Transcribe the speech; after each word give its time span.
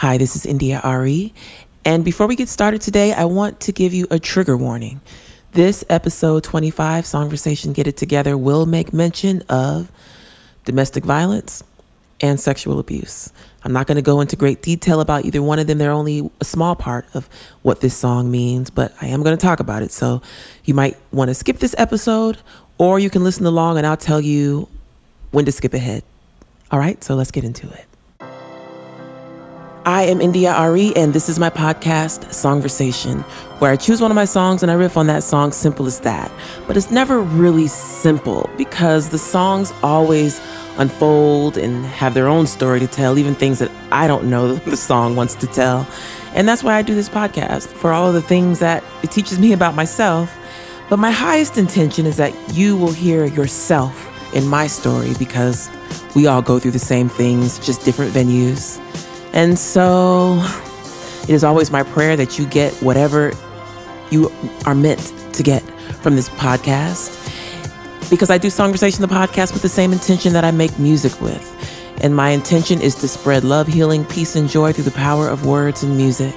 Hi, 0.00 0.16
this 0.16 0.34
is 0.34 0.46
India 0.46 0.80
Arie. 0.82 1.34
And 1.84 2.06
before 2.06 2.26
we 2.26 2.34
get 2.34 2.48
started 2.48 2.80
today, 2.80 3.12
I 3.12 3.26
want 3.26 3.60
to 3.60 3.70
give 3.70 3.92
you 3.92 4.06
a 4.10 4.18
trigger 4.18 4.56
warning. 4.56 5.02
This 5.52 5.84
episode 5.90 6.42
25, 6.42 7.04
Songversation 7.04 7.74
Get 7.74 7.86
It 7.86 7.98
Together, 7.98 8.34
will 8.38 8.64
make 8.64 8.94
mention 8.94 9.42
of 9.50 9.92
domestic 10.64 11.04
violence 11.04 11.62
and 12.18 12.40
sexual 12.40 12.78
abuse. 12.78 13.30
I'm 13.62 13.74
not 13.74 13.86
going 13.86 13.96
to 13.96 14.02
go 14.02 14.22
into 14.22 14.36
great 14.36 14.62
detail 14.62 15.02
about 15.02 15.26
either 15.26 15.42
one 15.42 15.58
of 15.58 15.66
them. 15.66 15.76
They're 15.76 15.90
only 15.90 16.30
a 16.40 16.46
small 16.46 16.74
part 16.74 17.04
of 17.12 17.28
what 17.60 17.82
this 17.82 17.94
song 17.94 18.30
means, 18.30 18.70
but 18.70 18.94
I 19.02 19.08
am 19.08 19.22
going 19.22 19.36
to 19.36 19.42
talk 19.46 19.60
about 19.60 19.82
it. 19.82 19.92
So 19.92 20.22
you 20.64 20.72
might 20.72 20.96
want 21.12 21.28
to 21.28 21.34
skip 21.34 21.58
this 21.58 21.74
episode, 21.76 22.38
or 22.78 22.98
you 22.98 23.10
can 23.10 23.22
listen 23.22 23.44
along 23.44 23.76
and 23.76 23.86
I'll 23.86 23.98
tell 23.98 24.22
you 24.22 24.66
when 25.30 25.44
to 25.44 25.52
skip 25.52 25.74
ahead. 25.74 26.04
All 26.70 26.78
right, 26.78 27.04
so 27.04 27.16
let's 27.16 27.30
get 27.30 27.44
into 27.44 27.68
it. 27.68 27.89
I 29.86 30.02
am 30.02 30.20
India 30.20 30.52
Arie, 30.52 30.94
and 30.94 31.14
this 31.14 31.30
is 31.30 31.38
my 31.38 31.48
podcast, 31.48 32.26
Songversation, 32.26 33.22
where 33.60 33.72
I 33.72 33.76
choose 33.76 34.02
one 34.02 34.10
of 34.10 34.14
my 34.14 34.26
songs 34.26 34.62
and 34.62 34.70
I 34.70 34.74
riff 34.74 34.98
on 34.98 35.06
that 35.06 35.22
song, 35.22 35.52
simple 35.52 35.86
as 35.86 36.00
that. 36.00 36.30
But 36.66 36.76
it's 36.76 36.90
never 36.90 37.18
really 37.18 37.66
simple 37.66 38.50
because 38.58 39.08
the 39.08 39.16
songs 39.18 39.72
always 39.82 40.38
unfold 40.76 41.56
and 41.56 41.86
have 41.86 42.12
their 42.12 42.28
own 42.28 42.46
story 42.46 42.78
to 42.78 42.86
tell, 42.86 43.18
even 43.18 43.34
things 43.34 43.58
that 43.60 43.70
I 43.90 44.06
don't 44.06 44.28
know 44.28 44.54
the 44.66 44.76
song 44.76 45.16
wants 45.16 45.34
to 45.36 45.46
tell. 45.46 45.88
And 46.34 46.46
that's 46.46 46.62
why 46.62 46.74
I 46.74 46.82
do 46.82 46.94
this 46.94 47.08
podcast, 47.08 47.68
for 47.68 47.90
all 47.90 48.06
of 48.06 48.12
the 48.12 48.22
things 48.22 48.58
that 48.58 48.84
it 49.02 49.10
teaches 49.10 49.38
me 49.38 49.54
about 49.54 49.74
myself. 49.74 50.36
But 50.90 50.98
my 50.98 51.10
highest 51.10 51.56
intention 51.56 52.04
is 52.04 52.18
that 52.18 52.34
you 52.52 52.76
will 52.76 52.92
hear 52.92 53.24
yourself 53.24 54.08
in 54.34 54.46
my 54.46 54.66
story 54.66 55.14
because 55.18 55.70
we 56.14 56.26
all 56.26 56.42
go 56.42 56.58
through 56.58 56.72
the 56.72 56.78
same 56.78 57.08
things, 57.08 57.58
just 57.60 57.82
different 57.82 58.12
venues. 58.12 58.78
And 59.32 59.58
so 59.58 60.42
it 61.22 61.30
is 61.30 61.44
always 61.44 61.70
my 61.70 61.82
prayer 61.82 62.16
that 62.16 62.38
you 62.38 62.46
get 62.46 62.72
whatever 62.82 63.32
you 64.10 64.30
are 64.66 64.74
meant 64.74 65.12
to 65.34 65.42
get 65.42 65.62
from 66.02 66.16
this 66.16 66.28
podcast. 66.30 67.16
Because 68.10 68.30
I 68.30 68.38
do 68.38 68.48
Songversation, 68.48 68.98
the 68.98 69.06
podcast, 69.06 69.52
with 69.52 69.62
the 69.62 69.68
same 69.68 69.92
intention 69.92 70.32
that 70.32 70.44
I 70.44 70.50
make 70.50 70.76
music 70.78 71.20
with. 71.20 71.46
And 72.02 72.16
my 72.16 72.30
intention 72.30 72.80
is 72.80 72.94
to 72.96 73.08
spread 73.08 73.44
love, 73.44 73.68
healing, 73.68 74.04
peace, 74.06 74.34
and 74.34 74.48
joy 74.48 74.72
through 74.72 74.84
the 74.84 74.90
power 74.90 75.28
of 75.28 75.46
words 75.46 75.82
and 75.82 75.96
music. 75.96 76.34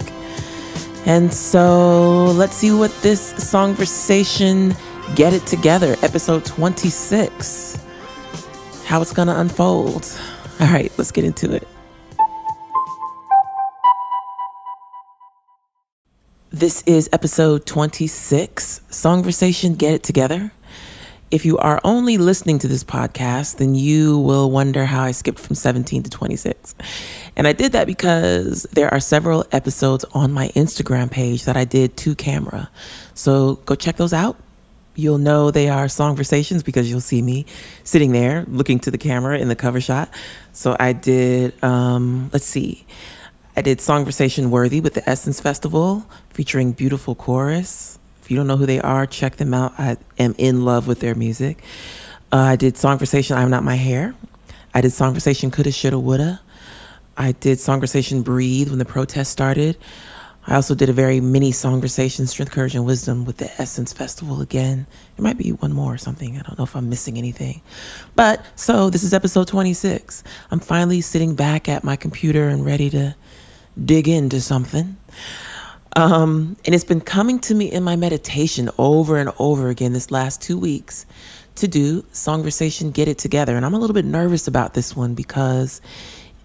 And 1.05 1.33
so 1.33 2.25
let's 2.25 2.55
see 2.55 2.71
what 2.71 2.91
this 3.01 3.33
Songversation 3.33 4.77
Get 5.15 5.33
It 5.33 5.45
Together, 5.45 5.95
episode 6.01 6.45
26, 6.45 7.77
how 8.85 9.01
it's 9.01 9.13
going 9.13 9.27
to 9.27 9.39
unfold. 9.39 10.05
All 10.59 10.67
right, 10.67 10.91
let's 10.97 11.11
get 11.11 11.25
into 11.25 11.53
it. 11.53 11.67
This 16.55 16.83
is 16.83 17.09
episode 17.11 17.65
26, 17.65 18.81
Songversation 18.91 19.75
Get 19.75 19.95
It 19.95 20.03
Together. 20.03 20.51
If 21.31 21.45
you 21.45 21.57
are 21.57 21.81
only 21.83 22.19
listening 22.19 22.59
to 22.59 22.67
this 22.67 22.83
podcast, 22.83 23.57
then 23.57 23.73
you 23.73 24.19
will 24.19 24.51
wonder 24.51 24.85
how 24.85 25.01
I 25.01 25.13
skipped 25.13 25.39
from 25.39 25.55
17 25.55 26.03
to 26.03 26.11
26. 26.11 26.75
And 27.35 27.47
I 27.47 27.53
did 27.53 27.71
that 27.71 27.87
because 27.87 28.67
there 28.71 28.93
are 28.93 28.99
several 28.99 29.47
episodes 29.51 30.05
on 30.13 30.31
my 30.31 30.49
Instagram 30.49 31.09
page 31.09 31.45
that 31.45 31.57
I 31.57 31.65
did 31.65 31.97
to 31.97 32.13
camera. 32.13 32.69
So 33.15 33.55
go 33.65 33.73
check 33.73 33.95
those 33.95 34.13
out. 34.13 34.37
You'll 34.93 35.17
know 35.17 35.49
they 35.49 35.69
are 35.69 35.87
Songversations 35.87 36.63
because 36.63 36.87
you'll 36.87 37.01
see 37.01 37.23
me 37.23 37.47
sitting 37.83 38.11
there 38.11 38.45
looking 38.47 38.77
to 38.81 38.91
the 38.91 38.99
camera 38.99 39.39
in 39.39 39.47
the 39.47 39.55
cover 39.55 39.81
shot. 39.81 40.13
So 40.51 40.77
I 40.79 40.93
did, 40.93 41.63
um, 41.63 42.29
let's 42.31 42.45
see. 42.45 42.85
I 43.55 43.61
did 43.61 43.77
Songversation 43.77 44.49
Worthy 44.49 44.81
with 44.81 44.95
the 44.95 45.07
Essence 45.07 45.39
Festival 45.39 46.07
featuring 46.31 46.71
Beautiful 46.71 47.13
Chorus. 47.13 47.99
If 48.19 48.31
you 48.31 48.37
don't 48.37 48.47
know 48.47 48.57
who 48.57 48.65
they 48.65 48.79
are, 48.79 49.05
check 49.05 49.35
them 49.35 49.53
out. 49.53 49.73
I 49.77 49.97
am 50.17 50.33
in 50.39 50.65
love 50.65 50.87
with 50.87 51.01
their 51.01 51.13
music. 51.13 51.63
Uh, 52.31 52.37
I 52.37 52.55
did 52.55 52.73
Songversation 52.73 53.37
I'm 53.37 53.51
Not 53.51 53.63
My 53.63 53.75
Hair. 53.75 54.15
I 54.73 54.81
did 54.81 54.89
Songversation 54.89 55.53
Coulda, 55.53 55.71
Shoulda, 55.71 55.99
Woulda. 55.99 56.41
I 57.15 57.33
did 57.33 57.59
Songversation 57.59 58.23
Breathe 58.23 58.69
when 58.69 58.79
the 58.79 58.85
protest 58.85 59.31
started. 59.31 59.77
I 60.47 60.55
also 60.55 60.73
did 60.73 60.89
a 60.89 60.93
very 60.93 61.21
mini 61.21 61.51
Songversation 61.51 62.27
Strength, 62.27 62.51
Courage, 62.51 62.73
and 62.73 62.87
Wisdom 62.87 63.23
with 63.23 63.37
the 63.37 63.51
Essence 63.61 63.93
Festival 63.93 64.41
again. 64.41 64.87
There 65.15 65.23
might 65.23 65.37
be 65.37 65.51
one 65.51 65.73
more 65.73 65.93
or 65.93 65.99
something. 65.99 66.39
I 66.39 66.41
don't 66.41 66.57
know 66.57 66.65
if 66.65 66.75
I'm 66.75 66.89
missing 66.89 67.19
anything. 67.19 67.61
But 68.15 68.43
so 68.55 68.89
this 68.89 69.03
is 69.03 69.13
episode 69.13 69.47
26. 69.47 70.23
I'm 70.49 70.59
finally 70.59 71.01
sitting 71.01 71.35
back 71.35 71.69
at 71.69 71.83
my 71.83 71.95
computer 71.95 72.49
and 72.49 72.65
ready 72.65 72.89
to 72.89 73.15
dig 73.81 74.07
into 74.07 74.41
something. 74.41 74.97
Um, 75.95 76.57
and 76.65 76.73
it's 76.73 76.83
been 76.83 77.01
coming 77.01 77.39
to 77.41 77.55
me 77.55 77.71
in 77.71 77.83
my 77.83 77.95
meditation 77.95 78.69
over 78.77 79.17
and 79.17 79.31
over 79.37 79.69
again 79.69 79.93
this 79.93 80.09
last 80.09 80.41
two 80.41 80.57
weeks 80.57 81.05
to 81.55 81.67
do 81.67 82.01
Songversation 82.13 82.91
Get 82.91 83.07
It 83.07 83.17
Together. 83.19 83.55
And 83.55 83.65
I'm 83.65 83.73
a 83.73 83.79
little 83.79 83.93
bit 83.93 84.05
nervous 84.05 84.47
about 84.47 84.73
this 84.73 84.95
one 84.95 85.13
because 85.13 85.81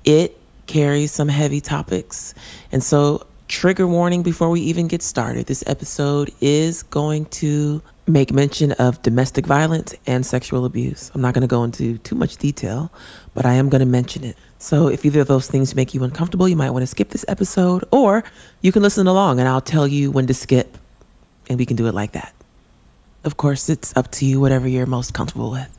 it 0.05 0.39
carries 0.67 1.13
some 1.13 1.29
heavy 1.29 1.61
topics. 1.61 2.35
And 2.73 2.83
so, 2.83 3.27
trigger 3.49 3.87
warning 3.87 4.23
before 4.23 4.51
we 4.51 4.61
even 4.61 4.87
get 4.89 5.03
started 5.03 5.47
this 5.47 5.65
episode 5.67 6.31
is 6.43 6.83
going 6.83 7.25
to 7.25 7.81
make 8.07 8.31
mention 8.31 8.73
of 8.73 9.01
domestic 9.03 9.47
violence 9.47 9.95
and 10.07 10.25
sexual 10.27 10.67
abuse. 10.67 11.11
I'm 11.15 11.23
not 11.23 11.33
going 11.33 11.43
to 11.43 11.49
go 11.49 11.65
into 11.65 11.97
too 11.99 12.15
much 12.15 12.37
detail, 12.37 12.93
but 13.35 13.47
I 13.47 13.55
am 13.55 13.71
going 13.71 13.81
to 13.81 13.87
mention 13.87 14.25
it. 14.25 14.37
So 14.59 14.89
if 14.89 15.05
either 15.05 15.21
of 15.21 15.29
those 15.29 15.47
things 15.47 15.75
make 15.75 15.95
you 15.95 16.03
uncomfortable, 16.03 16.49
you 16.49 16.57
might 16.57 16.71
want 16.71 16.83
to 16.83 16.87
skip 16.87 17.11
this 17.11 17.25
episode, 17.29 17.85
or 17.93 18.25
you 18.61 18.73
can 18.73 18.83
listen 18.83 19.07
along 19.07 19.39
and 19.39 19.49
I'll 19.49 19.61
tell 19.61 19.87
you 19.87 20.11
when 20.11 20.27
to 20.27 20.35
skip, 20.35 20.77
and 21.49 21.59
we 21.59 21.65
can 21.65 21.77
do 21.77 21.87
it 21.87 21.95
like 21.95 22.13
that. 22.13 22.35
Of 23.25 23.37
course, 23.37 23.69
it's 23.69 23.97
up 23.97 24.11
to 24.13 24.25
you, 24.25 24.41
whatever 24.41 24.67
you're 24.67 24.87
most 24.87 25.15
comfortable 25.15 25.51
with. 25.51 25.79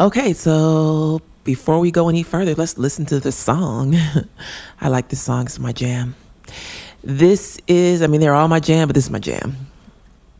Okay, 0.00 0.32
so 0.32 1.22
before 1.44 1.78
we 1.78 1.90
go 1.90 2.08
any 2.08 2.24
further, 2.24 2.54
let's 2.54 2.76
listen 2.76 3.06
to 3.06 3.20
the 3.20 3.32
song. 3.32 3.94
I 4.80 4.88
like 4.88 5.08
this 5.08 5.22
song, 5.22 5.46
it's 5.46 5.58
my 5.58 5.72
jam. 5.72 6.16
This 7.02 7.60
is, 7.68 8.02
I 8.02 8.08
mean, 8.08 8.20
they're 8.20 8.34
all 8.34 8.48
my 8.48 8.60
jam, 8.60 8.88
but 8.88 8.94
this 8.94 9.04
is 9.04 9.10
my 9.10 9.18
jam 9.18 9.68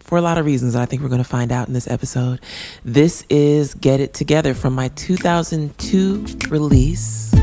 for 0.04 0.18
a 0.18 0.20
lot 0.20 0.36
of 0.36 0.44
reasons 0.44 0.74
that 0.74 0.82
I 0.82 0.86
think 0.86 1.02
we're 1.02 1.08
going 1.08 1.22
to 1.22 1.28
find 1.28 1.50
out 1.50 1.66
in 1.66 1.74
this 1.74 1.88
episode. 1.90 2.38
This 2.84 3.24
is 3.30 3.74
Get 3.74 4.00
It 4.00 4.12
Together 4.12 4.54
from 4.54 4.74
my 4.74 4.88
2002 4.88 6.26
release, 6.50 7.34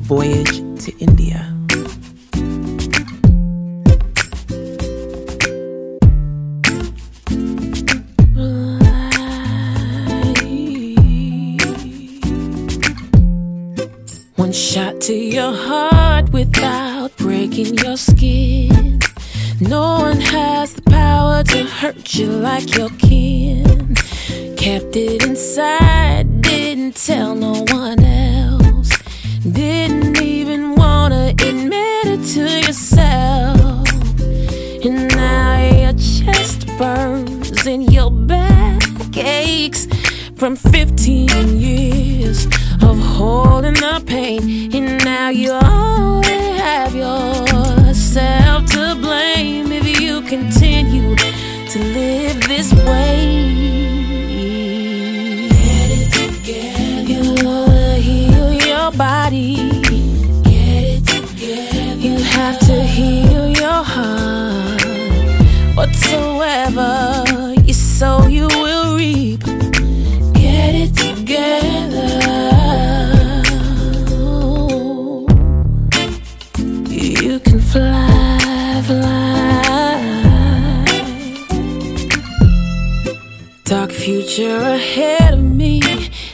Voyage 0.00 0.58
to 0.84 0.92
India. 0.98 1.48
One 14.34 14.50
shot 14.50 15.00
to 15.02 15.14
your 15.14 15.52
heart 15.52 16.32
without 16.32 17.16
breaking 17.16 17.78
your 17.78 17.96
skin. 17.96 19.01
No 19.68 20.00
one 20.00 20.20
has 20.20 20.74
the 20.74 20.82
power 20.82 21.44
to 21.44 21.62
hurt 21.62 22.14
you 22.16 22.26
like 22.26 22.74
your 22.76 22.90
kin. 22.98 23.94
Kept 24.56 24.96
it 24.96 25.24
inside, 25.24 26.42
didn't 26.42 26.96
tell 26.96 27.36
no 27.36 27.64
one 27.68 28.02
else. 28.02 28.90
Didn't 29.48 30.20
even 30.20 30.74
wanna 30.74 31.28
admit 31.28 32.06
it 32.06 32.24
to 32.34 32.42
yourself. 32.66 33.88
And 34.84 35.08
now 35.14 35.70
your 35.82 35.92
chest 35.92 36.66
burns 36.76 37.64
and 37.64 37.92
your 37.92 38.10
back 38.10 38.82
aches 39.16 39.86
from 40.34 40.56
15 40.56 41.60
years 41.60 42.46
of 42.82 42.98
holding 42.98 43.74
the 43.74 44.02
pain. 44.04 44.74
And 44.74 45.04
now 45.04 45.28
you 45.28 45.52
only 45.52 46.58
have 46.58 46.96
yourself 48.12 48.66
to 48.66 48.94
blame 48.96 49.72
if 49.72 49.98
you 49.98 50.20
continue 50.20 51.16
to 51.16 51.78
live 51.78 52.46
this 52.46 52.70
way. 52.84 53.61
Future 84.34 84.56
ahead 84.56 85.34
of 85.34 85.42
me. 85.42 85.82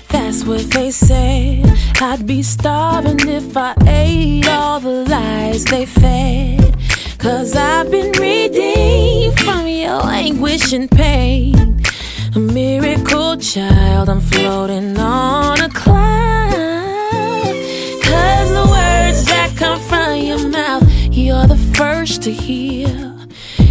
That's 0.09 0.45
what 0.45 0.71
they 0.71 0.93
say. 0.93 1.65
I'd 2.01 2.25
be 2.29 2.45
starving 2.45 3.29
if 3.29 3.57
I 3.57 3.75
ate 3.89 4.47
all 4.47 4.79
the 4.79 5.05
lies 5.05 5.65
they 5.65 5.85
fed. 5.85 6.77
Cause 7.19 7.57
I've 7.57 7.91
been 7.91 8.13
redeemed 8.13 9.41
from 9.41 9.67
your 9.67 10.01
anguish 10.07 10.73
and 10.73 10.89
pain. 10.89 11.83
A 12.37 12.39
miracle 12.39 13.37
child, 13.37 14.09
I'm 14.09 14.21
floating 14.21 14.97
on 14.97 15.61
a 15.61 15.69
cloud. 15.69 16.53
Cause 18.05 18.51
the 18.59 18.67
words 18.77 19.25
that 19.25 19.55
come 19.57 19.81
from 19.81 20.19
your 20.19 20.49
mouth, 20.49 20.85
you're 21.11 21.49
the 21.49 21.59
first 21.75 22.23
to 22.23 22.31
hear. 22.31 23.17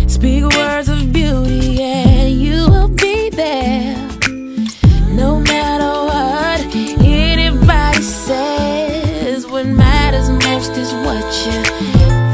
Speak 0.05 0.43
words 0.43 0.89
of 0.89 1.13
beauty, 1.13 1.81
and 1.81 2.41
you 2.41 2.67
will 2.69 2.89
be 2.89 3.29
there. 3.29 4.16
No 5.17 5.39
matter 5.39 5.91
what 6.09 6.59
anybody 7.03 8.01
says, 8.03 9.47
what 9.47 9.65
matters 9.65 10.29
most 10.29 10.71
is 10.77 10.93
what 11.05 11.25
you 11.43 11.57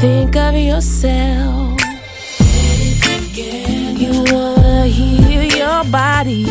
think 0.02 0.36
of 0.36 0.54
yourself. 0.54 1.80
You 4.02 4.12
wanna 4.30 4.86
heal 4.86 5.42
your 5.60 5.84
body. 5.90 6.44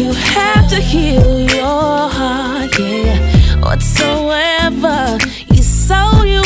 You 0.00 0.12
have 0.12 0.68
to 0.68 0.80
heal 0.92 1.48
your 1.58 2.10
heart, 2.18 2.78
yeah. 2.78 3.18
Whatsoever 3.62 5.16
you 5.50 5.62
sow, 5.62 6.24
you 6.24 6.42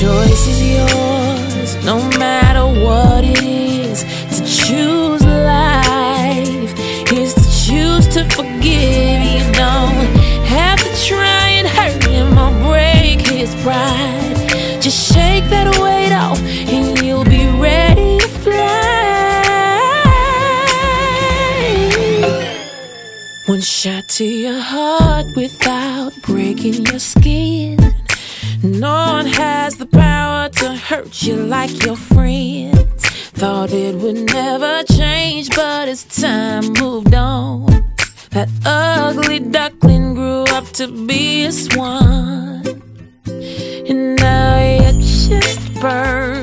choice 0.00 0.46
is 0.48 0.60
yours, 0.76 1.84
no 1.84 1.96
matter 2.18 2.64
what 2.64 3.22
it 3.22 3.42
is. 3.42 4.02
To 4.34 4.40
choose 4.46 5.22
life 5.26 6.72
is 7.12 7.34
to 7.34 7.46
choose 7.64 8.06
to 8.14 8.24
forgive. 8.36 9.20
You 9.32 9.44
don't 9.52 10.08
have 10.56 10.78
to 10.78 10.90
try 11.04 11.48
and 11.58 11.68
hurt 11.68 12.02
him 12.04 12.38
or 12.38 12.50
break 12.66 13.20
his 13.20 13.54
pride. 13.62 14.36
Just 14.80 15.12
shake 15.12 15.44
that 15.50 15.68
weight 15.82 16.14
off, 16.14 16.40
and 16.74 16.98
you'll 17.04 17.24
be 17.24 17.46
ready 17.68 18.18
to 18.20 18.28
fly. 18.44 18.70
One 23.44 23.60
shot 23.60 24.08
to 24.16 24.24
your 24.24 24.60
heart 24.60 25.26
without 25.36 26.14
breaking 26.22 26.86
your 26.86 27.00
skin. 27.00 27.76
No 28.62 29.12
one 29.14 29.26
has 29.26 29.76
the 29.76 29.86
power 29.86 30.50
to 30.50 30.74
hurt 30.74 31.22
you 31.22 31.34
like 31.34 31.82
your 31.82 31.96
friends. 31.96 33.04
Thought 33.32 33.72
it 33.72 33.94
would 33.94 34.26
never 34.26 34.82
change, 34.84 35.48
but 35.56 35.88
as 35.88 36.04
time 36.04 36.74
moved 36.74 37.14
on, 37.14 37.64
that 38.32 38.50
ugly 38.66 39.38
duckling 39.38 40.12
grew 40.14 40.44
up 40.50 40.66
to 40.72 40.88
be 41.06 41.44
a 41.44 41.52
swan. 41.52 42.66
And 43.26 44.16
now 44.16 44.58
your 44.58 44.92
just 44.92 45.80
burns 45.80 46.39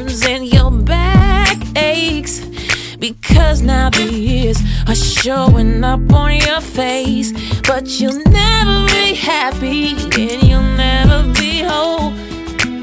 Because 3.38 3.62
now 3.62 3.92
the 3.92 4.12
years 4.12 4.57
are 4.88 4.95
showing 4.95 5.84
up 5.84 6.12
on 6.12 6.38
your 6.38 6.60
face. 6.60 7.31
But 7.68 7.86
you'll 8.00 8.24
never 8.24 8.86
be 8.88 9.13
happy 9.13 9.92
and 9.92 10.42
you'll 10.42 10.63
never 10.63 11.22
be 11.34 11.62
whole 11.62 12.13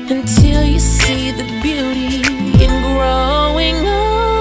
until 0.08 0.62
you 0.62 0.78
see 0.78 1.32
the 1.32 1.42
beauty 1.60 2.22
in 2.64 2.70
growing 2.94 3.84
old. 3.84 4.36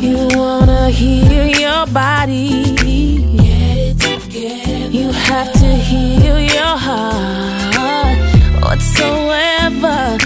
You 0.00 0.28
wanna 0.38 0.88
heal 0.90 1.48
your 1.48 1.84
body. 1.88 2.76
You 4.98 5.10
have 5.10 5.52
to 5.52 5.70
heal 5.88 6.38
your 6.38 6.76
heart. 6.86 7.58
Whatsoever 8.62 10.18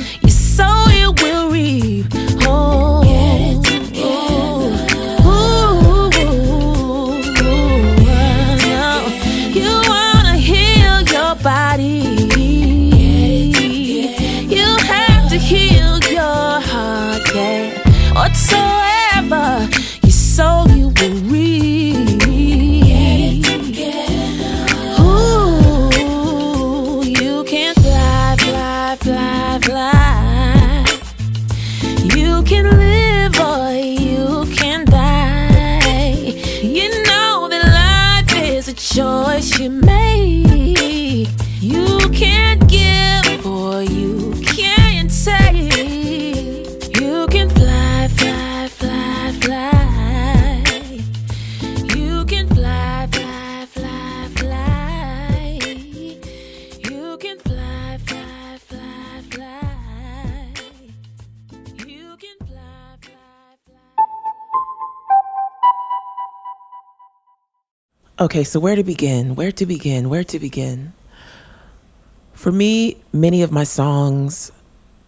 Okay, 68.23 68.45
so 68.45 68.61
where 68.61 68.77
to 68.77 68.85
begin? 68.85 69.35
Where 69.35 69.51
to 69.51 69.67
begin? 69.67 70.09
Where 70.09 70.23
to 70.23 70.39
begin? 70.39 70.93
For 72.35 72.53
me, 72.53 72.99
many 73.13 73.43
of 73.43 73.51
my 73.51 73.65
songs 73.65 74.53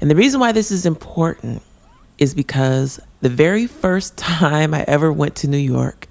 And 0.00 0.10
the 0.10 0.16
reason 0.16 0.40
why 0.40 0.52
this 0.52 0.70
is 0.70 0.86
important 0.86 1.62
is 2.18 2.34
because 2.34 3.00
the 3.20 3.28
very 3.28 3.66
first 3.66 4.16
time 4.18 4.72
I 4.74 4.84
ever 4.86 5.12
went 5.12 5.36
to 5.36 5.48
New 5.48 5.56
York, 5.56 6.06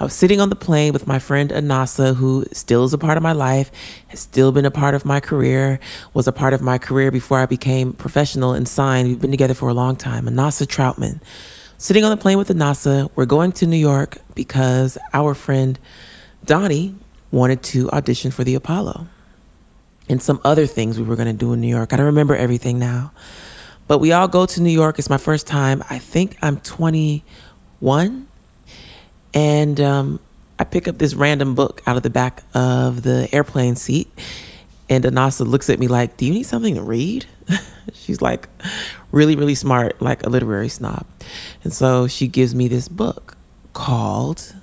I 0.00 0.04
was 0.04 0.14
sitting 0.14 0.40
on 0.40 0.48
the 0.48 0.56
plane 0.56 0.94
with 0.94 1.06
my 1.06 1.18
friend 1.18 1.50
Anasa, 1.50 2.16
who 2.16 2.46
still 2.52 2.84
is 2.84 2.94
a 2.94 2.98
part 2.98 3.18
of 3.18 3.22
my 3.22 3.32
life, 3.32 3.70
has 4.08 4.20
still 4.20 4.50
been 4.50 4.64
a 4.64 4.70
part 4.70 4.94
of 4.94 5.04
my 5.04 5.20
career, 5.20 5.78
was 6.14 6.26
a 6.26 6.32
part 6.32 6.54
of 6.54 6.62
my 6.62 6.78
career 6.78 7.10
before 7.10 7.38
I 7.38 7.44
became 7.44 7.92
professional 7.92 8.54
and 8.54 8.66
signed. 8.66 9.08
We've 9.08 9.20
been 9.20 9.30
together 9.30 9.52
for 9.52 9.68
a 9.68 9.74
long 9.74 9.96
time. 9.96 10.24
Anasa 10.24 10.66
Troutman. 10.66 11.20
Sitting 11.76 12.02
on 12.02 12.08
the 12.10 12.16
plane 12.16 12.38
with 12.38 12.48
Anasa, 12.48 13.10
we're 13.14 13.26
going 13.26 13.52
to 13.52 13.66
New 13.66 13.76
York 13.76 14.16
because 14.34 14.96
our 15.12 15.34
friend 15.34 15.78
Donnie 16.46 16.94
wanted 17.30 17.62
to 17.64 17.90
audition 17.90 18.30
for 18.30 18.42
the 18.42 18.54
Apollo 18.54 19.06
and 20.08 20.22
some 20.22 20.40
other 20.44 20.66
things 20.66 20.98
we 20.98 21.04
were 21.04 21.14
going 21.14 21.28
to 21.28 21.34
do 21.34 21.52
in 21.52 21.60
New 21.60 21.68
York. 21.68 21.92
I 21.92 21.98
don't 21.98 22.06
remember 22.06 22.34
everything 22.34 22.78
now. 22.78 23.12
But 23.86 23.98
we 23.98 24.12
all 24.12 24.28
go 24.28 24.46
to 24.46 24.62
New 24.62 24.70
York. 24.70 24.98
It's 24.98 25.10
my 25.10 25.18
first 25.18 25.46
time. 25.46 25.84
I 25.90 25.98
think 25.98 26.38
I'm 26.40 26.58
21. 26.60 28.28
And 29.32 29.80
um, 29.80 30.20
I 30.58 30.64
pick 30.64 30.88
up 30.88 30.98
this 30.98 31.14
random 31.14 31.54
book 31.54 31.82
out 31.86 31.96
of 31.96 32.02
the 32.02 32.10
back 32.10 32.42
of 32.54 33.02
the 33.02 33.28
airplane 33.32 33.76
seat. 33.76 34.08
And 34.88 35.04
Anasa 35.04 35.46
looks 35.46 35.70
at 35.70 35.78
me 35.78 35.88
like, 35.88 36.16
Do 36.16 36.26
you 36.26 36.32
need 36.32 36.44
something 36.44 36.74
to 36.74 36.82
read? 36.82 37.26
She's 37.92 38.20
like 38.20 38.48
really, 39.12 39.36
really 39.36 39.54
smart, 39.54 40.00
like 40.02 40.24
a 40.26 40.28
literary 40.28 40.68
snob. 40.68 41.06
And 41.64 41.72
so 41.72 42.06
she 42.06 42.26
gives 42.26 42.54
me 42.54 42.68
this 42.68 42.88
book 42.88 43.36
called 43.72 44.54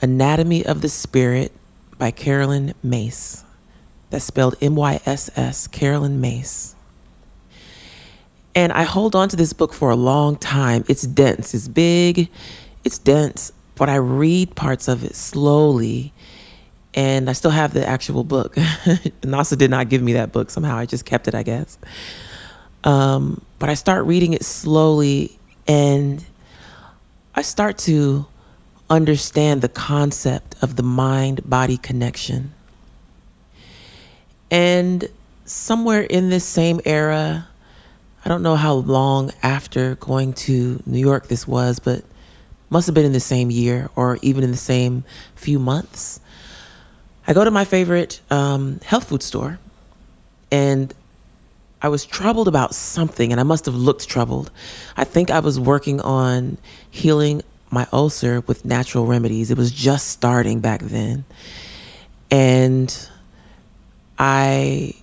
Anatomy 0.00 0.64
of 0.66 0.80
the 0.80 0.88
Spirit 0.88 1.52
by 1.98 2.10
Carolyn 2.10 2.74
Myss. 2.82 3.44
That's 4.10 4.24
spelled 4.24 4.56
M 4.60 4.74
Y 4.74 5.00
S 5.06 5.30
S, 5.36 5.66
Carolyn 5.68 6.20
Myss. 6.20 6.74
And 8.54 8.72
I 8.72 8.82
hold 8.82 9.16
on 9.16 9.28
to 9.30 9.36
this 9.36 9.52
book 9.52 9.72
for 9.72 9.90
a 9.90 9.96
long 9.96 10.36
time. 10.36 10.84
It's 10.88 11.02
dense, 11.02 11.54
it's 11.54 11.68
big, 11.68 12.28
it's 12.84 12.98
dense, 12.98 13.52
but 13.74 13.88
I 13.88 13.96
read 13.96 14.54
parts 14.54 14.88
of 14.88 15.04
it 15.04 15.14
slowly. 15.14 16.12
And 16.94 17.30
I 17.30 17.32
still 17.32 17.50
have 17.50 17.72
the 17.72 17.86
actual 17.86 18.22
book. 18.22 18.54
Anasa 18.56 19.56
did 19.56 19.70
not 19.70 19.88
give 19.88 20.02
me 20.02 20.12
that 20.12 20.30
book. 20.30 20.50
Somehow 20.50 20.76
I 20.76 20.84
just 20.84 21.06
kept 21.06 21.26
it, 21.26 21.34
I 21.34 21.42
guess. 21.42 21.78
Um, 22.84 23.42
but 23.58 23.70
I 23.70 23.74
start 23.74 24.04
reading 24.04 24.34
it 24.34 24.44
slowly 24.44 25.38
and 25.66 26.24
I 27.34 27.42
start 27.42 27.78
to 27.78 28.26
understand 28.90 29.62
the 29.62 29.68
concept 29.68 30.54
of 30.60 30.76
the 30.76 30.82
mind 30.82 31.48
body 31.48 31.78
connection. 31.78 32.52
And 34.50 35.08
somewhere 35.46 36.02
in 36.02 36.28
this 36.28 36.44
same 36.44 36.80
era, 36.84 37.48
I 38.24 38.28
don't 38.28 38.42
know 38.42 38.56
how 38.56 38.74
long 38.74 39.32
after 39.42 39.94
going 39.94 40.34
to 40.34 40.82
New 40.84 40.98
York 40.98 41.28
this 41.28 41.48
was, 41.48 41.78
but 41.78 42.04
must 42.72 42.86
have 42.86 42.94
been 42.94 43.04
in 43.04 43.12
the 43.12 43.20
same 43.20 43.50
year 43.50 43.90
or 43.94 44.18
even 44.22 44.42
in 44.42 44.50
the 44.50 44.56
same 44.56 45.04
few 45.34 45.58
months. 45.58 46.18
I 47.26 47.34
go 47.34 47.44
to 47.44 47.50
my 47.50 47.64
favorite 47.64 48.20
um, 48.30 48.80
health 48.84 49.08
food 49.10 49.22
store 49.22 49.60
and 50.50 50.92
I 51.82 51.88
was 51.88 52.06
troubled 52.06 52.48
about 52.48 52.74
something 52.74 53.30
and 53.30 53.38
I 53.38 53.44
must 53.44 53.66
have 53.66 53.74
looked 53.74 54.08
troubled. 54.08 54.50
I 54.96 55.04
think 55.04 55.30
I 55.30 55.40
was 55.40 55.60
working 55.60 56.00
on 56.00 56.56
healing 56.90 57.42
my 57.70 57.86
ulcer 57.92 58.40
with 58.40 58.64
natural 58.64 59.06
remedies. 59.06 59.50
It 59.50 59.58
was 59.58 59.70
just 59.70 60.08
starting 60.08 60.60
back 60.60 60.80
then. 60.80 61.24
And 62.30 63.08
I 64.18 64.94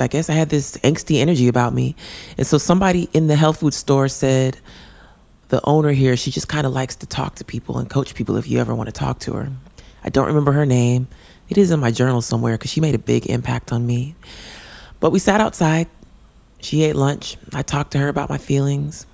I 0.00 0.06
guess 0.06 0.30
I 0.30 0.34
had 0.34 0.48
this 0.48 0.76
angsty 0.78 1.20
energy 1.20 1.48
about 1.48 1.74
me. 1.74 1.96
And 2.36 2.46
so 2.46 2.58
somebody 2.58 3.08
in 3.12 3.26
the 3.26 3.36
health 3.36 3.60
food 3.60 3.74
store 3.74 4.08
said, 4.08 4.58
the 5.48 5.60
owner 5.64 5.92
here, 5.92 6.16
she 6.16 6.30
just 6.30 6.48
kind 6.48 6.66
of 6.66 6.72
likes 6.72 6.96
to 6.96 7.06
talk 7.06 7.36
to 7.36 7.44
people 7.44 7.78
and 7.78 7.88
coach 7.88 8.14
people 8.14 8.36
if 8.36 8.48
you 8.48 8.58
ever 8.60 8.74
want 8.74 8.88
to 8.88 8.92
talk 8.92 9.18
to 9.20 9.32
her. 9.34 9.50
I 10.04 10.10
don't 10.10 10.26
remember 10.26 10.52
her 10.52 10.66
name. 10.66 11.08
It 11.48 11.56
is 11.58 11.70
in 11.70 11.80
my 11.80 11.90
journal 11.90 12.20
somewhere 12.20 12.54
because 12.54 12.70
she 12.70 12.80
made 12.80 12.94
a 12.94 12.98
big 12.98 13.26
impact 13.26 13.72
on 13.72 13.86
me. 13.86 14.14
But 15.00 15.10
we 15.10 15.18
sat 15.18 15.40
outside. 15.40 15.88
She 16.60 16.82
ate 16.82 16.96
lunch. 16.96 17.36
I 17.54 17.62
talked 17.62 17.92
to 17.92 17.98
her 17.98 18.08
about 18.08 18.28
my 18.28 18.38
feelings. 18.38 19.06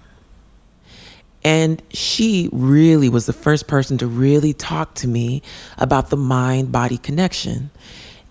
And 1.45 1.83
she 1.91 2.49
really 2.53 3.09
was 3.09 3.27
the 3.27 3.33
first 3.33 3.69
person 3.69 3.99
to 3.99 4.07
really 4.07 4.55
talk 4.55 4.95
to 4.97 5.09
me 5.09 5.43
about 5.79 6.11
the 6.11 6.17
mind 6.17 6.73
body 6.73 6.97
connection. 6.97 7.71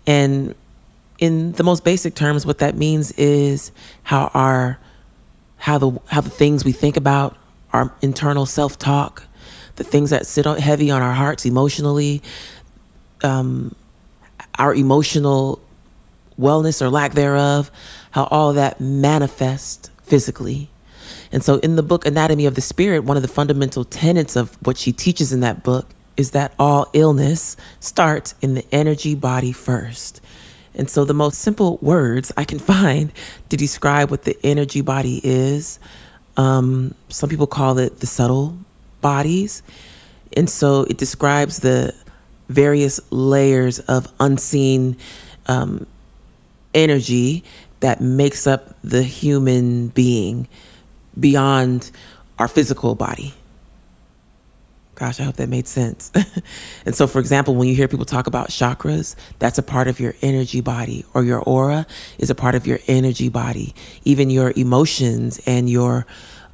And 0.07 0.55
in 1.19 1.53
the 1.53 1.63
most 1.63 1.83
basic 1.83 2.15
terms, 2.15 2.45
what 2.45 2.59
that 2.59 2.75
means 2.75 3.11
is 3.13 3.71
how 4.03 4.31
our 4.33 4.79
how 5.57 5.77
the 5.77 5.91
how 6.07 6.21
the 6.21 6.29
things 6.29 6.65
we 6.65 6.71
think 6.71 6.97
about, 6.97 7.37
our 7.71 7.93
internal 8.01 8.45
self 8.45 8.77
talk, 8.77 9.23
the 9.75 9.83
things 9.83 10.09
that 10.09 10.25
sit 10.25 10.45
on, 10.45 10.57
heavy 10.57 10.91
on 10.91 11.01
our 11.01 11.13
hearts 11.13 11.45
emotionally, 11.45 12.21
um, 13.23 13.75
our 14.59 14.73
emotional 14.73 15.61
wellness 16.39 16.81
or 16.81 16.89
lack 16.89 17.13
thereof, 17.13 17.71
how 18.11 18.25
all 18.25 18.53
that 18.53 18.81
manifests 18.81 19.89
physically. 20.03 20.69
And 21.31 21.43
so, 21.43 21.57
in 21.57 21.75
the 21.75 21.83
book 21.83 22.05
Anatomy 22.05 22.45
of 22.45 22.55
the 22.55 22.61
Spirit, 22.61 23.03
one 23.03 23.17
of 23.17 23.23
the 23.23 23.29
fundamental 23.29 23.85
tenets 23.85 24.35
of 24.35 24.55
what 24.65 24.77
she 24.77 24.91
teaches 24.91 25.33
in 25.33 25.39
that 25.39 25.63
book 25.63 25.87
is 26.15 26.31
that 26.31 26.53
all 26.59 26.87
illness 26.93 27.57
starts 27.79 28.35
in 28.41 28.53
the 28.53 28.65
energy 28.71 29.15
body 29.15 29.51
first. 29.51 30.21
And 30.75 30.89
so, 30.89 31.05
the 31.05 31.13
most 31.13 31.39
simple 31.39 31.77
words 31.81 32.31
I 32.37 32.45
can 32.45 32.59
find 32.73 33.11
to 33.49 33.57
describe 33.57 34.11
what 34.11 34.23
the 34.23 34.37
energy 34.43 34.81
body 34.81 35.21
is, 35.23 35.79
um, 36.37 36.93
some 37.09 37.29
people 37.29 37.47
call 37.47 37.77
it 37.77 37.99
the 37.99 38.07
subtle 38.07 38.57
bodies. 39.01 39.63
And 40.35 40.49
so, 40.49 40.83
it 40.83 40.97
describes 40.97 41.59
the 41.59 41.93
various 42.49 42.99
layers 43.11 43.79
of 43.79 44.11
unseen 44.19 44.97
um, 45.47 45.85
energy 46.73 47.43
that 47.79 48.01
makes 48.01 48.47
up 48.47 48.75
the 48.81 49.03
human 49.03 49.89
being 49.89 50.47
beyond 51.19 51.91
our 52.39 52.47
physical 52.47 52.95
body. 52.95 53.33
Gosh, 54.95 55.19
I 55.19 55.23
hope 55.23 55.37
that 55.37 55.49
made 55.49 55.67
sense. 55.67 56.11
and 56.85 56.93
so, 56.93 57.07
for 57.07 57.19
example, 57.19 57.55
when 57.55 57.67
you 57.67 57.75
hear 57.75 57.87
people 57.87 58.05
talk 58.05 58.27
about 58.27 58.49
chakras, 58.49 59.15
that's 59.39 59.57
a 59.57 59.63
part 59.63 59.87
of 59.87 59.99
your 59.99 60.13
energy 60.21 60.61
body, 60.61 61.03
or 61.15 61.23
your 61.23 61.39
aura 61.39 61.87
is 62.19 62.29
a 62.29 62.35
part 62.35 62.53
of 62.53 62.67
your 62.67 62.79
energy 62.87 63.27
body. 63.27 63.73
Even 64.03 64.29
your 64.29 64.53
emotions 64.55 65.41
and 65.47 65.69
your 65.69 66.05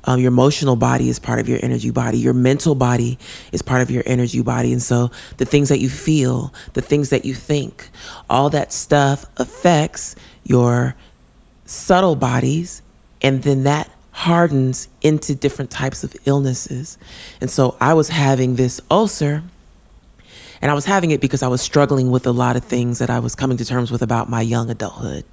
um, 0.06 0.22
your 0.22 0.30
emotional 0.30 0.78
body 0.78 1.10
is 1.10 1.20
part 1.20 1.40
of 1.40 1.50
your 1.50 1.60
energy 1.62 1.92
body. 1.92 2.18
Your 2.18 2.34
mental 2.34 2.74
body 2.74 3.20
is 3.52 3.62
part 3.62 3.82
of 3.82 3.92
your 3.92 4.02
energy 4.06 4.42
body. 4.42 4.72
And 4.72 4.82
so 4.82 5.12
the 5.38 5.46
things 5.46 5.68
that 5.70 5.80
you 5.80 5.90
feel, 5.90 6.54
the 6.74 6.82
things 6.82 7.10
that 7.10 7.26
you 7.26 7.34
think, 7.34 7.90
all 8.30 8.50
that 8.52 8.72
stuff 8.72 9.26
affects 9.38 10.16
your 10.44 10.96
subtle 11.66 12.16
bodies. 12.16 12.82
And 13.22 13.44
then 13.44 13.64
that 13.64 13.92
hardens 14.20 14.90
into 15.02 15.34
different 15.34 15.72
types 15.72 16.04
of 16.04 16.14
illnesses. 16.26 16.98
And 17.40 17.50
so 17.50 17.78
I 17.80 17.94
was 17.94 18.10
having 18.10 18.58
this 18.58 18.82
ulcer. 18.92 19.44
And 20.62 20.70
I 20.70 20.74
was 20.74 20.84
having 20.84 21.12
it 21.12 21.22
because 21.22 21.42
I 21.42 21.48
was 21.48 21.62
struggling 21.62 22.12
with 22.12 22.28
a 22.28 22.34
lot 22.34 22.58
of 22.58 22.66
things 22.66 23.00
that 23.00 23.10
I 23.10 23.20
was 23.20 23.34
coming 23.34 23.56
to 23.56 23.64
terms 23.64 23.92
with 23.92 24.02
about 24.02 24.30
my 24.30 24.42
young 24.42 24.70
adulthood. 24.70 25.24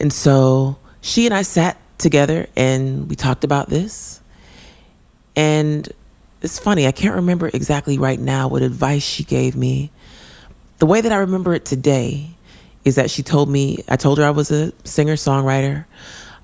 And 0.00 0.12
so 0.12 0.76
she 1.02 1.24
and 1.24 1.32
I 1.32 1.42
sat 1.42 1.78
together 1.98 2.48
and 2.56 3.08
we 3.08 3.14
talked 3.14 3.44
about 3.44 3.68
this. 3.68 4.20
And 5.36 5.88
it's 6.40 6.58
funny, 6.58 6.88
I 6.88 6.92
can't 6.92 7.14
remember 7.14 7.48
exactly 7.54 7.96
right 7.96 8.18
now 8.18 8.48
what 8.48 8.62
advice 8.62 9.04
she 9.04 9.22
gave 9.22 9.54
me. 9.54 9.92
The 10.78 10.86
way 10.86 11.00
that 11.00 11.12
I 11.12 11.18
remember 11.18 11.54
it 11.54 11.64
today 11.64 12.30
is 12.84 12.96
that 12.96 13.08
she 13.08 13.22
told 13.22 13.48
me, 13.48 13.84
I 13.88 13.94
told 13.94 14.18
her 14.18 14.24
I 14.24 14.30
was 14.30 14.50
a 14.50 14.72
singer 14.82 15.14
songwriter. 15.14 15.84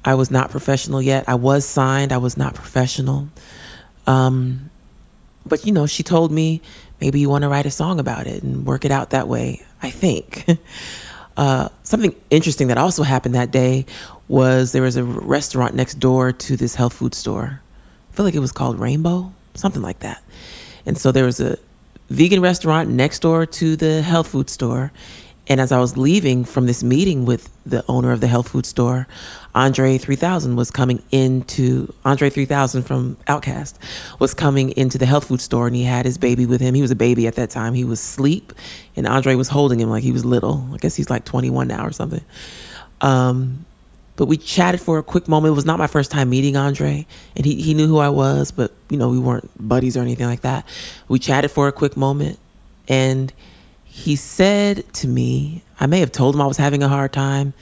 I 0.05 0.15
was 0.15 0.31
not 0.31 0.51
professional 0.51 1.03
yet. 1.03 1.25
I 1.29 1.35
was 1.35 1.65
signed, 1.65 2.13
I 2.13 2.19
was 2.19 2.37
not 2.37 2.55
professional. 2.55 3.29
Um, 4.07 4.71
but, 5.47 5.67
you 5.67 5.73
know, 5.73 5.87
she 5.87 6.03
told 6.03 6.31
me 6.31 6.61
maybe 7.01 7.21
you 7.21 7.29
want 7.29 7.43
to 7.43 7.49
write 7.49 7.67
a 7.67 7.71
song 7.71 8.01
about 8.01 8.27
it 8.27 8.43
and 8.43 8.67
work 8.67 8.85
it 8.85 8.91
out 8.91 9.11
that 9.11 9.29
way, 9.29 9.63
I 9.83 9.91
think. 9.91 10.47
uh, 11.37 11.69
something 11.83 12.15
interesting 12.31 12.69
that 12.69 12.79
also 12.79 13.03
happened 13.03 13.35
that 13.35 13.51
day 13.51 13.87
was 14.29 14.73
there 14.73 14.83
was 14.83 14.97
a 14.97 15.05
restaurant 15.05 15.75
next 15.75 15.95
door 15.95 16.33
to 16.33 16.57
this 16.57 16.75
health 16.75 16.93
food 16.93 17.15
store. 17.15 17.61
I 18.13 18.17
feel 18.17 18.25
like 18.25 18.35
it 18.35 18.41
was 18.41 18.53
called 18.53 18.79
Rainbow, 18.79 19.33
something 19.55 19.83
like 19.83 20.01
that. 20.01 20.23
And 20.85 20.99
so 20.99 21.13
there 21.13 21.25
was 21.25 21.41
a 21.41 21.59
vegan 22.11 22.41
restaurant 22.41 22.89
next 22.89 23.21
door 23.21 23.47
to 23.47 23.77
the 23.77 24.03
health 24.03 24.29
food 24.29 24.51
store. 24.51 24.93
And 25.49 25.61
as 25.61 25.73
I 25.73 25.79
was 25.79 25.97
leaving 25.97 26.45
from 26.45 26.67
this 26.67 26.83
meeting 26.83 27.25
with 27.25 27.51
the 27.65 27.83
owner 27.89 28.13
of 28.13 28.21
the 28.21 28.27
health 28.27 28.49
food 28.49 28.67
store, 28.67 29.07
Andre 29.55 29.97
3000 29.97 30.57
was 30.57 30.71
coming 30.71 31.03
into 31.11 31.93
Andre 32.05 32.29
3000 32.29 32.83
from 32.83 33.17
OutKast 33.27 33.75
was 34.19 34.35
coming 34.35 34.71
into 34.71 34.99
the 34.99 35.07
health 35.07 35.29
food 35.29 35.41
store 35.41 35.67
and 35.67 35.75
he 35.75 35.85
had 35.85 36.05
his 36.05 36.19
baby 36.19 36.45
with 36.45 36.61
him. 36.61 36.75
He 36.75 36.83
was 36.83 36.91
a 36.91 36.97
baby 36.97 37.27
at 37.27 37.35
that 37.37 37.51
time. 37.51 37.73
He 37.73 37.85
was 37.85 37.99
asleep 37.99 38.53
and 38.95 39.07
Andre 39.07 39.35
was 39.35 39.49
holding 39.49 39.81
him 39.81 39.89
like 39.89 40.03
he 40.03 40.13
was 40.13 40.25
little. 40.25 40.69
I 40.73 40.77
guess 40.77 40.95
he's 40.95 41.09
like 41.09 41.25
21 41.25 41.67
now 41.67 41.85
or 41.85 41.93
something. 41.93 42.25
Um, 43.01 43.65
but 44.17 44.27
we 44.27 44.37
chatted 44.37 44.81
for 44.81 44.99
a 44.99 45.03
quick 45.03 45.29
moment. 45.29 45.53
It 45.53 45.55
was 45.55 45.65
not 45.65 45.79
my 45.79 45.87
first 45.87 46.11
time 46.11 46.29
meeting 46.29 46.57
Andre, 46.57 47.07
and 47.37 47.47
he, 47.47 47.63
he 47.63 47.73
knew 47.73 47.87
who 47.87 47.99
I 47.99 48.09
was, 48.09 48.51
but 48.51 48.73
you 48.91 48.97
know, 48.97 49.09
we 49.09 49.19
weren't 49.19 49.49
buddies 49.57 49.97
or 49.97 50.01
anything 50.01 50.27
like 50.27 50.41
that. 50.41 50.67
We 51.07 51.21
chatted 51.21 51.53
for 51.53 51.69
a 51.69 51.73
quick 51.73 51.97
moment, 51.97 52.37
and 52.89 53.33
he 53.99 54.15
said 54.15 54.91
to 54.95 55.09
me, 55.09 55.63
I 55.81 55.87
may 55.87 55.99
have 56.01 56.13
told 56.13 56.37
him 56.37 56.41
I 56.41 56.47
was 56.47 56.57
having 56.57 56.85
a 56.85 56.89
hard 56.89 57.13
time 57.13 57.53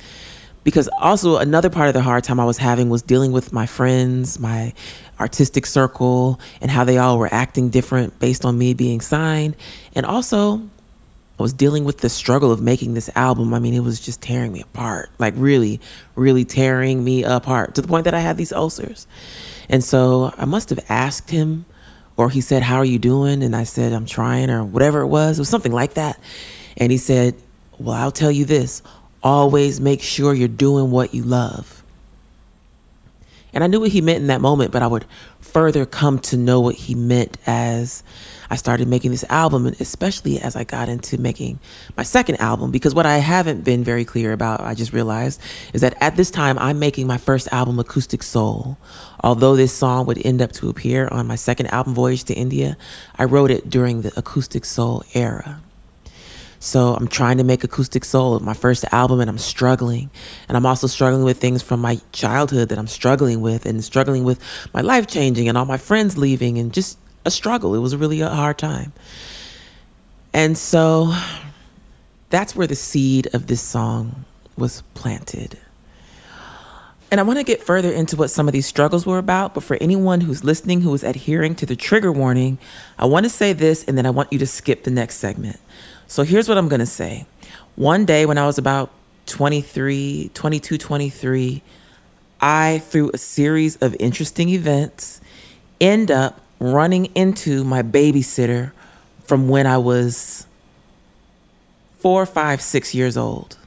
because 0.64 0.87
also 1.00 1.38
another 1.38 1.71
part 1.71 1.88
of 1.88 1.95
the 1.95 2.02
hard 2.02 2.25
time 2.25 2.38
I 2.38 2.45
was 2.45 2.59
having 2.59 2.90
was 2.90 3.00
dealing 3.00 3.33
with 3.33 3.55
my 3.55 3.64
friends, 3.64 4.38
my 4.38 4.75
artistic 5.19 5.64
circle, 5.64 6.38
and 6.61 6.71
how 6.71 6.85
they 6.85 6.99
all 6.99 7.19
were 7.19 7.33
acting 7.33 7.71
different 7.71 8.19
based 8.19 8.45
on 8.45 8.59
me 8.59 8.75
being 8.75 9.00
signed. 9.00 9.57
And 9.95 10.05
also, 10.05 10.59
I 11.38 11.43
was 11.43 11.55
dealing 11.55 11.85
with 11.85 11.99
the 11.99 12.11
struggle 12.11 12.52
of 12.52 12.61
making 12.61 12.93
this 12.93 13.09
album. 13.16 13.55
I 13.55 13.59
mean, 13.59 13.73
it 13.73 13.81
was 13.81 13.99
just 13.99 14.21
tearing 14.21 14.52
me 14.52 14.61
apart, 14.61 15.09
like 15.19 15.33
really, 15.37 15.81
really 16.16 16.45
tearing 16.45 17.02
me 17.02 17.25
apart 17.25 17.75
to 17.76 17.81
the 17.81 17.88
point 17.88 18.05
that 18.05 18.14
I 18.14 18.21
had 18.21 18.37
these 18.37 18.52
ulcers. 18.52 19.07
And 19.71 19.83
so 19.83 20.35
I 20.37 20.45
must 20.45 20.69
have 20.69 20.85
asked 20.90 21.31
him, 21.31 21.64
or 22.17 22.31
he 22.31 22.41
said, 22.41 22.63
How 22.63 22.77
are 22.77 22.85
you 22.85 22.99
doing? 22.99 23.43
And 23.43 23.55
I 23.55 23.65
said, 23.65 23.93
I'm 23.93 24.07
trying, 24.07 24.51
or 24.51 24.65
whatever 24.65 25.01
it 25.01 25.07
was. 25.07 25.39
It 25.39 25.43
was 25.43 25.49
something 25.49 25.73
like 25.73 25.95
that. 25.95 26.19
And 26.77 26.91
he 26.91 26.99
said, 26.99 27.35
Well, 27.79 27.95
I'll 27.95 28.13
tell 28.13 28.31
you 28.31 28.45
this 28.45 28.83
always 29.23 29.81
make 29.81 30.01
sure 30.01 30.33
you're 30.33 30.47
doing 30.47 30.91
what 30.91 31.13
you 31.13 31.23
love. 31.23 31.83
And 33.53 33.65
I 33.65 33.67
knew 33.67 33.81
what 33.81 33.91
he 33.91 34.01
meant 34.01 34.19
in 34.19 34.27
that 34.29 34.41
moment, 34.41 34.71
but 34.71 34.83
I 34.83 34.87
would 34.87 35.05
further 35.41 35.85
come 35.85 36.19
to 36.21 36.37
know 36.37 36.61
what 36.61 36.75
he 36.75 36.95
meant 36.95 37.39
as 37.47 38.03
I 38.50 38.57
started 38.57 38.88
making 38.88 39.11
this 39.11 39.25
album, 39.29 39.67
especially 39.81 40.41
as 40.41 40.57
I 40.57 40.65
got 40.65 40.88
into 40.88 41.19
making 41.19 41.59
my 41.97 42.03
second 42.03 42.37
album. 42.37 42.71
Because 42.71 42.95
what 42.95 43.07
I 43.07 43.19
haven't 43.19 43.65
been 43.65 43.85
very 43.85 44.05
clear 44.05 44.33
about, 44.33 44.61
I 44.61 44.75
just 44.75 44.93
realized, 44.93 45.41
is 45.73 45.81
that 45.81 45.97
at 46.00 46.17
this 46.17 46.31
time 46.31 46.59
I'm 46.59 46.79
making 46.79 47.07
my 47.07 47.19
first 47.19 47.49
album, 47.53 47.79
Acoustic 47.79 48.23
Soul. 48.23 48.79
Although 49.23 49.57
this 49.57 49.73
song 49.73 50.07
would 50.07 50.25
end 50.25 50.41
up 50.41 50.53
to 50.53 50.69
appear 50.69 51.09
on 51.09 51.26
my 51.26 51.37
second 51.37 51.67
album, 51.69 51.95
Voyage 51.95 52.25
to 52.25 52.35
India, 52.35 52.76
I 53.17 53.25
wrote 53.25 53.50
it 53.50 53.69
during 53.71 54.03
the 54.03 54.12
Acoustic 54.17 54.65
Soul 54.65 55.05
era. 55.15 55.61
So 56.59 56.95
I'm 56.95 57.07
trying 57.07 57.38
to 57.38 57.45
make 57.45 57.65
Acoustic 57.65 58.05
Soul 58.05 58.41
my 58.41 58.55
first 58.55 58.85
album 58.91 59.21
and 59.21 59.29
I'm 59.31 59.38
struggling. 59.38 60.11
And 60.49 60.57
I'm 60.57 60.67
also 60.67 60.87
struggling 60.87 61.25
with 61.25 61.38
things 61.38 61.62
from 61.62 61.81
my 61.81 62.00
childhood 62.12 62.71
that 62.71 62.79
I'm 62.79 62.87
struggling 62.87 63.41
with 63.41 63.67
and 63.67 63.85
struggling 63.85 64.25
with 64.25 64.41
my 64.73 64.81
life 64.81 65.07
changing 65.07 65.49
and 65.49 65.57
all 65.57 65.65
my 65.65 65.76
friends 65.76 66.17
leaving 66.17 66.59
and 66.59 66.73
just 66.73 66.99
a 67.26 67.30
struggle. 67.30 67.75
It 67.75 67.80
was 67.80 67.95
really 67.97 68.21
a 68.21 68.28
hard 68.28 68.59
time. 68.59 68.92
And 70.33 70.56
so 70.56 71.14
that's 72.30 72.54
where 72.54 72.66
the 72.66 72.75
seed 72.76 73.28
of 73.35 73.47
this 73.47 73.61
song 73.61 74.25
was 74.56 74.83
planted. 74.95 75.59
And 77.11 77.21
I 77.21 77.23
want 77.23 77.38
to 77.38 77.45
get 77.45 77.62
further 77.62 77.92
into 77.92 78.16
what 78.16 78.30
some 78.30 78.49
of 78.49 78.52
these 78.52 78.66
struggles 78.66 79.06
were 79.06 79.18
about, 79.18 79.54
but 79.54 79.62
for 79.62 79.78
anyone 79.80 80.23
who's 80.23 80.42
listening 80.42 80.80
who 80.80 80.92
is 80.92 81.04
adhering 81.04 81.54
to 81.56 81.66
the 81.66 81.76
trigger 81.76 82.11
warning, 82.11 82.59
I 82.99 83.06
want 83.06 83.25
to 83.25 83.30
say 83.30 83.52
this 83.52 83.85
and 83.85 83.97
then 83.97 84.06
I 84.06 84.11
want 84.11 84.33
you 84.33 84.38
to 84.40 84.47
skip 84.47 84.83
the 84.83 84.90
next 84.90 85.16
segment. 85.16 85.61
So 86.09 86.25
here's 86.25 86.49
what 86.49 86.59
I'm 86.59 86.68
going 86.68 86.80
to 86.80 86.87
say. 86.87 87.26
One 87.76 88.04
day 88.04 88.26
when 88.26 88.38
I 88.38 88.47
was 88.47 88.59
about 88.59 88.90
23, 89.26 90.30
22, 90.35 90.78
23, 90.78 91.62
I, 92.40 92.83
through 92.85 93.11
a 93.14 93.18
series 93.18 93.76
of 93.76 93.97
interesting 94.00 94.49
events, 94.49 95.21
end 95.80 96.11
up 96.11 96.40
running 96.59 97.07
into 97.15 97.65
my 97.65 97.83
babysitter 97.83 98.73
from 99.25 99.49
when 99.49 99.67
I 99.67 99.79
was 99.79 100.47
four, 101.99 102.25
five, 102.27 102.63
six 102.63 102.95
years 102.95 103.17
old. 103.17 103.59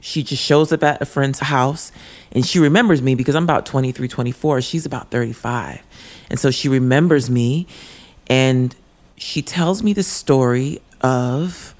She 0.00 0.22
just 0.22 0.42
shows 0.42 0.72
up 0.72 0.82
at 0.82 1.02
a 1.02 1.04
friend's 1.04 1.40
house 1.40 1.92
and 2.32 2.46
she 2.46 2.58
remembers 2.58 3.02
me 3.02 3.14
because 3.14 3.34
I'm 3.34 3.42
about 3.42 3.66
23, 3.66 4.08
24. 4.08 4.62
She's 4.62 4.86
about 4.86 5.10
35. 5.10 5.82
And 6.30 6.38
so 6.38 6.50
she 6.50 6.68
remembers 6.68 7.28
me 7.28 7.66
and 8.28 8.74
she 9.16 9.42
tells 9.42 9.82
me 9.82 9.92
the 9.92 10.02
story 10.02 10.80
of 11.02 11.74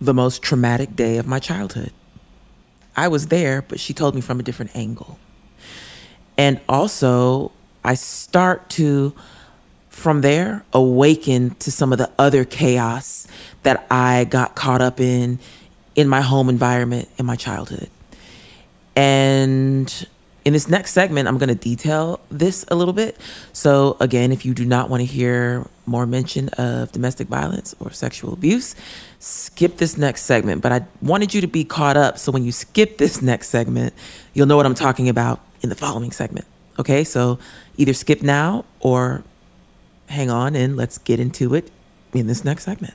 the 0.00 0.14
most 0.14 0.42
traumatic 0.42 0.96
day 0.96 1.18
of 1.18 1.26
my 1.26 1.38
childhood. 1.38 1.92
I 2.96 3.08
was 3.08 3.28
there, 3.28 3.62
but 3.62 3.80
she 3.80 3.92
told 3.92 4.14
me 4.14 4.20
from 4.20 4.40
a 4.40 4.42
different 4.42 4.74
angle. 4.74 5.18
And 6.36 6.60
also, 6.68 7.52
I 7.84 7.94
start 7.94 8.70
to, 8.70 9.14
from 9.90 10.22
there, 10.22 10.64
awaken 10.72 11.50
to 11.56 11.70
some 11.70 11.92
of 11.92 11.98
the 11.98 12.10
other 12.18 12.44
chaos 12.44 13.26
that 13.62 13.86
I 13.90 14.24
got 14.24 14.54
caught 14.54 14.80
up 14.80 15.00
in 15.00 15.38
in 15.94 16.08
my 16.08 16.20
home 16.20 16.48
environment 16.48 17.08
in 17.18 17.26
my 17.26 17.36
childhood. 17.36 17.88
And 18.96 20.06
in 20.44 20.52
this 20.52 20.68
next 20.68 20.92
segment, 20.92 21.26
I'm 21.26 21.38
going 21.38 21.48
to 21.48 21.54
detail 21.54 22.20
this 22.30 22.64
a 22.68 22.74
little 22.74 22.92
bit. 22.92 23.16
So, 23.52 23.96
again, 24.00 24.30
if 24.30 24.44
you 24.44 24.54
do 24.54 24.64
not 24.64 24.90
want 24.90 25.00
to 25.00 25.06
hear 25.06 25.66
more 25.86 26.06
mention 26.06 26.48
of 26.50 26.92
domestic 26.92 27.28
violence 27.28 27.74
or 27.80 27.90
sexual 27.90 28.32
abuse, 28.32 28.74
skip 29.18 29.78
this 29.78 29.96
next 29.96 30.22
segment. 30.22 30.62
But 30.62 30.72
I 30.72 30.86
wanted 31.00 31.32
you 31.32 31.40
to 31.40 31.46
be 31.46 31.64
caught 31.64 31.96
up. 31.96 32.18
So, 32.18 32.30
when 32.30 32.44
you 32.44 32.52
skip 32.52 32.98
this 32.98 33.22
next 33.22 33.48
segment, 33.48 33.94
you'll 34.34 34.46
know 34.46 34.56
what 34.56 34.66
I'm 34.66 34.74
talking 34.74 35.08
about 35.08 35.40
in 35.62 35.70
the 35.70 35.76
following 35.76 36.12
segment. 36.12 36.46
Okay, 36.78 37.04
so 37.04 37.38
either 37.76 37.94
skip 37.94 38.22
now 38.22 38.64
or 38.80 39.22
hang 40.08 40.30
on 40.30 40.56
and 40.56 40.76
let's 40.76 40.98
get 40.98 41.20
into 41.20 41.54
it 41.54 41.70
in 42.12 42.26
this 42.26 42.44
next 42.44 42.64
segment. 42.64 42.94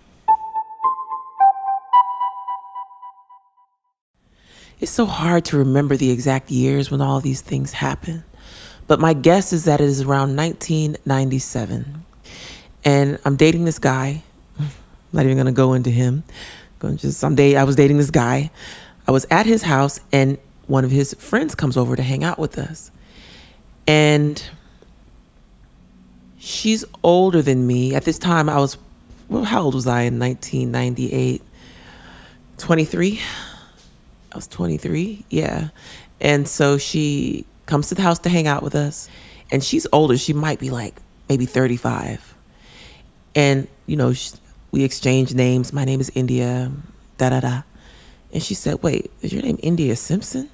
It's 4.80 4.92
so 4.92 5.06
hard 5.06 5.44
to 5.46 5.58
remember 5.58 5.98
the 5.98 6.10
exact 6.10 6.52
years 6.52 6.90
when 6.90 7.02
all 7.02 7.20
these 7.20 7.42
things 7.42 7.74
happened, 7.74 8.24
but 8.88 9.00
my 9.00 9.14
guess 9.14 9.52
is 9.52 9.66
that 9.66 9.82
it 9.82 9.86
is 9.86 10.02
around 10.02 10.36
1997. 10.38 12.06
And 12.86 13.20
I'm 13.26 13.36
dating 13.36 13.66
this 13.66 13.80
guy. 13.80 14.24
I'm 14.58 14.70
not 15.12 15.26
even 15.26 15.38
gonna 15.38 15.52
go 15.52 15.74
into 15.74 15.90
him. 15.90 16.24
Going 16.80 16.96
just 16.96 17.20
someday 17.20 17.58
I 17.58 17.64
was 17.66 17.76
dating 17.76 17.98
this 17.98 18.12
guy. 18.12 18.52
I 19.06 19.12
was 19.12 19.26
at 19.30 19.46
his 19.46 19.64
house 19.64 20.00
and 20.14 20.38
one 20.68 20.86
of 20.86 20.92
his 20.92 21.14
friends 21.16 21.56
comes 21.56 21.76
over 21.76 21.96
to 21.96 22.04
hang 22.04 22.24
out 22.24 22.40
with 22.40 22.58
us. 22.58 22.92
And 23.90 24.44
she's 26.38 26.86
older 27.02 27.42
than 27.42 27.66
me. 27.66 27.96
At 27.96 28.06
this 28.06 28.20
time 28.20 28.48
I 28.48 28.60
was 28.60 28.78
well, 29.30 29.44
how 29.44 29.64
old 29.64 29.74
was 29.74 29.88
I 29.88 30.02
in 30.02 30.20
1998? 30.20 31.42
23. 32.60 33.20
I 34.32 34.36
was 34.36 34.48
23. 34.48 35.26
Yeah. 35.32 35.70
And 36.22 36.48
so 36.48 36.78
she 36.78 37.48
comes 37.66 37.90
to 37.90 37.96
the 37.96 38.04
house 38.04 38.20
to 38.20 38.30
hang 38.30 38.46
out 38.46 38.62
with 38.62 38.76
us. 38.76 39.10
And 39.52 39.64
she's 39.64 39.88
older. 39.92 40.20
She 40.20 40.34
might 40.34 40.60
be 40.60 40.70
like 40.70 40.96
maybe 41.28 41.48
35. 41.48 42.36
And, 43.34 43.68
you 43.88 43.98
know, 43.98 44.14
she, 44.14 44.36
we 44.72 44.84
exchange 44.84 45.34
names. 45.34 45.74
My 45.74 45.84
name 45.84 46.00
is 46.00 46.12
India, 46.14 46.72
da 47.18 47.32
da 47.32 47.40
da. 47.40 47.62
And 48.32 48.44
she 48.44 48.54
said, 48.54 48.84
Wait, 48.84 49.10
is 49.24 49.34
your 49.34 49.42
name 49.42 49.58
India 49.64 49.96
Simpson? 49.96 50.52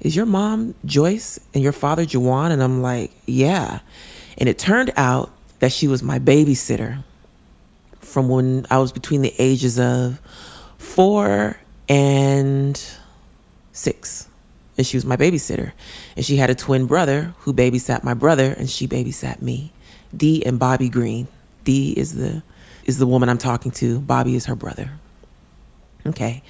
Is 0.00 0.14
your 0.14 0.26
mom 0.26 0.74
Joyce 0.84 1.40
and 1.52 1.62
your 1.62 1.72
father 1.72 2.04
Jawan? 2.04 2.50
And 2.50 2.62
I'm 2.62 2.82
like, 2.82 3.12
Yeah. 3.26 3.80
And 4.38 4.48
it 4.48 4.58
turned 4.58 4.92
out 4.96 5.30
that 5.60 5.72
she 5.72 5.86
was 5.86 6.02
my 6.02 6.18
babysitter 6.18 7.02
from 8.00 8.28
when 8.28 8.66
I 8.70 8.78
was 8.78 8.92
between 8.92 9.22
the 9.22 9.34
ages 9.38 9.78
of 9.78 10.20
four 10.78 11.58
and 11.88 12.80
six. 13.72 14.28
And 14.76 14.86
she 14.86 14.96
was 14.96 15.04
my 15.04 15.16
babysitter. 15.16 15.72
And 16.16 16.24
she 16.24 16.36
had 16.36 16.50
a 16.50 16.54
twin 16.54 16.86
brother 16.86 17.34
who 17.40 17.52
babysat 17.52 18.02
my 18.02 18.14
brother 18.14 18.52
and 18.52 18.68
she 18.68 18.88
babysat 18.88 19.40
me. 19.40 19.72
Dee 20.16 20.44
and 20.44 20.58
Bobby 20.58 20.88
Green. 20.88 21.28
Dee 21.64 21.92
is 21.92 22.14
the 22.14 22.42
is 22.84 22.98
the 22.98 23.06
woman 23.06 23.28
I'm 23.28 23.38
talking 23.38 23.70
to. 23.72 24.00
Bobby 24.00 24.34
is 24.34 24.46
her 24.46 24.54
brother. 24.54 24.90
Okay. 26.06 26.42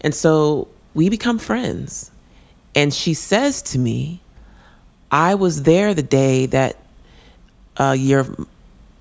And 0.00 0.14
so 0.14 0.68
we 0.94 1.08
become 1.08 1.38
friends. 1.38 2.10
And 2.78 2.94
she 2.94 3.12
says 3.12 3.60
to 3.62 3.78
me, 3.78 4.20
I 5.10 5.34
was 5.34 5.64
there 5.64 5.94
the 5.94 6.02
day 6.02 6.46
that 6.46 6.76
uh, 7.76 7.96
your 7.98 8.24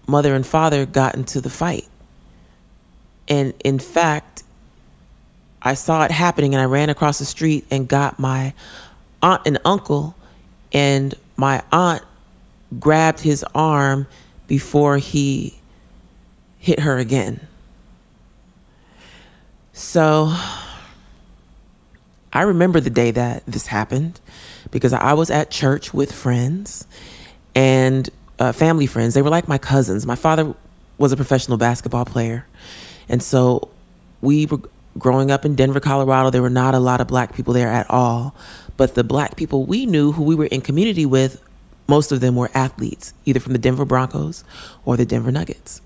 mother 0.07 0.33
and 0.33 0.43
father 0.43 0.87
got 0.87 1.13
into 1.13 1.41
the 1.41 1.51
fight. 1.51 1.87
And 3.27 3.53
in 3.63 3.77
fact, 3.77 4.41
I 5.61 5.75
saw 5.75 6.03
it 6.05 6.09
happening 6.09 6.55
and 6.55 6.61
I 6.61 6.65
ran 6.65 6.89
across 6.89 7.19
the 7.19 7.25
street 7.25 7.67
and 7.69 7.87
got 7.87 8.17
my 8.17 8.55
aunt 9.21 9.43
and 9.45 9.59
uncle, 9.63 10.15
and 10.73 11.13
my 11.35 11.61
aunt 11.71 12.01
grabbed 12.79 13.19
his 13.19 13.45
arm 13.53 14.07
before 14.47 14.97
he 14.97 15.53
hit 16.57 16.79
her 16.79 16.97
again. 16.97 17.45
So 19.73 20.35
I 22.33 22.41
remember 22.41 22.79
the 22.79 22.89
day 22.89 23.11
that 23.11 23.45
this 23.45 23.67
happened 23.67 24.19
because 24.71 24.93
I 24.93 25.13
was 25.13 25.29
at 25.29 25.49
church 25.49 25.93
with 25.93 26.11
friends 26.11 26.85
and 27.55 28.09
uh, 28.39 28.51
family 28.51 28.85
friends. 28.85 29.13
They 29.13 29.21
were 29.21 29.29
like 29.29 29.47
my 29.47 29.57
cousins. 29.57 30.05
My 30.05 30.15
father 30.15 30.53
was 30.97 31.11
a 31.11 31.15
professional 31.15 31.57
basketball 31.57 32.05
player. 32.05 32.45
And 33.09 33.23
so 33.23 33.69
we 34.21 34.45
were 34.45 34.59
growing 34.97 35.31
up 35.31 35.45
in 35.45 35.55
Denver, 35.55 35.79
Colorado, 35.79 36.29
there 36.29 36.41
were 36.41 36.49
not 36.49 36.73
a 36.73 36.79
lot 36.79 37.01
of 37.01 37.07
black 37.07 37.35
people 37.35 37.53
there 37.53 37.69
at 37.69 37.89
all. 37.89 38.35
But 38.75 38.95
the 38.95 39.03
black 39.03 39.35
people 39.35 39.65
we 39.65 39.85
knew 39.85 40.11
who 40.11 40.23
we 40.23 40.35
were 40.35 40.45
in 40.45 40.61
community 40.61 41.05
with, 41.05 41.41
most 41.87 42.11
of 42.11 42.19
them 42.19 42.35
were 42.35 42.51
athletes, 42.53 43.13
either 43.25 43.39
from 43.39 43.53
the 43.53 43.59
Denver 43.59 43.85
Broncos 43.85 44.43
or 44.85 44.97
the 44.97 45.05
Denver 45.05 45.31
Nuggets. 45.31 45.81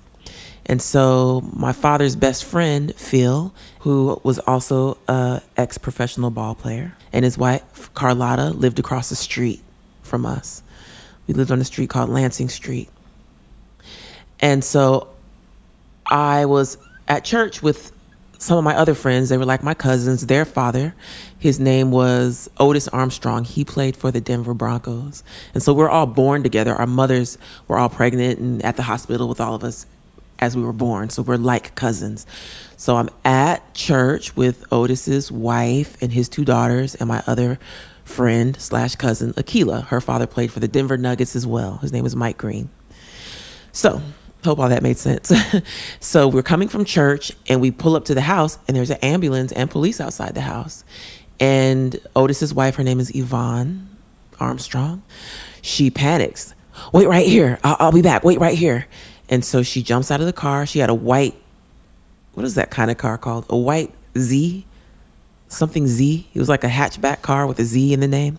And 0.66 0.82
so 0.82 1.42
my 1.54 1.74
father's 1.74 2.16
best 2.16 2.46
friend, 2.46 2.94
Phil, 2.96 3.54
who 3.80 4.22
was 4.24 4.40
also 4.40 4.98
a 5.08 5.42
ex-professional 5.58 6.30
ball 6.30 6.56
player, 6.56 6.96
and 7.12 7.26
his 7.26 7.38
wife, 7.38 7.94
Carlotta, 7.94 8.52
lived 8.52 8.80
across 8.80 9.10
the 9.10 9.16
street 9.16 9.62
from 10.02 10.26
us. 10.26 10.64
We 11.28 11.34
lived 11.34 11.52
on 11.52 11.60
a 11.60 11.66
street 11.66 11.90
called 11.90 12.10
Lansing 12.10 12.50
Street. 12.50 12.90
And 14.40 14.64
so 14.64 15.10
I 16.06 16.46
was 16.46 16.78
at 17.08 17.24
church 17.24 17.62
with 17.62 17.92
some 18.38 18.58
of 18.58 18.64
my 18.64 18.76
other 18.76 18.96
friends, 18.96 19.30
they 19.30 19.38
were 19.38 19.46
like 19.46 19.62
my 19.62 19.76
cousins. 19.76 20.26
Their 20.26 20.46
father, 20.46 20.96
his 21.38 21.60
name 21.60 21.92
was 21.92 22.50
Otis 22.58 22.88
Armstrong. 22.88 23.44
He 23.44 23.64
played 23.64 23.96
for 23.96 24.10
the 24.10 24.20
Denver 24.20 24.56
Broncos. 24.56 25.24
And 25.54 25.62
so 25.62 25.74
we're 25.74 25.90
all 25.90 26.08
born 26.08 26.42
together. 26.42 26.74
Our 26.74 26.88
mothers 26.88 27.38
were 27.68 27.78
all 27.78 27.90
pregnant 27.90 28.40
and 28.40 28.66
at 28.66 28.78
the 28.78 28.84
hospital 28.84 29.28
with 29.28 29.40
all 29.40 29.54
of 29.54 29.64
us 29.64 29.86
as 30.42 30.58
we 30.58 30.64
were 30.64 30.74
born. 30.74 31.10
So 31.10 31.22
we're 31.22 31.38
like 31.38 31.76
cousins. 31.76 32.26
So 32.76 32.98
I'm 32.98 33.10
at 33.24 33.74
church 33.74 34.36
with 34.36 34.66
Otis's 34.72 35.32
wife 35.32 36.02
and 36.02 36.12
his 36.12 36.28
two 36.28 36.44
daughters 36.44 36.96
and 36.96 37.08
my 37.08 37.24
other 37.28 37.60
friend 38.04 38.60
slash 38.60 38.96
cousin, 38.96 39.34
Akila. 39.34 39.86
Her 39.88 40.02
father 40.02 40.28
played 40.28 40.52
for 40.52 40.60
the 40.60 40.68
Denver 40.68 40.98
Nuggets 40.98 41.36
as 41.36 41.48
well. 41.48 41.78
His 41.78 41.94
name 41.94 42.04
was 42.04 42.16
Mike 42.16 42.38
Green. 42.38 42.70
So, 43.72 44.02
hope 44.44 44.60
all 44.60 44.70
that 44.70 44.84
made 44.84 44.98
sense. 44.98 45.32
so, 46.00 46.28
we're 46.28 46.42
coming 46.42 46.68
from 46.68 46.84
church 46.84 47.32
and 47.48 47.62
we 47.62 47.72
pull 47.72 47.96
up 47.96 48.06
to 48.06 48.14
the 48.14 48.22
house, 48.22 48.58
and 48.68 48.76
there's 48.76 48.90
an 48.90 48.98
ambulance 48.98 49.52
and 49.54 49.70
police 49.70 50.02
outside 50.02 50.36
the 50.36 50.42
house. 50.42 50.84
And 51.40 52.00
Otis's 52.16 52.54
wife, 52.54 52.76
her 52.76 52.84
name 52.84 53.00
is 53.00 53.16
Yvonne 53.16 53.88
Armstrong, 54.40 55.04
she 55.62 55.90
panics. 55.90 56.54
Wait 56.92 57.08
right 57.08 57.28
here. 57.28 57.60
I'll, 57.64 57.78
I'll 57.80 57.92
be 57.92 58.02
back. 58.02 58.24
Wait 58.24 58.40
right 58.40 58.58
here. 58.58 58.88
And 59.32 59.44
so 59.46 59.64
she 59.64 59.82
jumps 59.82 60.12
out 60.12 60.20
of 60.20 60.26
the 60.26 60.34
car. 60.34 60.66
She 60.66 60.80
had 60.80 60.90
a 60.90 60.94
white, 60.94 61.36
what 62.34 62.46
is 62.46 62.56
that 62.56 62.70
kind 62.70 62.92
of 62.92 62.98
car 62.98 63.18
called? 63.18 63.46
A 63.50 63.58
white 63.58 63.94
Z, 64.18 64.66
something 65.48 65.88
Z. 65.88 66.28
It 66.34 66.38
was 66.38 66.50
like 66.50 66.66
a 66.66 66.70
hatchback 66.70 67.22
car 67.22 67.48
with 67.48 67.58
a 67.58 67.64
Z 67.64 67.94
in 67.94 68.02
the 68.02 68.10
name. 68.10 68.38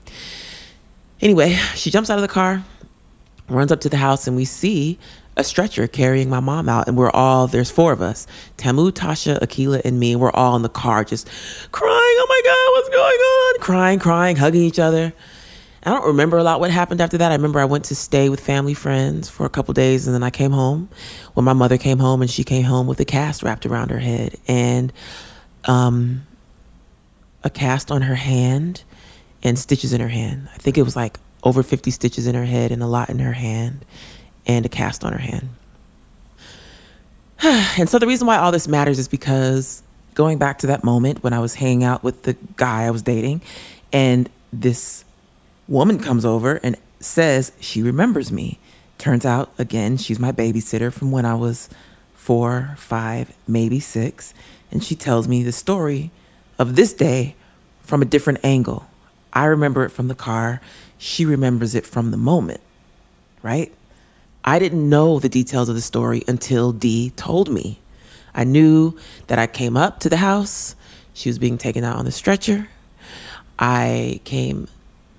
Anyway, 1.23 1.55
she 1.75 1.91
jumps 1.91 2.11
out 2.11 2.19
of 2.19 2.23
the 2.23 2.29
car, 2.29 2.63
runs 3.49 3.73
up 3.73 3.81
to 3.81 3.89
the 3.89 3.97
house, 3.97 4.27
and 4.27 4.37
we 4.37 4.45
see 4.45 4.99
a 5.35 5.43
stretcher 5.43 5.87
carrying 5.87 6.29
my 6.29 6.41
mom 6.41 6.69
out. 6.69 6.89
And 6.89 6.97
we're 6.97 7.11
all, 7.11 7.47
there's 7.47 7.71
four 7.71 7.93
of 7.93 8.03
us 8.03 8.27
Tamu, 8.59 8.91
Tasha, 8.91 9.41
Akila, 9.41 9.81
and 9.85 9.99
me. 9.99 10.15
We're 10.15 10.33
all 10.33 10.57
in 10.57 10.63
the 10.63 10.69
car 10.69 11.05
just 11.05 11.27
crying. 11.73 11.93
Oh 11.95 12.27
my 12.29 12.43
God, 12.45 12.73
what's 12.77 12.89
going 12.91 13.19
on? 13.19 13.61
Crying, 13.61 13.99
crying, 13.99 14.37
hugging 14.37 14.63
each 14.63 14.79
other. 14.79 15.15
I 15.85 15.91
don't 15.91 16.07
remember 16.07 16.39
a 16.39 16.45
lot 16.45 16.61
what 16.61 16.71
happened 16.71 17.01
after 17.01 17.19
that. 17.19 17.33
I 17.33 17.35
remember 17.35 17.59
I 17.59 17.65
went 17.65 17.87
to 17.87 17.97
stay 17.97 18.29
with 18.29 18.39
family 18.39 18.75
friends 18.75 19.29
for 19.29 19.45
a 19.45 19.49
couple 19.49 19.75
days 19.75 20.07
and 20.07 20.15
then 20.15 20.23
I 20.23 20.31
came 20.31 20.53
home 20.53 20.89
when 21.35 21.45
my 21.45 21.55
mother 21.55 21.77
came 21.77 21.99
home 21.99 22.23
and 22.23 22.31
she 22.31 22.45
came 22.45 22.65
home 22.65 22.87
with 22.87 23.01
a 23.01 23.05
cast 23.05 23.43
wrapped 23.43 23.67
around 23.67 23.91
her 23.91 23.99
head 23.99 24.37
and 24.47 24.93
um, 25.65 26.25
a 27.43 27.51
cast 27.51 27.91
on 27.91 28.03
her 28.03 28.15
hand 28.15 28.85
and 29.43 29.59
stitches 29.59 29.93
in 29.93 30.01
her 30.01 30.09
hand. 30.09 30.49
I 30.55 30.59
think 30.59 30.79
it 30.79 30.83
was 30.83 30.95
like 30.95 31.19
over 31.43 31.65
50 31.65 31.91
stitches 31.91 32.29
in 32.29 32.37
her 32.37 32.45
head 32.45 32.71
and 32.71 32.81
a 32.81 32.87
lot 32.87 33.11
in 33.11 33.19
her 33.19 33.33
hand 33.33 33.85
and 34.47 34.65
a 34.65 34.69
cast 34.69 35.05
on 35.05 35.13
her 35.13 35.19
hand. 35.19 35.49
and 37.43 37.89
so 37.89 37.99
the 37.99 38.07
reason 38.07 38.29
why 38.29 38.37
all 38.37 38.53
this 38.53 38.69
matters 38.69 39.01
is 39.01 39.09
because 39.09 39.83
going 40.15 40.39
back 40.39 40.59
to 40.59 40.69
that 40.69 40.85
moment 40.85 41.25
when 41.25 41.33
I 41.33 41.41
was 41.41 41.55
hanging 41.55 41.83
out 41.83 42.05
with 42.05 42.23
the 42.23 42.37
guy 42.57 42.85
I 42.85 42.93
was 42.93 43.03
dating 43.03 43.43
and 43.93 44.31
this 44.53 45.05
woman 45.69 45.99
comes 45.99 46.25
over 46.25 46.57
and 46.63 46.77
says 47.01 47.53
she 47.61 47.83
remembers 47.83 48.31
me. 48.33 48.59
Turns 48.99 49.25
out, 49.27 49.53
again, 49.59 49.97
she's 49.97 50.19
my 50.19 50.33
babysitter 50.33 50.93
from 50.93 51.11
when 51.11 51.25
I 51.25 51.35
was 51.35 51.69
four, 52.15 52.75
five, 52.79 53.35
maybe 53.49 53.81
six. 53.81 54.33
And 54.71 54.83
she 54.83 54.95
tells 54.95 55.27
me 55.27 55.43
the 55.43 55.53
story 55.53 56.11
of 56.59 56.77
this 56.77 56.93
day 56.93 57.35
from 57.83 58.03
a 58.03 58.07
different 58.07 58.41
angle. 58.45 58.87
I 59.33 59.47
remember 59.47 59.85
it 59.85 59.91
from 59.91 60.09
the 60.09 60.15
car. 60.15 60.61
She 60.99 61.25
remembers 61.25 61.75
it 61.75 61.87
from 61.87 62.11
the 62.11 62.17
moment, 62.17 62.61
right? 63.43 63.73
I 64.45 64.59
didn't 64.59 64.89
know 64.89 65.19
the 65.19 65.29
details 65.29 65.69
of 65.69 65.75
the 65.75 65.81
story 65.81 66.23
until 66.29 66.73
Dee 66.73 67.11
told 67.11 67.49
me. 67.49 67.81
I 68.35 68.45
knew 68.45 68.97
that 69.27 69.39
I 69.39 69.47
came 69.47 69.77
up 69.77 70.01
to 70.01 70.09
the 70.09 70.17
house. 70.17 70.75
She 71.15 71.29
was 71.29 71.39
being 71.39 71.59
taken 71.59 71.85
out 71.85 71.97
on 71.97 72.05
the 72.05 72.13
stretcher. 72.13 72.69
I 73.59 74.21
came 74.25 74.69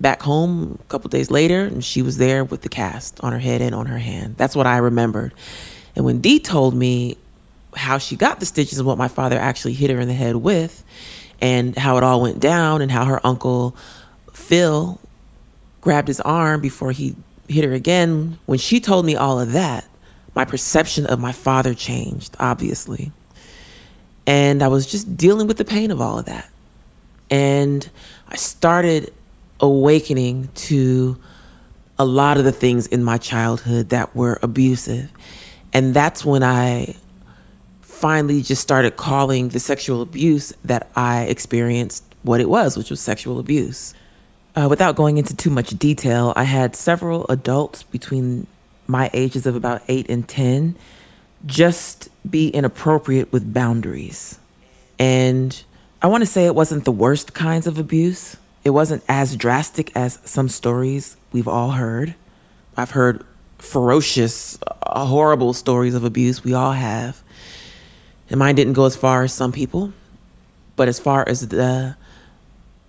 back 0.00 0.22
home 0.22 0.78
a 0.80 0.84
couple 0.84 1.08
days 1.08 1.30
later 1.30 1.64
and 1.64 1.84
she 1.84 2.02
was 2.02 2.18
there 2.18 2.44
with 2.44 2.62
the 2.62 2.68
cast 2.68 3.20
on 3.20 3.32
her 3.32 3.38
head 3.38 3.62
and 3.62 3.74
on 3.74 3.86
her 3.86 3.98
hand. 3.98 4.36
That's 4.36 4.56
what 4.56 4.66
I 4.66 4.78
remembered. 4.78 5.32
And 5.96 6.04
when 6.04 6.20
Dee 6.20 6.40
told 6.40 6.74
me 6.74 7.16
how 7.76 7.98
she 7.98 8.16
got 8.16 8.40
the 8.40 8.46
stitches 8.46 8.78
and 8.78 8.86
what 8.86 8.98
my 8.98 9.08
father 9.08 9.38
actually 9.38 9.74
hit 9.74 9.90
her 9.90 10.00
in 10.00 10.08
the 10.08 10.14
head 10.14 10.36
with 10.36 10.84
and 11.40 11.76
how 11.76 11.96
it 11.96 12.02
all 12.02 12.20
went 12.20 12.40
down 12.40 12.82
and 12.82 12.90
how 12.90 13.04
her 13.04 13.24
uncle 13.24 13.76
Phil 14.32 15.00
grabbed 15.80 16.08
his 16.08 16.20
arm 16.20 16.60
before 16.60 16.92
he 16.92 17.14
hit 17.48 17.64
her 17.64 17.72
again, 17.72 18.38
when 18.46 18.58
she 18.58 18.80
told 18.80 19.04
me 19.04 19.16
all 19.16 19.40
of 19.40 19.52
that, 19.52 19.84
my 20.34 20.44
perception 20.44 21.06
of 21.06 21.20
my 21.20 21.32
father 21.32 21.74
changed, 21.74 22.34
obviously. 22.40 23.12
And 24.26 24.62
I 24.62 24.68
was 24.68 24.86
just 24.86 25.16
dealing 25.16 25.46
with 25.46 25.58
the 25.58 25.64
pain 25.64 25.90
of 25.90 26.00
all 26.00 26.18
of 26.18 26.24
that. 26.24 26.50
And 27.30 27.88
I 28.28 28.36
started 28.36 29.12
awakening 29.60 30.48
to 30.54 31.18
a 31.98 32.04
lot 32.04 32.38
of 32.38 32.44
the 32.44 32.52
things 32.52 32.86
in 32.86 33.04
my 33.04 33.18
childhood 33.18 33.90
that 33.90 34.14
were 34.16 34.38
abusive. 34.42 35.10
And 35.72 35.94
that's 35.94 36.24
when 36.24 36.42
I 36.42 36.96
finally 37.82 38.42
just 38.42 38.62
started 38.62 38.96
calling 38.96 39.48
the 39.48 39.60
sexual 39.60 40.02
abuse 40.02 40.52
that 40.64 40.90
I 40.96 41.22
experienced 41.22 42.04
what 42.22 42.40
it 42.40 42.48
was, 42.48 42.76
which 42.76 42.90
was 42.90 43.00
sexual 43.00 43.38
abuse. 43.38 43.94
Uh, 44.56 44.66
without 44.68 44.96
going 44.96 45.18
into 45.18 45.34
too 45.34 45.50
much 45.50 45.70
detail, 45.70 46.32
I 46.36 46.44
had 46.44 46.76
several 46.76 47.26
adults 47.28 47.82
between 47.82 48.46
my 48.86 49.10
ages 49.12 49.46
of 49.46 49.56
about 49.56 49.82
8 49.88 50.08
and 50.10 50.28
10 50.28 50.76
just 51.46 52.08
be 52.28 52.48
inappropriate 52.48 53.32
with 53.32 53.52
boundaries. 53.52 54.38
And 54.98 55.62
I 56.00 56.06
want 56.06 56.22
to 56.22 56.26
say 56.26 56.46
it 56.46 56.54
wasn't 56.54 56.84
the 56.84 56.92
worst 56.92 57.34
kinds 57.34 57.66
of 57.66 57.78
abuse, 57.78 58.36
it 58.64 58.70
wasn't 58.70 59.02
as 59.08 59.36
drastic 59.36 59.94
as 59.94 60.18
some 60.24 60.48
stories 60.48 61.16
we've 61.32 61.48
all 61.48 61.72
heard. 61.72 62.14
I've 62.76 62.90
heard 62.92 63.24
ferocious, 63.58 64.58
horrible 64.82 65.52
stories 65.52 65.94
of 65.94 66.04
abuse. 66.04 66.42
We 66.42 66.54
all 66.54 66.72
have. 66.72 67.22
And 68.30 68.38
mine 68.38 68.54
didn't 68.54 68.72
go 68.72 68.86
as 68.86 68.96
far 68.96 69.22
as 69.22 69.32
some 69.32 69.52
people. 69.52 69.92
But 70.76 70.88
as 70.88 70.98
far 70.98 71.28
as 71.28 71.46
the 71.48 71.96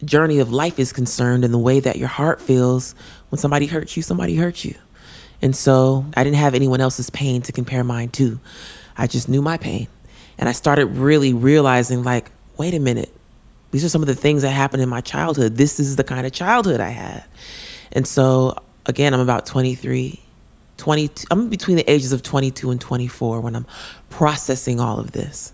journey 0.03 0.39
of 0.39 0.51
life 0.51 0.79
is 0.79 0.91
concerned 0.91 1.43
and 1.43 1.53
the 1.53 1.59
way 1.59 1.79
that 1.79 1.97
your 1.97 2.07
heart 2.07 2.41
feels 2.41 2.95
when 3.29 3.39
somebody 3.39 3.65
hurts 3.67 3.95
you, 3.95 4.03
somebody 4.03 4.35
hurts 4.35 4.65
you. 4.65 4.75
And 5.41 5.55
so 5.55 6.05
I 6.15 6.23
didn't 6.23 6.38
have 6.38 6.55
anyone 6.55 6.81
else's 6.81 7.09
pain 7.09 7.41
to 7.43 7.51
compare 7.51 7.83
mine 7.83 8.09
to. 8.09 8.39
I 8.97 9.07
just 9.07 9.27
knew 9.29 9.41
my 9.41 9.57
pain. 9.57 9.88
And 10.38 10.49
I 10.49 10.53
started 10.53 10.85
really 10.88 11.33
realizing, 11.33 12.03
like, 12.03 12.31
wait 12.57 12.73
a 12.73 12.79
minute, 12.79 13.13
these 13.75 13.83
are 13.83 13.89
some 13.89 14.01
of 14.01 14.07
the 14.07 14.15
things 14.15 14.41
that 14.43 14.51
happened 14.51 14.81
in 14.81 14.88
my 14.88 15.01
childhood. 15.01 15.57
This 15.57 15.81
is 15.81 15.97
the 15.97 16.03
kind 16.05 16.25
of 16.25 16.31
childhood 16.31 16.79
I 16.79 16.91
had. 16.91 17.25
And 17.91 18.07
so, 18.07 18.57
again, 18.85 19.13
I'm 19.13 19.19
about 19.19 19.45
23, 19.45 20.17
22, 20.77 21.27
I'm 21.29 21.49
between 21.49 21.75
the 21.75 21.91
ages 21.91 22.13
of 22.13 22.23
22 22.23 22.71
and 22.71 22.79
24 22.79 23.41
when 23.41 23.53
I'm 23.53 23.65
processing 24.09 24.79
all 24.79 24.97
of 24.97 25.11
this. 25.11 25.51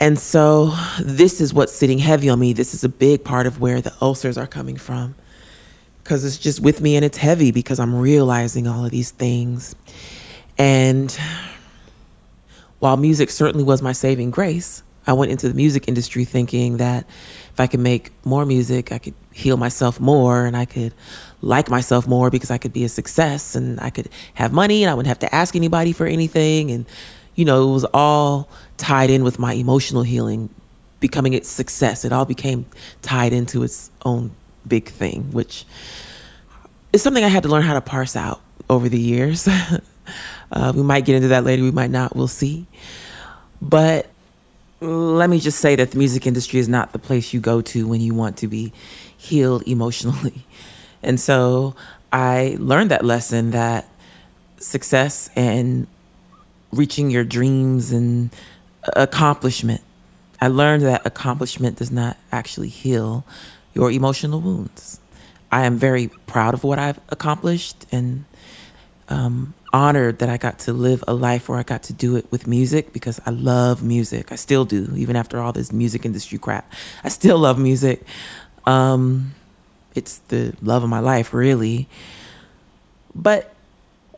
And 0.00 0.18
so, 0.18 0.72
this 0.98 1.42
is 1.42 1.52
what's 1.52 1.74
sitting 1.74 1.98
heavy 1.98 2.30
on 2.30 2.38
me. 2.38 2.54
This 2.54 2.72
is 2.72 2.84
a 2.84 2.88
big 2.88 3.22
part 3.22 3.46
of 3.46 3.60
where 3.60 3.82
the 3.82 3.92
ulcers 4.00 4.38
are 4.38 4.46
coming 4.46 4.78
from. 4.78 5.14
Because 6.02 6.24
it's 6.24 6.38
just 6.38 6.60
with 6.60 6.80
me 6.80 6.96
and 6.96 7.04
it's 7.04 7.18
heavy 7.18 7.50
because 7.50 7.78
I'm 7.78 7.96
realizing 7.96 8.66
all 8.66 8.86
of 8.86 8.90
these 8.90 9.10
things. 9.10 9.76
And 10.56 11.14
while 12.78 12.96
music 12.96 13.28
certainly 13.28 13.62
was 13.62 13.82
my 13.82 13.92
saving 13.92 14.30
grace, 14.30 14.82
I 15.08 15.14
went 15.14 15.32
into 15.32 15.48
the 15.48 15.54
music 15.54 15.88
industry 15.88 16.26
thinking 16.26 16.76
that 16.76 17.06
if 17.50 17.58
I 17.58 17.66
could 17.66 17.80
make 17.80 18.10
more 18.26 18.44
music, 18.44 18.92
I 18.92 18.98
could 18.98 19.14
heal 19.32 19.56
myself 19.56 19.98
more 19.98 20.44
and 20.44 20.54
I 20.54 20.66
could 20.66 20.92
like 21.40 21.70
myself 21.70 22.06
more 22.06 22.28
because 22.28 22.50
I 22.50 22.58
could 22.58 22.74
be 22.74 22.84
a 22.84 22.90
success 22.90 23.54
and 23.54 23.80
I 23.80 23.88
could 23.88 24.10
have 24.34 24.52
money 24.52 24.84
and 24.84 24.90
I 24.90 24.94
wouldn't 24.94 25.08
have 25.08 25.18
to 25.20 25.34
ask 25.34 25.56
anybody 25.56 25.92
for 25.92 26.06
anything. 26.06 26.70
And, 26.70 26.84
you 27.36 27.46
know, 27.46 27.70
it 27.70 27.72
was 27.72 27.86
all 27.94 28.50
tied 28.76 29.08
in 29.08 29.24
with 29.24 29.38
my 29.38 29.54
emotional 29.54 30.02
healing, 30.02 30.50
becoming 31.00 31.32
its 31.32 31.48
success. 31.48 32.04
It 32.04 32.12
all 32.12 32.26
became 32.26 32.66
tied 33.00 33.32
into 33.32 33.62
its 33.62 33.90
own 34.04 34.32
big 34.66 34.90
thing, 34.90 35.32
which 35.32 35.64
is 36.92 37.02
something 37.02 37.24
I 37.24 37.28
had 37.28 37.44
to 37.44 37.48
learn 37.48 37.62
how 37.62 37.72
to 37.72 37.80
parse 37.80 38.14
out 38.14 38.42
over 38.68 38.90
the 38.90 39.00
years. 39.00 39.48
uh, 40.52 40.72
we 40.76 40.82
might 40.82 41.06
get 41.06 41.16
into 41.16 41.28
that 41.28 41.44
later, 41.44 41.62
we 41.62 41.70
might 41.70 41.90
not, 41.90 42.14
we'll 42.14 42.28
see. 42.28 42.66
But 43.62 44.10
let 44.80 45.28
me 45.28 45.40
just 45.40 45.58
say 45.58 45.76
that 45.76 45.90
the 45.90 45.98
music 45.98 46.26
industry 46.26 46.60
is 46.60 46.68
not 46.68 46.92
the 46.92 46.98
place 46.98 47.32
you 47.32 47.40
go 47.40 47.60
to 47.60 47.86
when 47.86 48.00
you 48.00 48.14
want 48.14 48.36
to 48.38 48.46
be 48.46 48.72
healed 49.16 49.62
emotionally. 49.66 50.44
And 51.00 51.20
so 51.20 51.76
I 52.12 52.56
learned 52.58 52.90
that 52.90 53.04
lesson 53.04 53.52
that 53.52 53.88
success 54.56 55.30
and 55.36 55.86
reaching 56.72 57.08
your 57.08 57.22
dreams 57.22 57.92
and 57.92 58.30
accomplishment, 58.96 59.80
I 60.40 60.48
learned 60.48 60.82
that 60.82 61.06
accomplishment 61.06 61.78
does 61.78 61.92
not 61.92 62.16
actually 62.32 62.68
heal 62.68 63.24
your 63.74 63.92
emotional 63.92 64.40
wounds. 64.40 64.98
I 65.52 65.64
am 65.66 65.76
very 65.76 66.08
proud 66.26 66.52
of 66.52 66.64
what 66.64 66.80
I've 66.80 66.98
accomplished 67.10 67.86
and 67.92 68.24
um, 69.08 69.54
honored 69.72 70.18
that 70.18 70.28
I 70.28 70.36
got 70.36 70.58
to 70.60 70.72
live 70.72 71.02
a 71.06 71.14
life 71.14 71.48
where 71.48 71.58
I 71.58 71.62
got 71.62 71.82
to 71.84 71.92
do 71.92 72.16
it 72.16 72.30
with 72.30 72.46
music 72.46 72.92
because 72.92 73.20
I 73.26 73.30
love 73.30 73.82
music. 73.82 74.32
I 74.32 74.36
still 74.36 74.64
do, 74.64 74.92
even 74.96 75.16
after 75.16 75.40
all 75.40 75.52
this 75.52 75.72
music 75.72 76.04
industry 76.04 76.38
crap. 76.38 76.72
I 77.04 77.08
still 77.08 77.38
love 77.38 77.58
music. 77.58 78.02
Um, 78.66 79.34
it's 79.94 80.18
the 80.28 80.54
love 80.62 80.82
of 80.82 80.88
my 80.88 81.00
life, 81.00 81.34
really. 81.34 81.88
But 83.14 83.54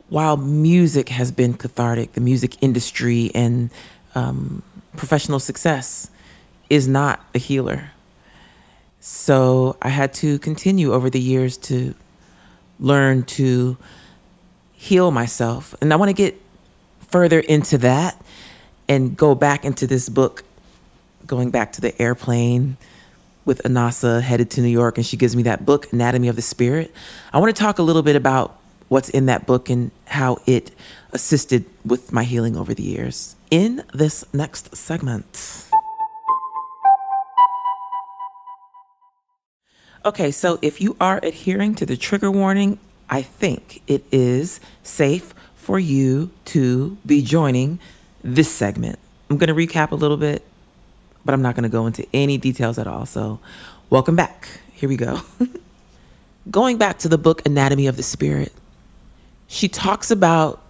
while 0.09 0.37
music 0.37 1.09
has 1.09 1.33
been 1.33 1.55
cathartic, 1.55 2.13
the 2.13 2.21
music 2.21 2.57
industry 2.61 3.31
and 3.35 3.71
um, 4.15 4.63
professional 4.97 5.39
success 5.39 6.11
is 6.69 6.87
not 6.87 7.25
a 7.35 7.39
healer. 7.39 7.93
So 9.01 9.77
I 9.81 9.89
had 9.89 10.13
to 10.15 10.39
continue 10.41 10.93
over 10.93 11.09
the 11.09 11.21
years 11.21 11.57
to 11.59 11.95
learn 12.79 13.23
to 13.25 13.77
heal 14.81 15.11
myself. 15.11 15.75
And 15.83 15.93
I 15.93 15.97
want 15.97 16.09
to 16.09 16.15
get 16.15 16.41
further 17.09 17.39
into 17.39 17.77
that 17.79 18.19
and 18.89 19.15
go 19.15 19.35
back 19.35 19.67
into 19.67 19.87
this 19.87 20.09
book, 20.09 20.43
going 21.27 21.51
back 21.51 21.73
to 21.73 21.83
the 21.83 22.01
airplane 22.01 22.79
with 23.45 23.61
Anasa 23.63 24.23
headed 24.23 24.51
to 24.53 24.63
New 24.63 24.69
York. 24.69 24.97
And 24.97 25.05
she 25.05 25.19
gives 25.19 25.37
me 25.37 25.43
that 25.43 25.67
book, 25.67 25.93
Anatomy 25.93 26.29
of 26.29 26.37
the 26.37 26.43
Spirit. 26.43 26.95
I 27.31 27.39
want 27.39 27.55
to 27.55 27.61
talk 27.63 27.79
a 27.79 27.83
little 27.83 28.03
bit 28.03 28.17
about 28.17 28.59
what's 28.89 29.11
in 29.11 29.27
that 29.27 29.47
book 29.47 29.69
and 29.69 29.91
how 30.07 30.39
it 30.47 30.71
assisted 31.13 31.67
with 31.85 32.11
my 32.11 32.25
healing 32.25 32.57
over 32.57 32.73
the 32.73 32.83
years 32.83 33.37
in 33.51 33.85
this 33.93 34.25
next 34.33 34.75
segment. 34.75 35.67
Okay, 40.07 40.31
so 40.31 40.59
if 40.63 40.81
you 40.81 40.97
are 40.99 41.21
adhering 41.23 41.75
to 41.75 41.85
the 41.85 41.99
trigger 41.99 42.31
warning, 42.31 42.79
I 43.11 43.23
think 43.23 43.83
it 43.89 44.05
is 44.13 44.61
safe 44.85 45.35
for 45.57 45.79
you 45.79 46.31
to 46.47 46.97
be 47.05 47.23
joining 47.23 47.81
this 48.23 48.51
segment. 48.51 49.01
I'm 49.29 49.37
going 49.37 49.55
to 49.55 49.55
recap 49.55 49.91
a 49.91 49.97
little 49.97 50.17
bit, 50.17 50.45
but 51.25 51.35
I'm 51.35 51.43
not 51.43 51.57
going 51.57 51.65
to 51.65 51.69
go 51.69 51.87
into 51.87 52.07
any 52.15 52.39
details 52.39 52.79
at 52.79 52.87
all. 52.87 53.07
So, 53.07 53.41
welcome 53.91 54.15
back. 54.15 54.49
Here 54.73 54.89
we 54.89 54.97
go. 54.97 55.21
Going 56.51 56.79
back 56.79 56.99
to 57.01 57.09
the 57.09 57.19
book 57.19 57.45
Anatomy 57.45 57.87
of 57.87 57.97
the 57.97 58.03
Spirit, 58.03 58.53
she 59.47 59.69
talks 59.69 60.11
about 60.11 60.63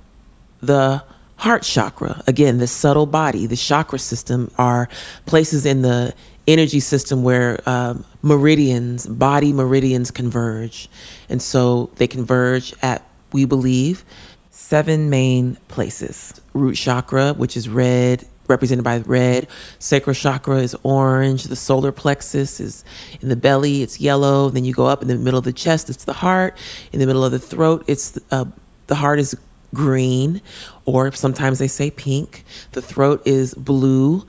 the 0.61 1.05
heart 1.37 1.63
chakra. 1.63 2.23
Again, 2.27 2.59
the 2.59 2.67
subtle 2.67 3.07
body, 3.07 3.47
the 3.47 3.57
chakra 3.57 3.99
system 3.99 4.51
are 4.59 4.89
places 5.27 5.65
in 5.65 5.83
the 5.83 6.13
energy 6.53 6.81
system 6.81 7.23
where 7.23 7.61
um, 7.69 8.05
meridians, 8.23 9.07
body 9.07 9.53
meridians 9.53 10.11
converge. 10.11 10.89
And 11.29 11.41
so 11.41 11.91
they 11.97 12.07
converge 12.07 12.75
at, 12.83 13.07
we 13.33 13.45
believe, 13.45 14.05
seven 14.51 15.11
main 15.11 15.57
places 15.69 16.41
root 16.53 16.75
chakra, 16.75 17.33
which 17.35 17.57
is 17.57 17.69
red, 17.69 18.27
represented 18.49 18.85
by 18.85 18.99
red. 18.99 19.47
Sacral 19.79 20.15
chakra 20.15 20.57
is 20.57 20.77
orange. 20.83 21.45
The 21.45 21.57
solar 21.57 21.93
plexus 21.93 22.61
is 22.61 22.85
in 23.21 23.29
the 23.29 23.37
belly, 23.37 23.83
it's 23.83 24.01
yellow. 24.01 24.51
Then 24.51 24.65
you 24.65 24.75
go 24.75 24.87
up 24.87 25.01
in 25.03 25.09
the 25.09 25.17
middle 25.17 25.39
of 25.39 25.45
the 25.45 25.53
chest, 25.53 25.89
it's 25.89 26.05
the 26.05 26.13
heart. 26.13 26.59
In 26.93 26.99
the 26.99 27.07
middle 27.07 27.25
of 27.25 27.33
the 27.33 27.39
throat, 27.39 27.85
it's 27.87 28.19
uh, 28.31 28.45
the 28.89 28.97
heart 28.97 29.19
is 29.21 29.37
green, 29.73 30.43
or 30.85 31.13
sometimes 31.13 31.61
they 31.61 31.69
say 31.69 31.91
pink. 31.91 32.45
The 32.73 32.83
throat 32.83 33.23
is 33.25 33.55
blue. 33.55 34.27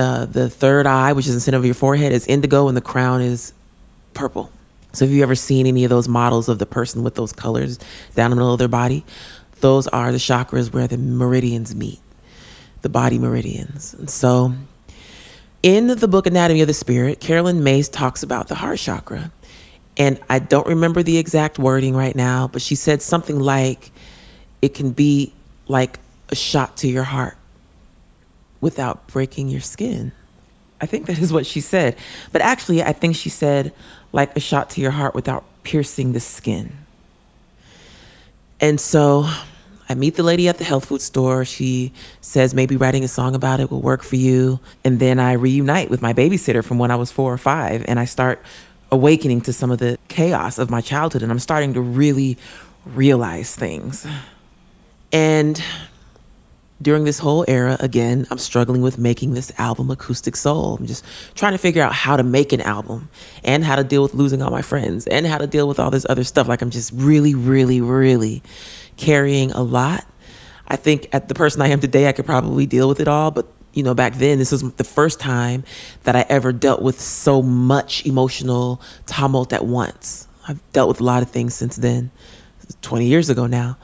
Uh, 0.00 0.24
the 0.24 0.48
third 0.48 0.86
eye, 0.86 1.12
which 1.12 1.26
is 1.26 1.32
in 1.32 1.34
the 1.34 1.40
center 1.42 1.58
of 1.58 1.64
your 1.66 1.74
forehead, 1.74 2.10
is 2.10 2.26
indigo, 2.26 2.68
and 2.68 2.76
the 2.76 2.80
crown 2.80 3.20
is 3.20 3.52
purple. 4.14 4.50
So, 4.94 5.04
if 5.04 5.10
you've 5.10 5.22
ever 5.22 5.34
seen 5.34 5.66
any 5.66 5.84
of 5.84 5.90
those 5.90 6.08
models 6.08 6.48
of 6.48 6.58
the 6.58 6.64
person 6.64 7.02
with 7.02 7.16
those 7.16 7.34
colors 7.34 7.78
down 8.14 8.26
in 8.26 8.30
the 8.30 8.36
middle 8.36 8.54
of 8.54 8.58
their 8.58 8.66
body, 8.66 9.04
those 9.60 9.86
are 9.88 10.10
the 10.10 10.16
chakras 10.16 10.72
where 10.72 10.88
the 10.88 10.96
meridians 10.96 11.74
meet, 11.74 12.00
the 12.80 12.88
body 12.88 13.18
meridians. 13.18 13.92
And 13.92 14.08
so, 14.08 14.54
in 15.62 15.88
the 15.88 16.08
book 16.08 16.26
Anatomy 16.26 16.62
of 16.62 16.66
the 16.66 16.72
Spirit, 16.72 17.20
Carolyn 17.20 17.62
Myss 17.62 17.90
talks 17.90 18.22
about 18.22 18.48
the 18.48 18.54
heart 18.54 18.78
chakra. 18.78 19.30
And 19.98 20.18
I 20.30 20.38
don't 20.38 20.66
remember 20.66 21.02
the 21.02 21.18
exact 21.18 21.58
wording 21.58 21.94
right 21.94 22.16
now, 22.16 22.48
but 22.48 22.62
she 22.62 22.74
said 22.74 23.02
something 23.02 23.38
like 23.38 23.92
it 24.62 24.72
can 24.72 24.92
be 24.92 25.34
like 25.68 25.98
a 26.30 26.34
shot 26.34 26.78
to 26.78 26.88
your 26.88 27.04
heart 27.04 27.36
without 28.60 29.06
breaking 29.06 29.48
your 29.48 29.60
skin. 29.60 30.12
I 30.80 30.86
think 30.86 31.06
that 31.06 31.18
is 31.18 31.32
what 31.32 31.46
she 31.46 31.60
said. 31.60 31.96
But 32.32 32.42
actually, 32.42 32.82
I 32.82 32.92
think 32.92 33.16
she 33.16 33.28
said 33.28 33.72
like 34.12 34.36
a 34.36 34.40
shot 34.40 34.70
to 34.70 34.80
your 34.80 34.92
heart 34.92 35.14
without 35.14 35.44
piercing 35.62 36.12
the 36.12 36.20
skin. 36.20 36.72
And 38.60 38.80
so 38.80 39.28
I 39.88 39.94
meet 39.94 40.14
the 40.14 40.22
lady 40.22 40.48
at 40.48 40.58
the 40.58 40.64
health 40.64 40.86
food 40.86 41.02
store. 41.02 41.44
She 41.44 41.92
says 42.20 42.54
maybe 42.54 42.76
writing 42.76 43.04
a 43.04 43.08
song 43.08 43.34
about 43.34 43.60
it 43.60 43.70
will 43.70 43.80
work 43.80 44.02
for 44.02 44.16
you. 44.16 44.60
And 44.84 45.00
then 45.00 45.18
I 45.18 45.32
reunite 45.32 45.90
with 45.90 46.00
my 46.00 46.12
babysitter 46.12 46.64
from 46.64 46.78
when 46.78 46.90
I 46.90 46.96
was 46.96 47.10
four 47.10 47.32
or 47.32 47.38
five, 47.38 47.84
and 47.88 47.98
I 47.98 48.04
start 48.04 48.42
awakening 48.92 49.40
to 49.42 49.52
some 49.52 49.70
of 49.70 49.78
the 49.78 49.98
chaos 50.08 50.58
of 50.58 50.70
my 50.70 50.80
childhood. 50.80 51.22
And 51.22 51.30
I'm 51.30 51.38
starting 51.38 51.74
to 51.74 51.80
really 51.80 52.38
realize 52.86 53.54
things. 53.54 54.06
And 55.12 55.62
during 56.82 57.04
this 57.04 57.18
whole 57.18 57.44
era, 57.46 57.76
again, 57.80 58.26
I'm 58.30 58.38
struggling 58.38 58.80
with 58.80 58.98
making 58.98 59.34
this 59.34 59.52
album, 59.58 59.90
Acoustic 59.90 60.34
Soul. 60.34 60.76
I'm 60.76 60.86
just 60.86 61.04
trying 61.34 61.52
to 61.52 61.58
figure 61.58 61.82
out 61.82 61.92
how 61.92 62.16
to 62.16 62.22
make 62.22 62.52
an 62.52 62.60
album 62.62 63.10
and 63.44 63.64
how 63.64 63.76
to 63.76 63.84
deal 63.84 64.02
with 64.02 64.14
losing 64.14 64.40
all 64.40 64.50
my 64.50 64.62
friends 64.62 65.06
and 65.06 65.26
how 65.26 65.38
to 65.38 65.46
deal 65.46 65.68
with 65.68 65.78
all 65.78 65.90
this 65.90 66.06
other 66.08 66.24
stuff. 66.24 66.48
Like, 66.48 66.62
I'm 66.62 66.70
just 66.70 66.92
really, 66.94 67.34
really, 67.34 67.80
really 67.80 68.42
carrying 68.96 69.52
a 69.52 69.62
lot. 69.62 70.06
I 70.68 70.76
think 70.76 71.08
at 71.12 71.28
the 71.28 71.34
person 71.34 71.60
I 71.60 71.68
am 71.68 71.80
today, 71.80 72.08
I 72.08 72.12
could 72.12 72.26
probably 72.26 72.64
deal 72.64 72.88
with 72.88 73.00
it 73.00 73.08
all. 73.08 73.30
But, 73.30 73.46
you 73.74 73.82
know, 73.82 73.92
back 73.92 74.14
then, 74.14 74.38
this 74.38 74.52
was 74.52 74.62
the 74.72 74.84
first 74.84 75.20
time 75.20 75.64
that 76.04 76.16
I 76.16 76.24
ever 76.28 76.52
dealt 76.52 76.80
with 76.80 76.98
so 76.98 77.42
much 77.42 78.06
emotional 78.06 78.80
tumult 79.06 79.52
at 79.52 79.66
once. 79.66 80.28
I've 80.48 80.60
dealt 80.72 80.88
with 80.88 81.00
a 81.00 81.04
lot 81.04 81.22
of 81.22 81.30
things 81.30 81.54
since 81.54 81.76
then, 81.76 82.10
20 82.80 83.06
years 83.06 83.28
ago 83.28 83.46
now. 83.46 83.76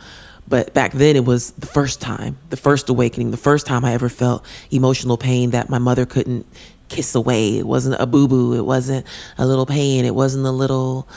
But 0.48 0.72
back 0.74 0.92
then, 0.92 1.16
it 1.16 1.24
was 1.24 1.50
the 1.52 1.66
first 1.66 2.00
time, 2.00 2.38
the 2.50 2.56
first 2.56 2.88
awakening, 2.88 3.32
the 3.32 3.36
first 3.36 3.66
time 3.66 3.84
I 3.84 3.92
ever 3.94 4.08
felt 4.08 4.44
emotional 4.70 5.16
pain 5.16 5.50
that 5.50 5.68
my 5.68 5.78
mother 5.78 6.06
couldn't 6.06 6.46
kiss 6.88 7.14
away. 7.14 7.58
It 7.58 7.66
wasn't 7.66 8.00
a 8.00 8.06
boo 8.06 8.28
boo. 8.28 8.54
It 8.54 8.64
wasn't 8.64 9.06
a 9.38 9.46
little 9.46 9.66
pain. 9.66 10.04
It 10.04 10.14
wasn't 10.14 10.46
a 10.46 10.52
little, 10.52 11.08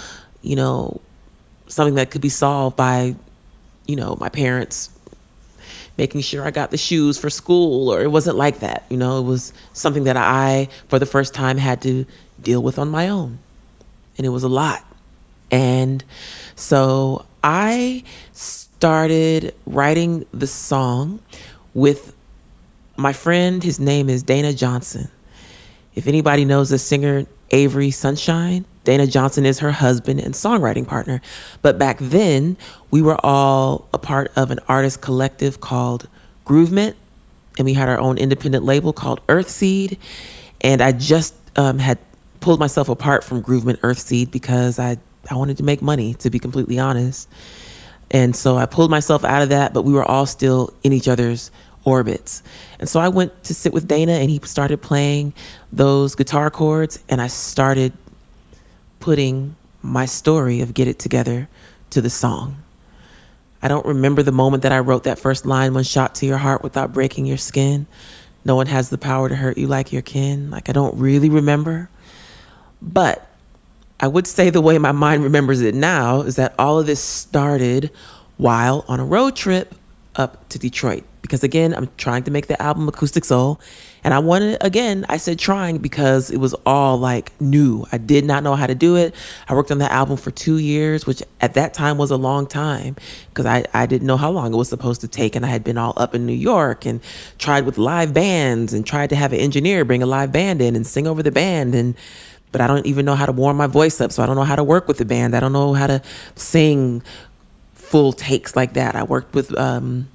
you 0.41 0.55
know, 0.55 0.99
something 1.67 1.95
that 1.95 2.09
could 2.09 2.21
be 2.21 2.29
solved 2.29 2.75
by, 2.75 3.15
you 3.85 3.95
know, 3.95 4.17
my 4.19 4.29
parents 4.29 4.89
making 5.97 6.21
sure 6.21 6.45
I 6.45 6.51
got 6.51 6.71
the 6.71 6.77
shoes 6.77 7.19
for 7.19 7.29
school, 7.29 7.89
or 7.89 8.01
it 8.01 8.09
wasn't 8.09 8.37
like 8.37 8.59
that. 8.59 8.85
You 8.89 8.97
know, 8.97 9.19
it 9.19 9.23
was 9.23 9.53
something 9.73 10.05
that 10.05 10.17
I, 10.17 10.69
for 10.87 10.97
the 10.97 11.05
first 11.05 11.33
time, 11.33 11.57
had 11.57 11.81
to 11.81 12.05
deal 12.41 12.63
with 12.63 12.79
on 12.79 12.89
my 12.89 13.09
own. 13.09 13.37
And 14.17 14.25
it 14.25 14.29
was 14.29 14.43
a 14.43 14.49
lot. 14.49 14.83
And 15.51 16.03
so 16.55 17.25
I 17.43 18.03
started 18.79 19.53
writing 19.65 20.25
the 20.31 20.47
song 20.47 21.19
with 21.73 22.15
my 22.95 23.11
friend. 23.11 23.61
His 23.61 23.77
name 23.77 24.09
is 24.09 24.23
Dana 24.23 24.53
Johnson. 24.53 25.11
If 25.95 26.07
anybody 26.07 26.45
knows 26.45 26.69
the 26.69 26.79
singer 26.79 27.25
Avery 27.51 27.91
Sunshine, 27.91 28.63
Dana 28.85 29.05
Johnson 29.05 29.45
is 29.45 29.59
her 29.59 29.73
husband 29.73 30.21
and 30.21 30.33
songwriting 30.33 30.87
partner. 30.87 31.19
But 31.61 31.77
back 31.77 31.97
then, 31.99 32.55
we 32.89 33.01
were 33.01 33.17
all 33.21 33.89
a 33.93 33.97
part 33.97 34.31
of 34.37 34.49
an 34.49 34.59
artist 34.69 35.01
collective 35.01 35.59
called 35.59 36.07
Groovement, 36.45 36.95
and 37.57 37.65
we 37.65 37.73
had 37.73 37.89
our 37.89 37.99
own 37.99 38.17
independent 38.17 38.63
label 38.63 38.93
called 38.93 39.19
Earthseed. 39.27 39.97
And 40.61 40.81
I 40.81 40.93
just 40.93 41.35
um, 41.57 41.79
had 41.79 41.97
pulled 42.39 42.61
myself 42.61 42.87
apart 42.87 43.25
from 43.25 43.41
Groovement 43.41 43.81
Earthseed 43.81 44.31
because 44.31 44.79
I, 44.79 44.99
I 45.29 45.35
wanted 45.35 45.57
to 45.57 45.63
make 45.63 45.81
money, 45.81 46.13
to 46.13 46.29
be 46.29 46.39
completely 46.39 46.79
honest. 46.79 47.27
And 48.11 48.35
so 48.35 48.57
I 48.57 48.65
pulled 48.65 48.89
myself 48.89 49.23
out 49.23 49.41
of 49.41 49.49
that, 49.49 49.73
but 49.73 49.83
we 49.83 49.93
were 49.93 50.03
all 50.03 50.25
still 50.25 50.73
in 50.83 50.93
each 50.93 51.07
other's 51.07 51.51
orbits. 51.83 52.43
And 52.79 52.89
so 52.89 52.99
I 52.99 53.07
went 53.09 53.43
to 53.45 53.53
sit 53.53 53.73
with 53.73 53.87
Dana 53.87 54.13
and 54.13 54.29
he 54.29 54.39
started 54.43 54.81
playing 54.81 55.33
those 55.71 56.15
guitar 56.15 56.49
chords 56.49 56.99
and 57.07 57.21
I 57.21 57.27
started 57.27 57.93
putting 58.99 59.55
my 59.81 60.05
story 60.05 60.61
of 60.61 60.73
Get 60.73 60.87
It 60.87 60.99
Together 60.99 61.47
to 61.91 62.01
the 62.01 62.09
song. 62.09 62.57
I 63.61 63.67
don't 63.67 63.85
remember 63.85 64.23
the 64.23 64.31
moment 64.31 64.63
that 64.63 64.71
I 64.71 64.79
wrote 64.79 65.03
that 65.03 65.19
first 65.19 65.45
line, 65.45 65.73
one 65.73 65.83
shot 65.83 66.15
to 66.15 66.25
your 66.25 66.37
heart 66.37 66.63
without 66.63 66.93
breaking 66.93 67.25
your 67.25 67.37
skin. 67.37 67.87
No 68.45 68.55
one 68.55 68.67
has 68.67 68.89
the 68.89 68.97
power 68.97 69.27
to 69.27 69.35
hurt 69.35 69.57
you 69.57 69.67
like 69.67 69.91
your 69.91 70.01
kin. 70.01 70.49
Like, 70.49 70.69
I 70.69 70.71
don't 70.71 70.97
really 70.97 71.29
remember. 71.29 71.89
But 72.81 73.28
I 73.99 74.07
would 74.07 74.27
say 74.27 74.49
the 74.49 74.62
way 74.62 74.77
my 74.77 74.93
mind 74.93 75.23
remembers 75.23 75.62
it 75.62 75.75
now 75.75 76.21
is 76.21 76.38
that 76.38 76.55
all 76.57 76.79
of 76.79 76.85
this 76.85 77.03
started 77.03 77.91
while 78.38 78.85
on 78.88 78.99
a 78.99 79.05
road 79.05 79.35
trip 79.35 79.75
up 80.15 80.47
to 80.49 80.59
Detroit. 80.59 81.03
Because 81.21 81.43
again, 81.43 81.75
I'm 81.75 81.89
trying 81.97 82.23
to 82.23 82.31
make 82.31 82.47
the 82.47 82.59
album 82.62 82.88
Acoustic 82.88 83.25
Soul. 83.25 83.59
And 84.03 84.13
I 84.13 84.19
wanted, 84.19 84.57
again, 84.62 85.05
I 85.09 85.17
said 85.17 85.38
trying 85.38 85.79
because 85.79 86.31
it 86.31 86.38
was 86.38 86.53
all 86.65 86.97
like 86.97 87.39
new. 87.41 87.85
I 87.91 87.97
did 87.97 88.23
not 88.23 88.41
know 88.41 88.55
how 88.55 88.65
to 88.65 88.73
do 88.73 88.95
it. 88.95 89.13
I 89.49 89.53
worked 89.53 89.69
on 89.69 89.77
the 89.77 89.91
album 89.91 90.15
for 90.15 90.31
two 90.31 90.57
years, 90.57 91.05
which 91.05 91.21
at 91.41 91.53
that 91.55 91.73
time 91.73 91.97
was 91.97 92.09
a 92.09 92.15
long 92.15 92.47
time 92.47 92.95
because 93.29 93.45
I, 93.45 93.65
I 93.73 93.85
didn't 93.85 94.07
know 94.07 94.17
how 94.17 94.31
long 94.31 94.53
it 94.53 94.57
was 94.57 94.69
supposed 94.69 95.01
to 95.01 95.09
take. 95.09 95.35
And 95.35 95.45
I 95.45 95.49
had 95.49 95.63
been 95.63 95.77
all 95.77 95.93
up 95.97 96.15
in 96.15 96.25
New 96.25 96.31
York 96.31 96.85
and 96.85 97.01
tried 97.38 97.65
with 97.65 97.77
live 97.77 98.13
bands 98.13 98.73
and 98.73 98.85
tried 98.85 99.09
to 99.09 99.17
have 99.17 99.33
an 99.33 99.39
engineer 99.39 99.83
bring 99.83 100.01
a 100.01 100.07
live 100.07 100.31
band 100.31 100.62
in 100.62 100.75
and 100.75 100.88
sing 100.88 101.05
over 101.05 101.21
the 101.21 101.31
band. 101.31 101.75
And 101.75 101.95
but 102.51 102.62
I 102.62 102.67
don't 102.67 102.85
even 102.85 103.05
know 103.05 103.15
how 103.15 103.25
to 103.25 103.31
warm 103.31 103.57
my 103.57 103.67
voice 103.67 104.01
up. 104.01 104.12
So 104.12 104.23
I 104.23 104.25
don't 104.25 104.35
know 104.35 104.43
how 104.43 104.55
to 104.55 104.63
work 104.63 104.88
with 104.88 104.97
the 104.97 105.05
band. 105.05 105.35
I 105.35 105.39
don't 105.39 105.53
know 105.53 105.73
how 105.73 105.88
to 105.88 106.01
sing 106.35 107.03
full 107.73 108.13
takes 108.13 108.55
like 108.55 108.73
that. 108.73 108.95
I 108.95 109.03
worked 109.03 109.33
with 109.33 109.57
um, 109.57 110.09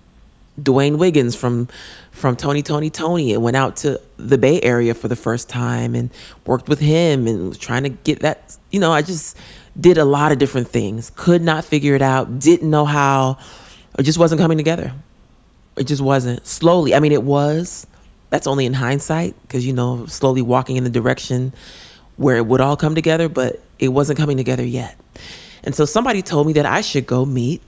D'wayne 0.63 0.99
Wiggins 0.99 1.35
from 1.35 1.69
from 2.11 2.37
Tony 2.37 2.63
Toni 2.63 2.91
Toné 2.91 3.35
and 3.35 3.43
went 3.43 3.57
out 3.57 3.77
to 3.79 4.01
the 4.17 4.39
Bay 4.39 4.61
Area 4.61 4.95
for 4.95 5.09
the 5.09 5.17
first 5.17 5.49
time 5.49 5.97
and 5.97 6.11
worked 6.47 6.69
with 6.69 6.79
him 6.79 7.27
and 7.27 7.59
trying 7.59 7.83
to 7.83 7.89
get 7.89 8.21
that 8.21 8.57
you 8.71 8.81
know, 8.81 8.93
I 8.93 9.03
just 9.03 9.37
did 9.79 9.99
a 9.99 10.05
lot 10.05 10.33
of 10.33 10.39
different 10.39 10.69
things. 10.69 11.11
Could 11.15 11.43
not 11.43 11.65
figure 11.65 11.95
it 11.95 12.03
out, 12.03 12.39
didn't 12.39 12.71
know 12.71 12.85
how. 12.85 13.39
It 13.99 14.03
just 14.03 14.19
wasn't 14.19 14.41
coming 14.41 14.59
together. 14.59 14.93
It 15.77 15.85
just 15.85 16.03
wasn't. 16.03 16.47
Slowly, 16.47 16.95
I 16.95 17.01
mean 17.01 17.13
it 17.13 17.23
was. 17.23 17.87
That's 18.31 18.49
only 18.49 18.67
in 18.67 18.75
hindsight 18.75 19.35
because 19.43 19.67
you 19.67 19.73
know, 19.73 20.07
slowly 20.07 20.43
walking 20.43 20.77
in 20.77 20.85
the 20.85 20.91
direction 20.91 21.53
where 22.17 22.37
it 22.37 22.47
would 22.47 22.61
all 22.61 22.77
come 22.77 22.95
together, 22.95 23.29
but 23.29 23.61
it 23.79 23.89
wasn't 23.89 24.19
coming 24.19 24.37
together 24.37 24.65
yet. 24.65 24.99
And 25.63 25.75
so 25.75 25.85
somebody 25.85 26.23
told 26.23 26.47
me 26.47 26.53
that 26.55 26.67
I 26.67 26.81
should 26.81 27.07
go 27.07 27.25
meet 27.25 27.63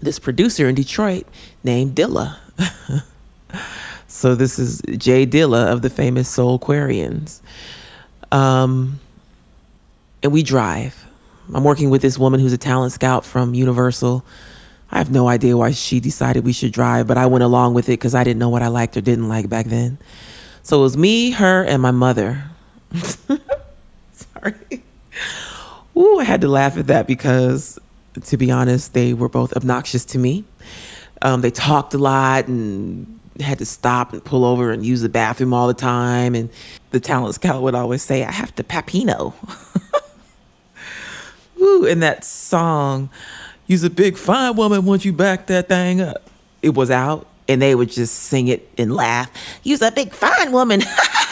this 0.00 0.18
producer 0.18 0.68
in 0.68 0.74
Detroit 0.74 1.26
named 1.62 1.94
Dilla. 1.94 2.38
so 4.06 4.34
this 4.34 4.58
is 4.58 4.80
J 4.96 5.26
Dilla 5.26 5.72
of 5.72 5.82
the 5.82 5.90
famous 5.90 6.34
Soulquarians. 6.34 7.40
Um, 8.32 9.00
and 10.22 10.32
we 10.32 10.42
drive. 10.42 11.04
I'm 11.52 11.64
working 11.64 11.90
with 11.90 12.02
this 12.02 12.18
woman 12.18 12.40
who's 12.40 12.52
a 12.52 12.58
talent 12.58 12.92
scout 12.92 13.24
from 13.24 13.54
Universal. 13.54 14.24
I 14.92 14.98
have 14.98 15.10
no 15.10 15.28
idea 15.28 15.56
why 15.56 15.72
she 15.72 16.00
decided 16.00 16.44
we 16.44 16.52
should 16.52 16.72
drive, 16.72 17.06
but 17.06 17.18
I 17.18 17.26
went 17.26 17.44
along 17.44 17.74
with 17.74 17.88
it 17.88 17.92
because 17.92 18.14
I 18.14 18.24
didn't 18.24 18.38
know 18.38 18.48
what 18.48 18.62
I 18.62 18.68
liked 18.68 18.96
or 18.96 19.00
didn't 19.00 19.28
like 19.28 19.48
back 19.48 19.66
then. 19.66 19.98
So 20.62 20.80
it 20.80 20.82
was 20.82 20.96
me, 20.96 21.30
her, 21.30 21.64
and 21.64 21.82
my 21.82 21.90
mother. 21.90 22.44
Ooh, 26.00 26.18
I 26.18 26.24
had 26.24 26.40
to 26.40 26.48
laugh 26.48 26.76
at 26.76 26.86
that 26.86 27.06
because 27.06 27.78
to 28.24 28.36
be 28.36 28.50
honest, 28.50 28.94
they 28.94 29.12
were 29.14 29.28
both 29.28 29.56
obnoxious 29.56 30.04
to 30.06 30.18
me. 30.18 30.44
Um, 31.22 31.42
they 31.42 31.50
talked 31.50 31.94
a 31.94 31.98
lot 31.98 32.48
and 32.48 33.20
had 33.38 33.58
to 33.58 33.66
stop 33.66 34.12
and 34.12 34.24
pull 34.24 34.44
over 34.44 34.70
and 34.70 34.84
use 34.84 35.02
the 35.02 35.08
bathroom 35.08 35.54
all 35.54 35.68
the 35.68 35.74
time. 35.74 36.34
And 36.34 36.48
the 36.90 37.00
talent 37.00 37.34
scout 37.34 37.62
would 37.62 37.74
always 37.74 38.02
say, 38.02 38.24
I 38.24 38.32
have 38.32 38.54
to 38.56 38.64
papino. 38.64 39.34
Ooh, 41.60 41.86
and 41.86 42.02
that 42.02 42.24
song, 42.24 43.10
Use 43.70 43.84
a 43.84 43.88
big 43.88 44.16
fine 44.16 44.56
woman 44.56 44.84
once 44.84 45.04
you 45.04 45.12
back 45.12 45.46
that 45.46 45.68
thing 45.68 46.00
up. 46.00 46.28
It 46.60 46.74
was 46.74 46.90
out 46.90 47.28
and 47.46 47.62
they 47.62 47.76
would 47.76 47.88
just 47.88 48.16
sing 48.16 48.48
it 48.48 48.68
and 48.76 48.92
laugh. 48.92 49.30
Use 49.62 49.80
a 49.80 49.92
big 49.92 50.12
fine 50.12 50.50
woman. 50.50 50.80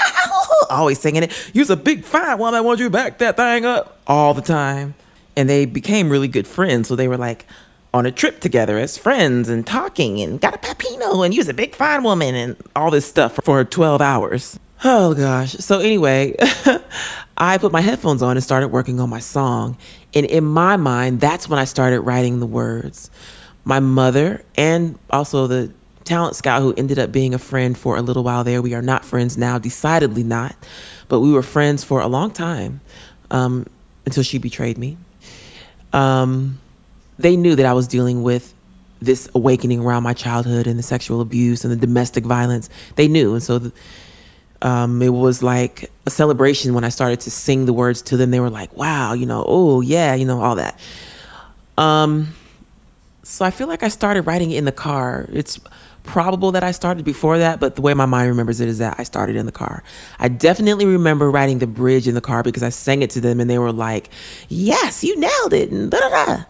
Always 0.70 1.00
singing 1.00 1.24
it. 1.24 1.50
Use 1.54 1.70
a 1.70 1.76
big 1.76 2.04
fine 2.04 2.38
woman 2.38 2.64
once 2.64 2.80
you 2.80 2.90
back 2.90 3.18
that 3.18 3.36
thing 3.36 3.64
up. 3.64 4.00
All 4.06 4.34
the 4.34 4.42
time 4.42 4.94
and 5.38 5.48
they 5.48 5.66
became 5.66 6.10
really 6.10 6.26
good 6.26 6.48
friends. 6.48 6.88
So 6.88 6.96
they 6.96 7.06
were 7.06 7.16
like 7.16 7.46
on 7.94 8.06
a 8.06 8.10
trip 8.10 8.40
together 8.40 8.76
as 8.76 8.98
friends 8.98 9.48
and 9.48 9.64
talking 9.64 10.20
and 10.20 10.40
got 10.40 10.52
a 10.52 10.58
papino 10.58 11.24
and 11.24 11.32
use 11.32 11.48
a 11.48 11.54
big 11.54 11.76
fine 11.76 12.02
woman 12.02 12.34
and 12.34 12.56
all 12.74 12.90
this 12.90 13.06
stuff 13.06 13.38
for 13.44 13.64
12 13.64 14.00
hours. 14.00 14.58
Oh 14.82 15.14
gosh. 15.14 15.52
So 15.52 15.78
anyway, 15.78 16.34
I 17.38 17.56
put 17.58 17.70
my 17.70 17.80
headphones 17.80 18.20
on 18.20 18.36
and 18.36 18.42
started 18.42 18.68
working 18.68 18.98
on 18.98 19.08
my 19.08 19.20
song. 19.20 19.78
And 20.12 20.26
in 20.26 20.42
my 20.44 20.76
mind, 20.76 21.20
that's 21.20 21.48
when 21.48 21.60
I 21.60 21.64
started 21.64 22.00
writing 22.00 22.40
the 22.40 22.46
words. 22.46 23.08
My 23.64 23.78
mother 23.78 24.42
and 24.56 24.98
also 25.08 25.46
the 25.46 25.72
talent 26.08 26.36
scout 26.36 26.62
who 26.62 26.74
ended 26.74 26.98
up 26.98 27.12
being 27.12 27.34
a 27.34 27.38
friend 27.38 27.76
for 27.76 27.96
a 27.96 28.02
little 28.02 28.24
while 28.24 28.44
there. 28.44 28.60
We 28.62 28.74
are 28.74 28.82
not 28.82 29.04
friends 29.04 29.36
now, 29.36 29.58
decidedly 29.58 30.24
not, 30.24 30.56
but 31.08 31.20
we 31.20 31.32
were 31.32 31.42
friends 31.42 31.84
for 31.84 32.00
a 32.00 32.08
long 32.08 32.30
time 32.30 32.80
um, 33.30 33.66
until 34.06 34.22
she 34.22 34.38
betrayed 34.38 34.78
me 34.78 34.96
um, 35.92 36.58
they 37.18 37.36
knew 37.36 37.56
that 37.56 37.66
I 37.66 37.72
was 37.72 37.88
dealing 37.88 38.22
with 38.22 38.54
this 39.00 39.28
awakening 39.34 39.80
around 39.80 40.02
my 40.02 40.12
childhood 40.12 40.66
and 40.66 40.78
the 40.78 40.82
sexual 40.82 41.20
abuse 41.20 41.64
and 41.64 41.72
the 41.72 41.76
domestic 41.76 42.24
violence. 42.24 42.68
They 42.96 43.08
knew. 43.08 43.34
And 43.34 43.42
so 43.42 43.58
the, 43.58 43.72
um, 44.60 45.00
it 45.02 45.10
was 45.10 45.42
like 45.42 45.90
a 46.04 46.10
celebration 46.10 46.74
when 46.74 46.84
I 46.84 46.88
started 46.88 47.20
to 47.20 47.30
sing 47.30 47.66
the 47.66 47.72
words 47.72 48.02
to 48.02 48.16
them. 48.16 48.30
They 48.30 48.40
were 48.40 48.50
like, 48.50 48.76
wow, 48.76 49.12
you 49.12 49.26
know, 49.26 49.44
oh, 49.46 49.80
yeah, 49.80 50.14
you 50.14 50.24
know, 50.24 50.40
all 50.40 50.56
that. 50.56 50.78
Um, 51.76 52.34
so 53.22 53.44
I 53.44 53.50
feel 53.50 53.68
like 53.68 53.82
I 53.82 53.88
started 53.88 54.22
writing 54.22 54.50
it 54.50 54.58
in 54.58 54.64
the 54.64 54.72
car. 54.72 55.28
It's 55.32 55.60
probable 56.08 56.52
that 56.52 56.64
I 56.64 56.70
started 56.70 57.04
before 57.04 57.38
that, 57.38 57.60
but 57.60 57.76
the 57.76 57.82
way 57.82 57.92
my 57.92 58.06
mind 58.06 58.30
remembers 58.30 58.60
it 58.60 58.68
is 58.68 58.78
that 58.78 58.96
I 58.98 59.02
started 59.02 59.36
in 59.36 59.44
the 59.44 59.52
car. 59.52 59.82
I 60.18 60.28
definitely 60.28 60.86
remember 60.86 61.30
writing 61.30 61.58
the 61.58 61.66
bridge 61.66 62.08
in 62.08 62.14
the 62.14 62.22
car 62.22 62.42
because 62.42 62.62
I 62.62 62.70
sang 62.70 63.02
it 63.02 63.10
to 63.10 63.20
them 63.20 63.40
and 63.40 63.50
they 63.50 63.58
were 63.58 63.72
like, 63.72 64.08
Yes, 64.48 65.04
you 65.04 65.20
nailed 65.20 65.52
it. 65.52 65.70
And 65.70 65.90
da 65.90 66.00
da 66.00 66.08
da. 66.08 66.44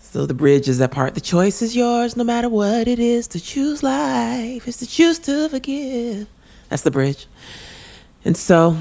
So 0.00 0.24
the 0.24 0.34
bridge 0.34 0.68
is 0.68 0.78
that 0.78 0.90
part. 0.90 1.14
The 1.14 1.20
choice 1.20 1.60
is 1.60 1.76
yours 1.76 2.16
no 2.16 2.24
matter 2.24 2.48
what 2.48 2.88
it 2.88 2.98
is 2.98 3.28
to 3.28 3.40
choose 3.40 3.82
life, 3.82 4.66
is 4.66 4.78
to 4.78 4.86
choose 4.86 5.18
to 5.20 5.50
forgive. 5.50 6.26
That's 6.70 6.82
the 6.82 6.90
bridge. 6.90 7.26
And 8.24 8.36
so 8.36 8.78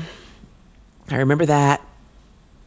I 1.10 1.18
remember 1.18 1.46
that 1.48 1.82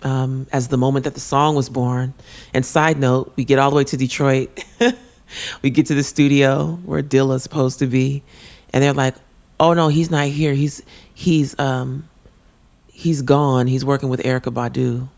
um, 0.02 0.46
as 0.52 0.68
the 0.68 0.76
moment 0.76 1.04
that 1.04 1.14
the 1.14 1.20
song 1.20 1.56
was 1.56 1.70
born. 1.70 2.12
And 2.52 2.64
side 2.64 2.98
note, 2.98 3.32
we 3.36 3.44
get 3.44 3.58
all 3.58 3.70
the 3.70 3.76
way 3.76 3.84
to 3.84 3.96
Detroit. 3.96 4.62
we 5.62 5.70
get 5.70 5.86
to 5.86 5.94
the 5.94 6.02
studio 6.02 6.78
where 6.84 7.02
Dilla's 7.02 7.42
supposed 7.42 7.78
to 7.80 7.86
be, 7.86 8.22
and 8.72 8.82
they're 8.82 8.92
like, 8.92 9.14
"Oh 9.58 9.72
no, 9.74 9.88
he's 9.88 10.10
not 10.10 10.26
here. 10.28 10.54
He's 10.54 10.82
he's 11.12 11.58
um 11.58 12.08
he's 12.92 13.22
gone. 13.22 13.66
He's 13.66 13.84
working 13.84 14.08
with 14.08 14.20
Erykah 14.22 14.52
Badu." 14.52 15.08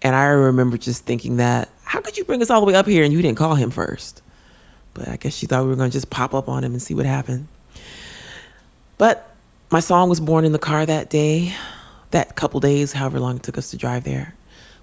And 0.00 0.14
I 0.14 0.26
remember 0.26 0.76
just 0.76 1.04
thinking 1.04 1.38
that, 1.38 1.68
how 1.82 2.00
could 2.00 2.16
you 2.16 2.24
bring 2.24 2.40
us 2.40 2.50
all 2.50 2.60
the 2.60 2.66
way 2.66 2.74
up 2.74 2.86
here 2.86 3.02
and 3.02 3.12
you 3.12 3.20
didn't 3.20 3.36
call 3.36 3.56
him 3.56 3.70
first? 3.70 4.22
But 4.94 5.08
I 5.08 5.16
guess 5.16 5.34
she 5.34 5.46
thought 5.46 5.64
we 5.64 5.70
were 5.70 5.76
going 5.76 5.90
to 5.90 5.92
just 5.92 6.08
pop 6.10 6.34
up 6.34 6.48
on 6.48 6.62
him 6.62 6.72
and 6.72 6.80
see 6.80 6.94
what 6.94 7.06
happened. 7.06 7.48
But 8.96 9.34
my 9.70 9.80
song 9.80 10.08
was 10.08 10.20
born 10.20 10.44
in 10.44 10.52
the 10.52 10.58
car 10.58 10.86
that 10.86 11.10
day, 11.10 11.52
that 12.10 12.36
couple 12.36 12.60
days, 12.60 12.92
however 12.92 13.20
long 13.20 13.36
it 13.36 13.42
took 13.42 13.58
us 13.58 13.70
to 13.70 13.76
drive 13.76 14.04
there. 14.04 14.34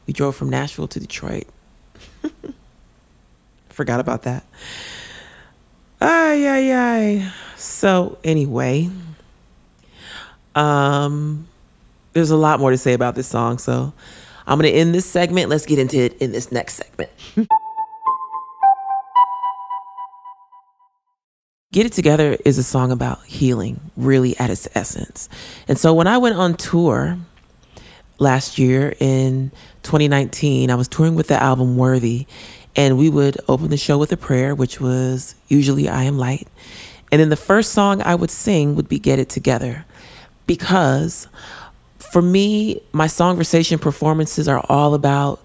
We 0.05 0.13
drove 0.13 0.35
from 0.35 0.49
Nashville 0.49 0.87
to 0.89 0.99
Detroit. 0.99 1.47
Forgot 3.75 3.99
about 3.99 4.23
that. 4.23 4.45
Ay, 5.99 6.47
ay, 6.47 6.71
ay. 6.73 7.31
So, 7.57 8.17
anyway, 8.23 8.89
um, 10.55 11.45
there's 12.13 12.31
a 12.31 12.37
lot 12.37 12.61
more 12.61 12.71
to 12.71 12.77
say 12.77 12.93
about 12.93 13.15
this 13.15 13.27
song. 13.27 13.57
So, 13.57 13.91
I'm 14.47 14.57
going 14.57 14.71
to 14.71 14.77
end 14.79 14.95
this 14.95 15.05
segment. 15.05 15.49
Let's 15.49 15.65
get 15.65 15.77
into 15.77 15.97
it 15.97 16.17
in 16.21 16.31
this 16.31 16.53
next 16.53 16.75
segment. 16.75 17.11
Get 21.73 21.85
It 21.85 21.91
Together 21.91 22.37
is 22.45 22.57
a 22.57 22.63
song 22.63 22.93
about 22.93 23.25
healing, 23.25 23.91
really 23.97 24.37
at 24.37 24.49
its 24.49 24.69
essence. 24.73 25.27
And 25.67 25.77
so 25.77 25.93
when 25.93 26.07
I 26.07 26.17
went 26.17 26.37
on 26.37 26.53
tour 26.53 27.17
last 28.17 28.57
year 28.57 28.95
in 29.01 29.51
2019, 29.83 30.71
I 30.71 30.75
was 30.75 30.87
touring 30.87 31.15
with 31.15 31.27
the 31.27 31.35
album 31.35 31.75
Worthy, 31.75 32.27
and 32.75 32.97
we 32.97 33.09
would 33.09 33.37
open 33.47 33.69
the 33.69 33.77
show 33.77 33.97
with 33.97 34.11
a 34.11 34.17
prayer, 34.17 34.53
which 34.53 34.81
was 34.81 35.35
usually 35.47 35.87
I 35.87 36.03
Am 36.03 36.17
Light. 36.17 36.47
And 37.11 37.21
then 37.21 37.29
the 37.29 37.37
first 37.37 37.71
song 37.71 38.01
I 38.01 38.15
would 38.15 38.31
sing 38.31 38.75
would 38.75 38.89
be 38.89 38.99
Get 38.99 39.19
It 39.19 39.29
Together. 39.29 39.85
Because 40.47 41.27
for 41.97 42.21
me, 42.21 42.81
my 42.91 43.07
song 43.07 43.37
songversation 43.37 43.79
performances 43.79 44.47
are 44.47 44.65
all 44.69 44.93
about 44.93 45.41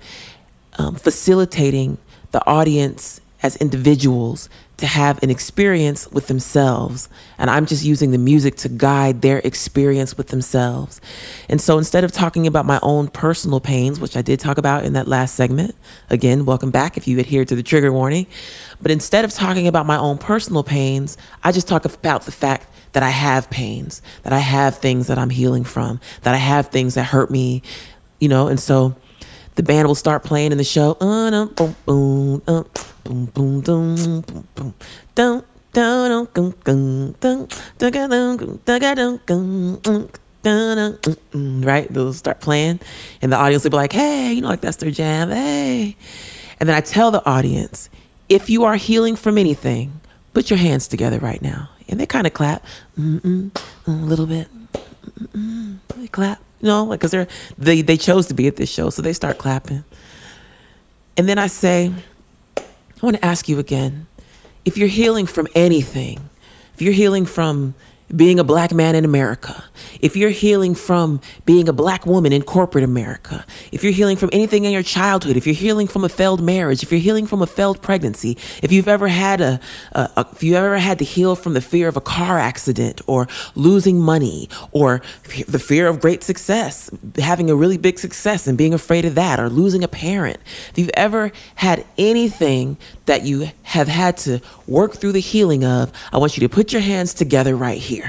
um, 0.79 0.95
facilitating 0.95 1.99
the 2.33 2.45
audience 2.47 3.21
as 3.43 3.57
individuals 3.57 4.49
to 4.81 4.87
have 4.87 5.23
an 5.23 5.31
experience 5.31 6.11
with 6.11 6.27
themselves. 6.27 7.09
And 7.38 7.49
I'm 7.49 7.66
just 7.66 7.85
using 7.85 8.11
the 8.11 8.19
music 8.19 8.57
to 8.57 8.69
guide 8.69 9.23
their 9.23 9.38
experience 9.38 10.16
with 10.16 10.29
themselves. 10.29 11.01
And 11.49 11.61
so 11.61 11.79
instead 11.79 12.03
of 12.03 12.12
talking 12.12 12.47
about 12.47 12.66
my 12.66 12.81
own 12.83 13.09
personal 13.09 13.61
pains, 13.61 14.01
which 14.01 14.16
I 14.16 14.23
did 14.23 14.40
talk 14.40 14.59
about 14.59 14.85
in 14.85 14.95
that 14.95 15.07
last 15.07 15.35
segment, 15.35 15.75
again, 16.09 16.45
welcome 16.47 16.71
back 16.71 16.97
if 16.97 17.07
you 17.07 17.19
adhere 17.19 17.45
to 17.45 17.55
the 17.55 17.62
trigger 17.62 17.93
warning. 17.93 18.27
But 18.81 18.90
instead 18.90 19.25
of 19.25 19.33
talking 19.33 19.66
about 19.66 19.87
my 19.87 19.99
own 19.99 20.19
personal 20.19 20.62
pains, 20.62 21.16
I 21.45 21.53
just 21.53 21.69
talk 21.69 21.85
about 21.85 22.25
the 22.25 22.33
fact 22.33 22.66
that 22.93 23.03
I 23.03 23.11
have 23.11 23.51
pains, 23.51 24.03
that 24.23 24.33
I 24.33 24.38
have 24.38 24.79
things 24.79 25.07
that 25.07 25.19
I'm 25.19 25.31
healing 25.31 25.64
from, 25.64 26.01
that 26.23 26.35
I 26.35 26.38
have 26.38 26.69
things 26.69 26.95
that 26.95 27.05
hurt 27.05 27.31
me, 27.31 27.62
you 28.19 28.29
know, 28.29 28.49
and 28.49 28.59
so 28.59 28.97
the 29.54 29.62
band 29.62 29.88
will 29.88 29.94
start 29.94 30.24
playing 30.24 30.52
in 30.52 30.58
the 30.58 30.64
show. 30.64 30.96
Right? 41.62 41.92
They'll 41.92 42.12
start 42.12 42.40
playing, 42.40 42.80
and 43.22 43.32
the 43.32 43.36
audience 43.36 43.64
will 43.64 43.70
be 43.70 43.76
like, 43.76 43.92
hey, 43.92 44.32
you 44.32 44.40
know, 44.40 44.48
like 44.48 44.61
that's 44.61 44.78
their 44.78 44.90
jam. 44.90 45.30
Hey. 45.30 45.96
And 46.59 46.68
then 46.68 46.76
I 46.76 46.80
tell 46.80 47.11
the 47.11 47.24
audience, 47.28 47.88
if 48.28 48.48
you 48.51 48.64
are 48.64 48.76
healing 48.76 49.16
from 49.16 49.38
anything, 49.38 50.01
put 50.32 50.51
your 50.51 50.59
hands 50.59 50.88
together 50.88 51.18
right 51.18 51.42
now. 51.42 51.68
And 51.88 51.98
they 51.98 52.07
kind 52.07 52.26
of 52.26 52.32
clap, 52.32 52.64
Mm-mm, 52.98 53.51
a 53.86 53.90
little 53.90 54.26
bit. 54.26 54.48
Mm-mm, 55.18 55.78
they 55.96 56.09
clap 56.09 56.40
you 56.61 56.68
know, 56.68 56.84
like 56.84 57.00
because 57.00 57.11
they're 57.11 57.28
they 57.58 57.82
they 57.82 57.96
chose 57.96 58.26
to 58.28 58.34
be 58.34 58.46
at 58.46 58.56
this 58.56 58.70
show, 58.70 58.90
so 58.90 59.02
they 59.02 59.12
start 59.12 59.38
clapping. 59.38 59.84
And 61.16 61.28
then 61.28 61.38
I 61.38 61.48
say, 61.48 61.92
I 62.56 62.62
want 63.02 63.16
to 63.16 63.24
ask 63.24 63.48
you 63.48 63.58
again, 63.58 64.06
if 64.64 64.76
you're 64.76 64.88
healing 64.88 65.26
from 65.26 65.48
anything, 65.54 66.30
if 66.74 66.82
you're 66.82 66.92
healing 66.92 67.26
from 67.26 67.74
being 68.14 68.38
a 68.38 68.44
black 68.44 68.72
man 68.72 68.94
in 68.94 69.04
America, 69.04 69.64
if 70.00 70.16
you're 70.16 70.30
healing 70.30 70.74
from 70.74 71.20
being 71.44 71.68
a 71.68 71.72
black 71.72 72.06
woman 72.06 72.32
in 72.32 72.42
corporate 72.42 72.84
America, 72.84 73.44
if 73.72 73.84
you're 73.84 73.92
healing 73.92 74.16
from 74.16 74.30
anything 74.32 74.64
in 74.64 74.72
your 74.72 74.82
childhood, 74.82 75.36
if 75.36 75.46
you're 75.46 75.54
healing 75.54 75.86
from 75.86 76.04
a 76.04 76.08
failed 76.08 76.42
marriage, 76.42 76.82
if 76.82 76.90
you're 76.90 77.00
healing 77.00 77.26
from 77.26 77.42
a 77.42 77.46
failed 77.46 77.80
pregnancy, 77.82 78.36
if 78.62 78.72
you've 78.72 78.88
ever 78.88 79.08
had 79.08 79.40
a, 79.40 79.61
a, 79.92 80.11
a 80.16 80.26
if 80.32 80.42
you 80.42 80.54
ever 80.54 80.78
had 80.78 80.98
to 80.98 81.04
heal 81.04 81.36
from 81.36 81.54
the 81.54 81.61
fear 81.61 81.88
of 81.88 81.96
a 81.96 82.00
car 82.00 82.38
accident 82.38 83.00
or 83.06 83.28
losing 83.54 84.00
money 84.00 84.48
or 84.72 85.02
the 85.46 85.58
fear 85.58 85.86
of 85.86 86.00
great 86.00 86.22
success, 86.22 86.90
having 87.18 87.50
a 87.50 87.54
really 87.54 87.78
big 87.78 87.98
success 87.98 88.46
and 88.46 88.58
being 88.58 88.74
afraid 88.74 89.04
of 89.04 89.14
that 89.14 89.38
or 89.38 89.48
losing 89.48 89.84
a 89.84 89.88
parent, 89.88 90.38
if 90.70 90.78
you've 90.78 90.90
ever 90.94 91.30
had 91.56 91.84
anything 91.98 92.76
that 93.06 93.22
you 93.22 93.50
have 93.62 93.88
had 93.88 94.16
to 94.16 94.40
work 94.66 94.94
through 94.94 95.12
the 95.12 95.20
healing 95.20 95.64
of, 95.64 95.92
I 96.12 96.18
want 96.18 96.36
you 96.36 96.46
to 96.46 96.54
put 96.54 96.72
your 96.72 96.82
hands 96.82 97.14
together 97.14 97.56
right 97.56 97.78
here 97.78 97.99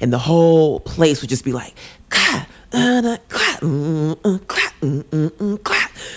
and 0.00 0.12
the 0.12 0.18
whole 0.18 0.80
place 0.80 1.20
would 1.20 1.30
just 1.30 1.44
be 1.44 1.52
like, 1.52 1.74
clap, 2.08 2.48
clap, 2.70 3.28
clap, 3.28 3.60
clap, 3.60 4.80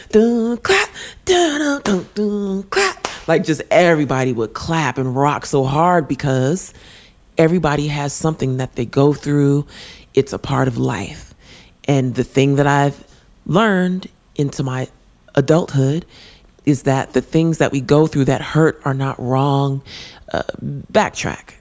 dun, 0.09 0.57
clap, 0.57 0.89
dun, 1.25 1.81
dun, 1.83 2.07
dun, 2.13 2.63
clap. 2.63 3.07
Like 3.27 3.43
just 3.43 3.61
everybody 3.71 4.33
would 4.33 4.53
clap 4.53 4.97
and 4.97 5.15
rock 5.15 5.45
so 5.45 5.63
hard 5.63 6.07
because 6.07 6.73
everybody 7.37 7.87
has 7.87 8.13
something 8.13 8.57
that 8.57 8.75
they 8.75 8.85
go 8.85 9.13
through. 9.13 9.65
It's 10.13 10.33
a 10.33 10.39
part 10.39 10.67
of 10.67 10.77
life. 10.77 11.33
And 11.85 12.15
the 12.15 12.23
thing 12.23 12.55
that 12.55 12.67
I've 12.67 13.03
learned 13.45 14.07
into 14.35 14.63
my 14.63 14.87
adulthood 15.35 16.05
is 16.65 16.83
that 16.83 17.13
the 17.13 17.21
things 17.21 17.57
that 17.57 17.71
we 17.71 17.81
go 17.81 18.07
through 18.07 18.25
that 18.25 18.41
hurt 18.41 18.81
are 18.85 18.93
not 18.93 19.19
wrong. 19.19 19.81
Uh, 20.31 20.43
backtrack 20.91 21.55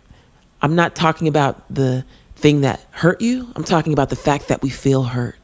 I'm 0.62 0.76
not 0.76 0.94
talking 0.94 1.26
about 1.26 1.62
the 1.68 2.04
thing 2.36 2.60
that 2.62 2.86
hurt 2.92 3.20
you. 3.20 3.52
I'm 3.56 3.64
talking 3.64 3.92
about 3.92 4.10
the 4.10 4.16
fact 4.16 4.48
that 4.48 4.62
we 4.62 4.70
feel 4.70 5.02
hurt. 5.02 5.36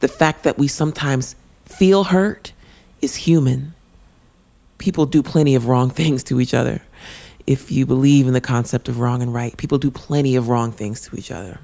The 0.00 0.08
fact 0.08 0.42
that 0.42 0.58
we 0.58 0.66
sometimes 0.66 1.36
feel 1.64 2.04
hurt 2.04 2.52
is 3.00 3.14
human. 3.16 3.74
People 4.78 5.06
do 5.06 5.22
plenty 5.22 5.54
of 5.54 5.66
wrong 5.66 5.88
things 5.88 6.24
to 6.24 6.40
each 6.40 6.52
other. 6.52 6.82
If 7.46 7.70
you 7.70 7.86
believe 7.86 8.26
in 8.26 8.32
the 8.32 8.40
concept 8.40 8.88
of 8.88 8.98
wrong 8.98 9.22
and 9.22 9.32
right, 9.32 9.56
people 9.56 9.78
do 9.78 9.90
plenty 9.90 10.36
of 10.36 10.48
wrong 10.48 10.72
things 10.72 11.00
to 11.02 11.16
each 11.16 11.30
other. 11.30 11.60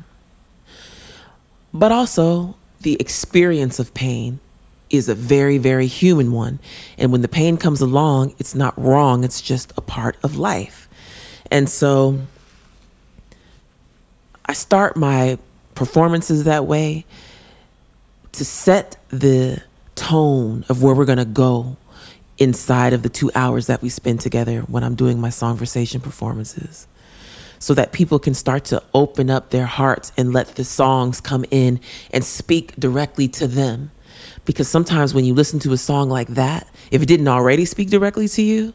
But 1.74 1.92
also, 1.92 2.56
the 2.80 2.96
experience 3.00 3.78
of 3.78 3.94
pain 3.94 4.40
is 4.90 5.08
a 5.08 5.14
very, 5.14 5.58
very 5.58 5.86
human 5.86 6.32
one. 6.32 6.60
And 6.96 7.10
when 7.10 7.22
the 7.22 7.28
pain 7.28 7.56
comes 7.56 7.80
along, 7.80 8.34
it's 8.38 8.54
not 8.54 8.78
wrong, 8.80 9.24
it's 9.24 9.40
just 9.40 9.72
a 9.76 9.80
part 9.80 10.16
of 10.22 10.36
life. 10.36 10.88
And 11.50 11.68
so, 11.68 12.20
I 14.46 14.52
start 14.52 14.96
my 14.96 15.38
performances 15.74 16.44
that 16.44 16.66
way 16.66 17.04
to 18.32 18.44
set 18.44 18.96
the 19.08 19.62
tone 19.96 20.64
of 20.68 20.82
where 20.82 20.94
we're 20.94 21.04
going 21.04 21.18
to 21.18 21.24
go 21.24 21.76
inside 22.38 22.92
of 22.92 23.02
the 23.02 23.08
two 23.08 23.30
hours 23.34 23.66
that 23.66 23.82
we 23.82 23.88
spend 23.88 24.20
together 24.20 24.60
when 24.60 24.84
I'm 24.84 24.94
doing 24.94 25.20
my 25.20 25.30
songversation 25.30 26.02
performances. 26.02 26.86
So 27.58 27.72
that 27.74 27.92
people 27.92 28.18
can 28.18 28.34
start 28.34 28.66
to 28.66 28.82
open 28.92 29.30
up 29.30 29.50
their 29.50 29.64
hearts 29.64 30.12
and 30.18 30.32
let 30.32 30.56
the 30.56 30.64
songs 30.64 31.22
come 31.22 31.44
in 31.50 31.80
and 32.12 32.22
speak 32.22 32.76
directly 32.76 33.28
to 33.28 33.46
them. 33.46 33.90
Because 34.44 34.68
sometimes 34.68 35.14
when 35.14 35.24
you 35.24 35.32
listen 35.32 35.58
to 35.60 35.72
a 35.72 35.78
song 35.78 36.10
like 36.10 36.28
that, 36.28 36.68
if 36.90 37.02
it 37.02 37.06
didn't 37.06 37.26
already 37.26 37.64
speak 37.64 37.88
directly 37.88 38.28
to 38.28 38.42
you, 38.42 38.74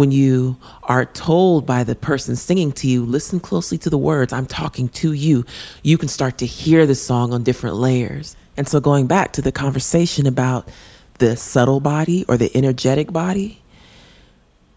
when 0.00 0.12
you 0.12 0.56
are 0.84 1.04
told 1.04 1.66
by 1.66 1.84
the 1.84 1.94
person 1.94 2.34
singing 2.34 2.72
to 2.72 2.88
you, 2.88 3.04
listen 3.04 3.38
closely 3.38 3.76
to 3.76 3.90
the 3.90 3.98
words, 3.98 4.32
I'm 4.32 4.46
talking 4.46 4.88
to 4.88 5.12
you, 5.12 5.44
you 5.82 5.98
can 5.98 6.08
start 6.08 6.38
to 6.38 6.46
hear 6.46 6.86
the 6.86 6.94
song 6.94 7.34
on 7.34 7.42
different 7.42 7.76
layers. 7.76 8.34
And 8.56 8.66
so, 8.66 8.80
going 8.80 9.06
back 9.06 9.34
to 9.34 9.42
the 9.42 9.52
conversation 9.52 10.26
about 10.26 10.66
the 11.18 11.36
subtle 11.36 11.80
body 11.80 12.24
or 12.28 12.38
the 12.38 12.50
energetic 12.56 13.12
body, 13.12 13.60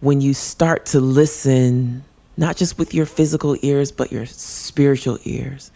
when 0.01 0.19
you 0.19 0.33
start 0.33 0.87
to 0.87 0.99
listen, 0.99 2.03
not 2.35 2.57
just 2.57 2.77
with 2.77 2.93
your 2.93 3.05
physical 3.05 3.55
ears, 3.61 3.93
but 3.93 4.11
your 4.11 4.25
spiritual 4.25 5.19
ears, 5.23 5.71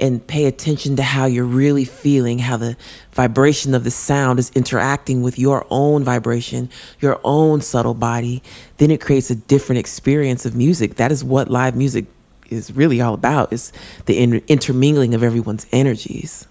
and 0.00 0.26
pay 0.26 0.46
attention 0.46 0.96
to 0.96 1.02
how 1.02 1.26
you're 1.26 1.44
really 1.44 1.84
feeling, 1.84 2.38
how 2.38 2.56
the 2.56 2.76
vibration 3.12 3.74
of 3.74 3.84
the 3.84 3.90
sound 3.90 4.38
is 4.38 4.50
interacting 4.54 5.22
with 5.22 5.38
your 5.38 5.66
own 5.70 6.02
vibration, 6.02 6.70
your 7.00 7.20
own 7.22 7.60
subtle 7.60 7.94
body, 7.94 8.42
then 8.78 8.90
it 8.90 9.00
creates 9.00 9.30
a 9.30 9.34
different 9.34 9.78
experience 9.78 10.46
of 10.46 10.56
music. 10.56 10.96
That 10.96 11.12
is 11.12 11.22
what 11.22 11.50
live 11.50 11.76
music 11.76 12.06
is 12.48 12.72
really 12.72 13.00
all 13.00 13.14
about 13.14 13.52
is 13.52 13.72
the 14.06 14.18
in- 14.18 14.42
intermingling 14.48 15.14
of 15.14 15.22
everyone's 15.22 15.66
energies. 15.70 16.46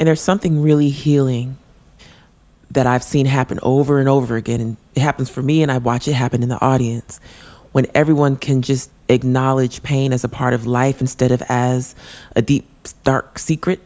And 0.00 0.08
there's 0.08 0.20
something 0.20 0.62
really 0.62 0.88
healing 0.88 1.58
that 2.70 2.86
I've 2.86 3.04
seen 3.04 3.26
happen 3.26 3.60
over 3.62 4.00
and 4.00 4.08
over 4.08 4.36
again 4.36 4.60
and 4.60 4.76
it 4.94 5.00
happens 5.00 5.30
for 5.30 5.42
me 5.42 5.62
and 5.62 5.70
I 5.70 5.78
watch 5.78 6.08
it 6.08 6.14
happen 6.14 6.42
in 6.42 6.48
the 6.48 6.60
audience 6.60 7.20
when 7.70 7.86
everyone 7.94 8.36
can 8.36 8.62
just 8.62 8.90
acknowledge 9.08 9.82
pain 9.82 10.12
as 10.12 10.24
a 10.24 10.28
part 10.28 10.54
of 10.54 10.66
life 10.66 11.00
instead 11.00 11.30
of 11.30 11.42
as 11.48 11.94
a 12.34 12.42
deep 12.42 12.66
dark 12.92 13.38
secret, 13.38 13.80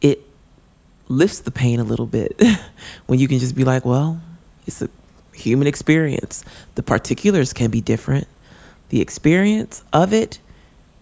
it 0.00 0.22
lifts 1.08 1.40
the 1.40 1.50
pain 1.50 1.80
a 1.80 1.84
little 1.84 2.06
bit 2.06 2.40
when 3.06 3.18
you 3.18 3.28
can 3.28 3.38
just 3.38 3.54
be 3.54 3.64
like, 3.64 3.84
well, 3.84 4.20
it's 4.66 4.82
a 4.82 4.88
human 5.32 5.66
experience. 5.66 6.44
The 6.74 6.82
particulars 6.82 7.52
can 7.52 7.70
be 7.70 7.80
different. 7.80 8.28
The 8.90 9.00
experience 9.00 9.84
of 9.92 10.12
it 10.12 10.38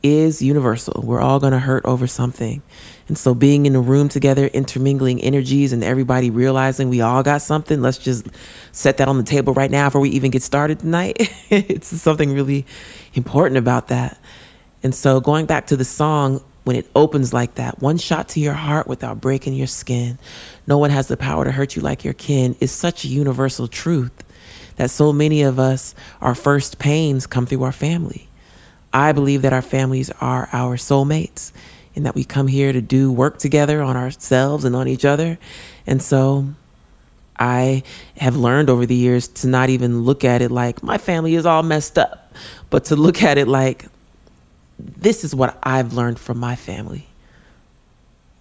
is 0.03 0.41
universal. 0.41 1.03
We're 1.03 1.20
all 1.20 1.41
going 1.41 1.53
to 1.53 1.59
hurt 1.59 1.84
over 1.84 2.07
something. 2.07 2.62
And 3.09 3.16
so 3.16 3.34
being 3.34 3.66
in 3.66 3.74
a 3.74 3.80
room 3.80 4.09
together, 4.09 4.47
intermingling 4.47 5.20
energies 5.22 5.72
and 5.72 5.82
everybody 5.82 6.30
realizing 6.30 6.89
we 6.89 7.01
all 7.01 7.22
got 7.22 7.43
something, 7.43 7.80
let's 7.80 7.99
just 7.99 8.28
set 8.72 8.99
that 8.99 9.09
on 9.09 9.16
the 9.16 9.24
table 9.24 9.55
right 9.55 9.70
now 9.70 9.89
before 9.89 10.01
we 10.01 10.11
even 10.11 10.30
get 10.30 10.43
started 10.43 10.80
tonight. 10.80 11.16
it's 11.51 11.89
something 11.89 12.32
really 12.32 12.66
important 13.14 13.59
about 13.59 13.89
that. 13.89 14.18
And 14.82 14.95
so 14.95 15.20
going 15.20 15.47
back 15.47 15.66
to 15.68 15.76
the 15.76 15.84
song, 15.84 16.43
when 16.67 16.75
it 16.75 16.91
opens 16.97 17.33
like 17.33 17.55
that, 17.55 17.81
one 17.81 17.97
shot 17.97 18.29
to 18.31 18.41
your 18.41 18.55
heart 18.55 18.89
without 18.89 19.21
breaking 19.21 19.55
your 19.55 19.69
skin, 19.69 20.19
no 20.67 20.79
one 20.79 20.91
has 20.91 21.07
the 21.07 21.17
power 21.17 21.45
to 21.45 21.53
hurt 21.53 21.77
you 21.77 21.81
like 21.81 22.03
your 22.03 22.12
kin, 22.12 22.57
is 22.59 22.73
such 22.73 23.05
a 23.05 23.09
universal 23.09 23.69
truth 23.69 24.25
that 24.75 24.91
so 24.91 25.12
many 25.12 25.43
of 25.43 25.61
us, 25.61 25.95
our 26.21 26.35
first 26.35 26.81
pains 26.81 27.25
come 27.25 27.47
through 27.47 27.62
our 27.62 27.71
family. 27.71 28.29
I 28.93 29.12
believe 29.12 29.43
that 29.43 29.53
our 29.53 29.62
families 29.62 30.11
are 30.21 30.49
our 30.53 30.75
soulmates 30.75 31.53
and 31.95 32.05
that 32.05 32.17
we 32.17 32.25
come 32.25 32.49
here 32.49 32.73
to 32.73 32.81
do 32.81 33.12
work 33.12 33.39
together 33.39 33.81
on 33.81 33.97
ourselves 33.97 34.64
and 34.64 34.75
on 34.75 34.89
each 34.89 35.05
other. 35.05 35.39
And 35.87 36.03
so 36.03 36.49
I 37.39 37.85
have 38.17 38.35
learned 38.35 38.71
over 38.71 38.87
the 38.87 38.97
years 38.97 39.29
to 39.29 39.47
not 39.47 39.71
even 39.71 40.01
look 40.01 40.25
at 40.25 40.43
it 40.43 40.51
like 40.51 40.83
my 40.83 40.99
family 40.99 41.37
is 41.37 41.47
all 41.47 41.62
messed 41.62 41.97
up, 41.97 42.35
but 42.71 42.87
to 42.87 42.97
look 42.97 43.23
at 43.23 43.39
it 43.39 43.47
like 43.47 43.87
this 44.79 45.24
is 45.24 45.35
what 45.35 45.59
I've 45.62 45.93
learned 45.93 46.18
from 46.18 46.39
my 46.39 46.57
family 46.57 47.07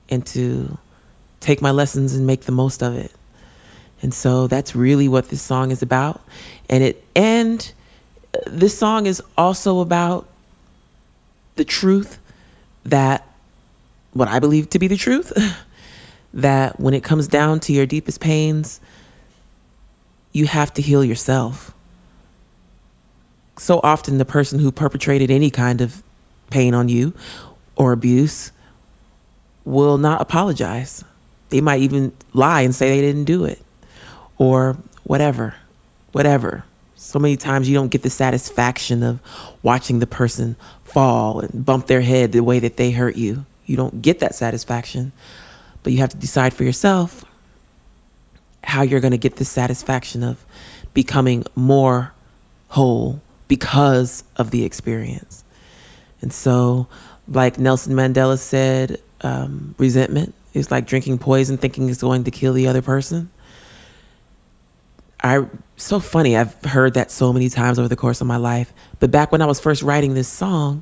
and 0.09 0.25
to 0.27 0.77
take 1.39 1.61
my 1.61 1.71
lessons 1.71 2.13
and 2.13 2.27
make 2.27 2.41
the 2.41 2.51
most 2.51 2.81
of 2.81 2.95
it. 2.95 3.11
And 4.01 4.13
so 4.13 4.47
that's 4.47 4.75
really 4.75 5.07
what 5.07 5.29
this 5.29 5.41
song 5.41 5.71
is 5.71 5.81
about. 5.81 6.21
And 6.69 6.83
it 6.83 7.03
and 7.15 7.71
uh, 8.33 8.39
this 8.47 8.77
song 8.77 9.05
is 9.05 9.21
also 9.38 9.79
about 9.79 10.27
the 11.55 11.65
truth 11.65 12.19
that 12.83 13.27
what 14.13 14.27
I 14.27 14.39
believe 14.39 14.69
to 14.71 14.79
be 14.79 14.88
the 14.88 14.97
truth 14.97 15.33
that 16.33 16.79
when 16.79 16.93
it 16.93 17.03
comes 17.03 17.27
down 17.27 17.59
to 17.61 17.73
your 17.73 17.86
deepest 17.86 18.19
pains, 18.19 18.81
you 20.33 20.47
have 20.47 20.73
to 20.73 20.81
heal 20.81 21.03
yourself. 21.03 21.73
So 23.57 23.79
often, 23.83 24.17
the 24.17 24.25
person 24.25 24.59
who 24.59 24.69
perpetrated 24.69 25.31
any 25.31 25.49
kind 25.49 25.79
of 25.79 26.03
pain 26.49 26.73
on 26.73 26.89
you 26.89 27.13
or 27.75 27.91
abuse 27.91 28.51
will 29.63 29.97
not 29.97 30.21
apologize. 30.21 31.03
They 31.49 31.61
might 31.61 31.81
even 31.81 32.13
lie 32.33 32.61
and 32.61 32.73
say 32.73 32.89
they 32.89 33.01
didn't 33.01 33.25
do 33.25 33.45
it 33.45 33.61
or 34.37 34.77
whatever, 35.03 35.55
whatever. 36.11 36.63
So 36.95 37.19
many 37.19 37.37
times 37.37 37.69
you 37.69 37.75
don't 37.75 37.89
get 37.89 38.01
the 38.01 38.09
satisfaction 38.09 39.03
of 39.03 39.19
watching 39.61 39.99
the 39.99 40.07
person 40.07 40.55
fall 40.83 41.39
and 41.39 41.65
bump 41.65 41.87
their 41.87 42.01
head 42.01 42.31
the 42.31 42.41
way 42.41 42.59
that 42.59 42.77
they 42.77 42.91
hurt 42.91 43.15
you. 43.15 43.45
You 43.65 43.77
don't 43.77 44.01
get 44.01 44.19
that 44.19 44.35
satisfaction, 44.35 45.11
but 45.83 45.93
you 45.93 45.99
have 45.99 46.09
to 46.09 46.17
decide 46.17 46.53
for 46.53 46.63
yourself 46.63 47.25
how 48.63 48.81
you're 48.81 48.99
going 48.99 49.11
to 49.11 49.17
get 49.17 49.35
the 49.35 49.45
satisfaction 49.45 50.23
of 50.23 50.43
becoming 50.93 51.45
more 51.55 52.13
whole 52.69 53.21
because 53.47 54.23
of 54.37 54.51
the 54.51 54.63
experience. 54.63 55.43
And 56.26 56.34
so, 56.34 56.88
like 57.28 57.59
Nelson 57.59 57.93
Mandela 57.93 58.39
said, 58.39 58.99
um, 59.21 59.76
resentment 59.78 60.34
is 60.55 60.71
like 60.71 60.88
drinking 60.88 61.19
poison 61.19 61.55
thinking 61.55 61.88
it's 61.88 62.01
going 62.01 62.23
to 62.23 62.32
kill 62.32 62.51
the 62.51 62.67
other 62.67 62.82
person. 62.82 63.30
I 65.21 65.45
so 65.78 65.99
funny. 65.99 66.36
I've 66.36 66.59
heard 66.63 66.95
that 66.95 67.11
so 67.11 67.32
many 67.32 67.47
times 67.47 67.78
over 67.78 67.88
the 67.88 67.95
course 67.95 68.21
of 68.21 68.28
my 68.28 68.38
life. 68.38 68.73
But 68.99 69.11
back 69.11 69.32
when 69.32 69.43
I 69.43 69.45
was 69.45 69.59
first 69.59 69.84
writing 69.84 70.15
this 70.15 70.28
song, 70.28 70.82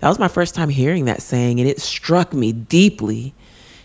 that 0.00 0.08
was 0.08 0.18
my 0.18 0.28
first 0.28 0.54
time 0.54 0.68
hearing 0.68 1.06
that 1.06 1.22
saying, 1.22 1.60
and 1.60 1.66
it 1.68 1.80
struck 1.80 2.34
me 2.34 2.52
deeply. 2.52 3.32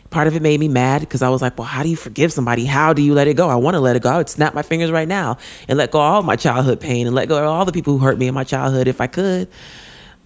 Part 0.10 0.28
of 0.28 0.36
it 0.36 0.41
made 0.41 0.60
me 0.60 0.68
mad 0.68 1.00
because 1.00 1.22
I 1.22 1.30
was 1.30 1.41
like, 1.41 1.58
well, 1.58 1.68
how 1.68 1.82
do 1.82 1.88
you 1.88 1.95
forgive 1.95 2.34
somebody? 2.34 2.66
How 2.66 2.91
do 2.91 3.02
you 3.02 3.14
let 3.14 3.30
it 3.30 3.36
go? 3.36 3.47
I 3.47 3.56
want 3.56 3.76
to 3.76 3.80
let 3.80 3.95
it 3.95 4.02
go. 4.02 4.10
I 4.10 4.18
would 4.18 4.28
snap 4.28 4.54
my 4.54 4.64
fingers 4.64 4.91
right 4.91 5.08
now 5.08 5.38
and 5.70 5.78
let 5.78 5.91
go 5.91 6.00
of 6.00 6.14
all 6.14 6.24
my 6.24 6.36
childhood 6.36 6.82
pain 6.82 7.08
and 7.08 7.16
let 7.16 7.30
go 7.30 7.38
of 7.38 7.45
all 7.45 7.64
the 7.64 7.72
people 7.72 7.97
who 7.97 8.04
hurt 8.04 8.18
me 8.18 8.28
in 8.28 8.34
my 8.34 8.43
childhood 8.43 8.89
if 8.89 9.00
I 9.00 9.08
could. 9.08 9.47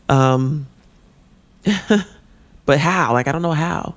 Um, 0.09 0.67
but 2.65 2.79
how? 2.79 3.13
Like, 3.13 3.27
I 3.27 3.31
don't 3.31 3.41
know 3.41 3.51
how. 3.51 3.95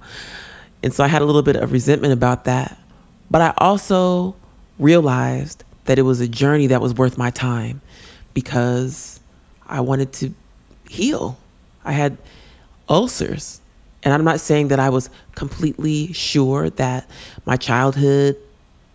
And 0.82 0.92
so 0.92 1.02
I 1.04 1.08
had 1.08 1.22
a 1.22 1.24
little 1.24 1.42
bit 1.42 1.56
of 1.56 1.72
resentment 1.72 2.12
about 2.12 2.44
that. 2.44 2.78
But 3.30 3.42
I 3.42 3.54
also 3.58 4.36
realized 4.78 5.64
that 5.86 5.98
it 5.98 6.02
was 6.02 6.20
a 6.20 6.28
journey 6.28 6.68
that 6.68 6.80
was 6.80 6.94
worth 6.94 7.18
my 7.18 7.30
time 7.30 7.80
because 8.34 9.20
I 9.66 9.80
wanted 9.80 10.12
to 10.14 10.34
heal. 10.88 11.38
I 11.84 11.92
had 11.92 12.18
ulcers. 12.88 13.60
And 14.02 14.14
I'm 14.14 14.24
not 14.24 14.40
saying 14.40 14.68
that 14.68 14.78
I 14.78 14.90
was 14.90 15.10
completely 15.34 16.12
sure 16.12 16.70
that 16.70 17.08
my 17.44 17.56
childhood 17.56 18.36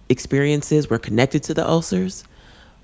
experiences 0.08 0.90
were 0.90 1.00
connected 1.00 1.44
to 1.44 1.54
the 1.54 1.68
ulcers, 1.68 2.24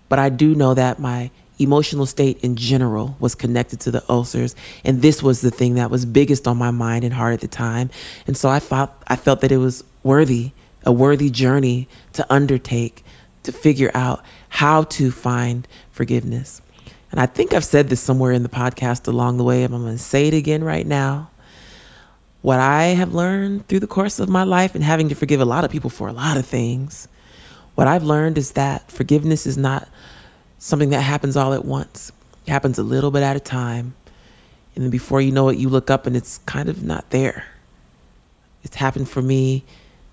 but 0.10 0.20
I 0.20 0.30
do 0.30 0.56
know 0.56 0.74
that 0.74 1.00
my 1.00 1.32
emotional 1.60 2.06
state 2.06 2.38
in 2.44 2.56
general 2.56 3.16
was 3.20 3.36
connected 3.36 3.80
to 3.80 3.92
the 3.92 4.04
ulcers 4.10 4.56
and 4.84 5.02
this 5.02 5.24
was 5.24 5.42
the 5.42 5.52
thing 5.52 5.76
that 5.76 5.90
was 5.90 6.06
biggest 6.06 6.48
on 6.48 6.58
my 6.58 6.72
mind 6.72 7.04
and 7.04 7.14
heart 7.14 7.34
at 7.34 7.42
the 7.42 7.48
time 7.48 7.90
and 8.28 8.38
so 8.38 8.48
i 8.50 8.60
felt 8.60 8.92
i 9.08 9.16
felt 9.16 9.42
that 9.42 9.52
it 9.52 9.58
was 9.58 9.84
worthy 10.04 10.52
a 10.88 10.92
worthy 10.92 11.30
journey 11.30 11.88
to 12.14 12.26
undertake 12.34 13.04
to 13.44 13.52
figure 13.52 13.92
out 13.94 14.24
how 14.50 14.84
to 14.84 15.12
find 15.12 15.68
forgiveness. 15.92 16.62
And 17.12 17.20
I 17.20 17.26
think 17.26 17.54
I've 17.54 17.66
said 17.66 17.90
this 17.90 18.02
somewhere 18.02 18.32
in 18.32 18.44
the 18.44 18.50
podcast 18.50 19.08
along 19.08 19.38
the 19.38 19.44
way, 19.44 19.64
and 19.64 19.74
I'm 19.74 19.84
going 19.84 19.98
to 19.98 20.02
say 20.02 20.28
it 20.28 20.34
again 20.34 20.64
right 20.64 20.86
now. 20.86 21.30
What 22.42 22.60
I 22.60 22.88
have 22.88 23.14
learned 23.14 23.68
through 23.68 23.80
the 23.82 23.88
course 23.88 24.20
of 24.20 24.30
my 24.30 24.44
life 24.44 24.76
and 24.76 24.84
having 24.84 25.10
to 25.10 25.16
forgive 25.16 25.42
a 25.42 25.46
lot 25.46 25.66
of 25.66 25.72
people 25.72 25.90
for 25.90 26.08
a 26.08 26.14
lot 26.14 26.38
of 26.38 26.46
things, 26.46 27.08
what 27.76 27.88
I've 27.88 28.04
learned 28.04 28.38
is 28.38 28.52
that 28.54 28.90
forgiveness 28.92 29.46
is 29.46 29.58
not 29.58 29.90
something 30.60 30.90
that 30.90 31.02
happens 31.02 31.38
all 31.38 31.54
at 31.54 31.66
once. 31.66 32.12
It 32.46 32.52
happens 32.52 32.78
a 32.78 32.84
little 32.84 33.12
bit 33.12 33.24
at 33.24 33.36
a 33.36 33.40
time. 33.40 33.94
And 34.76 34.84
then 34.84 34.92
before 34.92 35.22
you 35.22 35.32
know 35.32 35.50
it, 35.50 35.58
you 35.58 35.70
look 35.70 35.90
up 35.90 36.06
and 36.06 36.16
it's 36.16 36.40
kind 36.40 36.70
of 36.70 36.84
not 36.84 37.10
there. 37.10 37.46
It's 38.64 38.76
happened 38.76 39.10
for 39.10 39.22
me 39.22 39.64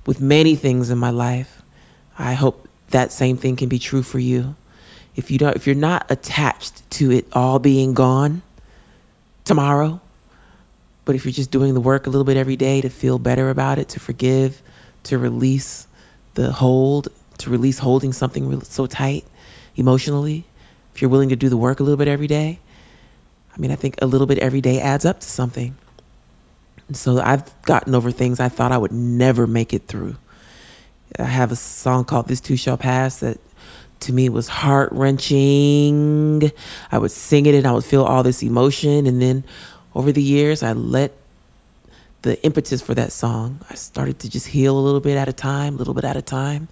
with 0.07 0.20
many 0.20 0.55
things 0.57 0.90
in 0.90 0.99
my 0.99 1.11
life. 1.11 1.62
I 2.18 2.34
hope 2.34 2.68
that 2.90 3.12
same 3.12 3.36
thing 3.36 3.57
can 3.57 3.68
be 3.68 3.78
true 3.78 4.03
for 4.03 4.18
you. 4.18 4.55
If 5.16 5.30
you 5.30 5.38
don't 5.38 5.55
if 5.55 5.66
you're 5.66 5.76
not 5.76 6.07
attached 6.11 6.88
to 6.92 7.11
it 7.11 7.26
all 7.32 7.59
being 7.59 7.95
gone 7.95 8.42
tomorrow, 9.45 10.01
but 11.05 11.14
if 11.14 11.24
you're 11.24 11.32
just 11.32 11.51
doing 11.51 11.74
the 11.74 11.80
work 11.80 12.07
a 12.07 12.11
little 12.11 12.24
bit 12.24 12.36
every 12.36 12.57
day 12.57 12.80
to 12.80 12.88
feel 12.88 13.18
better 13.18 13.51
about 13.51 13.78
it, 13.78 13.88
to 13.90 14.01
forgive, 14.01 14.62
to 15.05 15.18
release 15.18 15.86
the 16.34 16.53
hold, 16.53 17.09
to 17.38 17.51
release 17.51 17.78
holding 17.78 18.12
something 18.12 18.61
so 18.62 18.86
tight 18.86 19.24
emotionally, 19.77 20.45
if 20.95 21.03
you're 21.03 21.11
willing 21.11 21.29
to 21.29 21.37
do 21.37 21.49
the 21.49 21.57
work 21.57 21.81
a 21.81 21.83
little 21.83 21.97
bit 21.97 22.09
every 22.09 22.27
day, 22.27 22.59
I 23.55 23.61
mean, 23.61 23.70
I 23.70 23.77
think 23.77 23.97
a 24.03 24.07
little 24.07 24.27
bit 24.27 24.39
every 24.39 24.61
day 24.61 24.81
adds 24.81 25.05
up 25.05 25.20
to 25.20 25.29
something. 25.29 25.77
And 26.89 26.97
so 26.97 27.20
I've 27.20 27.51
gotten 27.62 27.95
over 27.95 28.11
things 28.11 28.41
I 28.41 28.49
thought 28.49 28.72
I 28.72 28.79
would 28.79 28.93
never 28.93 29.47
make 29.47 29.72
it 29.72 29.87
through. 29.87 30.16
I 31.18 31.25
have 31.25 31.53
a 31.53 31.57
song 31.57 32.05
called 32.05 32.29
This 32.29 32.41
Too 32.41 32.57
Shall 32.57 32.77
Pass 32.77 33.20
that 33.20 33.39
to 34.01 34.12
me 34.12 34.29
was 34.29 34.49
heart 34.49 34.91
wrenching. 34.93 36.51
I 36.91 36.99
would 36.99 37.11
sing 37.11 37.47
it 37.47 37.55
and 37.55 37.66
I 37.66 37.72
would 37.72 37.85
feel 37.85 38.05
all 38.05 38.22
this 38.22 38.43
emotion. 38.43 39.07
And 39.07 39.22
then 39.22 39.45
over 39.95 40.12
the 40.12 40.22
years, 40.22 40.62
I 40.62 40.72
let 40.72 41.12
the 42.22 42.43
impetus 42.43 42.81
for 42.81 42.95
that 42.95 43.12
song, 43.12 43.61
I 43.68 43.75
started 43.75 44.18
to 44.20 44.31
just 44.31 44.49
heal 44.49 44.79
a 44.79 44.81
little 44.81 45.01
bit 45.01 45.16
at 45.16 45.29
a 45.29 45.33
time, 45.33 45.75
a 45.75 45.77
little 45.77 45.93
bit 45.93 46.05
at 46.05 46.16
a 46.16 46.22
time. 46.22 46.68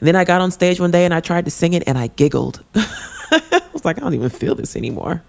And 0.00 0.06
then 0.06 0.16
I 0.16 0.24
got 0.24 0.40
on 0.40 0.50
stage 0.50 0.80
one 0.80 0.90
day 0.90 1.04
and 1.04 1.12
I 1.12 1.20
tried 1.20 1.44
to 1.46 1.50
sing 1.50 1.72
it 1.72 1.82
and 1.86 1.98
I 1.98 2.08
giggled. 2.08 2.62
I 2.74 3.62
was 3.72 3.84
like, 3.84 3.98
I 3.98 4.00
don't 4.00 4.14
even 4.14 4.30
feel 4.30 4.54
this 4.54 4.76
anymore 4.76 5.22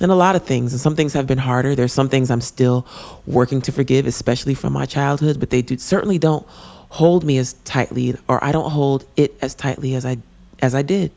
and 0.00 0.10
a 0.10 0.14
lot 0.14 0.36
of 0.36 0.44
things. 0.44 0.72
And 0.72 0.80
some 0.80 0.96
things 0.96 1.12
have 1.12 1.26
been 1.26 1.38
harder. 1.38 1.74
There's 1.74 1.92
some 1.92 2.08
things 2.08 2.30
I'm 2.30 2.40
still 2.40 2.86
working 3.26 3.60
to 3.62 3.72
forgive, 3.72 4.06
especially 4.06 4.54
from 4.54 4.72
my 4.72 4.86
childhood, 4.86 5.38
but 5.40 5.50
they 5.50 5.62
do 5.62 5.78
certainly 5.78 6.18
don't 6.18 6.46
hold 6.90 7.24
me 7.24 7.38
as 7.38 7.54
tightly 7.64 8.16
or 8.28 8.42
I 8.42 8.52
don't 8.52 8.70
hold 8.70 9.04
it 9.16 9.34
as 9.40 9.54
tightly 9.54 9.94
as 9.94 10.04
I 10.04 10.18
as 10.60 10.74
I 10.74 10.82
did. 10.82 11.12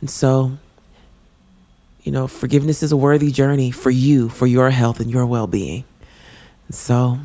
And 0.00 0.10
so 0.10 0.58
you 2.02 2.12
know, 2.12 2.26
forgiveness 2.26 2.82
is 2.82 2.90
a 2.90 2.96
worthy 2.96 3.30
journey 3.30 3.70
for 3.70 3.90
you, 3.90 4.30
for 4.30 4.46
your 4.46 4.70
health 4.70 4.98
and 4.98 5.10
your 5.10 5.26
well-being. 5.26 5.84
And 6.68 6.74
so 6.74 7.18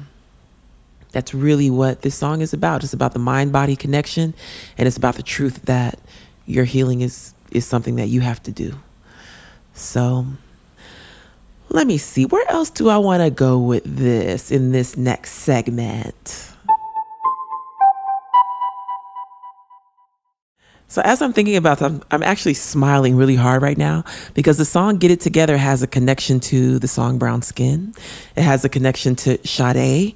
that's 1.14 1.34
really 1.34 1.70
what 1.70 2.02
this 2.02 2.16
song 2.16 2.42
is 2.42 2.54
about. 2.54 2.84
It's 2.84 2.94
about 2.94 3.14
the 3.14 3.20
mind-body 3.20 3.78
connection 3.78 4.34
and 4.78 4.88
it's 4.88 4.98
about 4.98 5.16
the 5.16 5.24
truth 5.24 5.62
that 5.64 5.98
your 6.46 6.66
healing 6.66 7.02
is 7.02 7.34
is 7.52 7.66
something 7.66 7.96
that 7.96 8.08
you 8.08 8.20
have 8.22 8.42
to 8.44 8.52
do. 8.52 8.74
So 9.74 10.26
let 11.70 11.88
me 11.88 11.98
see, 11.98 12.26
where 12.26 12.50
else 12.50 12.70
do 12.70 12.90
I 12.90 12.98
want 12.98 13.24
to 13.24 13.30
go 13.30 13.58
with 13.58 13.84
this 13.86 14.52
in 14.52 14.72
this 14.72 14.98
next 14.98 15.32
segment? 15.34 16.50
So 20.88 21.02
as 21.04 21.24
I'm 21.24 21.34
thinking 21.34 21.56
about 21.56 21.80
them, 21.80 22.04
I'm 22.12 22.22
actually 22.22 22.54
smiling 22.54 23.16
really 23.16 23.36
hard 23.36 23.64
right 23.64 23.78
now 23.78 24.04
because 24.36 24.58
the 24.58 24.66
song 24.66 24.98
Get 24.98 25.10
It 25.10 25.22
Together 25.22 25.58
has 25.58 25.82
a 25.82 25.88
connection 25.88 26.40
to 26.42 26.78
the 26.78 26.88
song 26.88 27.18
Brown 27.18 27.42
Skin. 27.42 27.96
It 28.36 28.44
has 28.44 28.64
a 28.64 28.70
connection 28.70 29.16
to 29.16 29.40
Sade. 29.48 30.16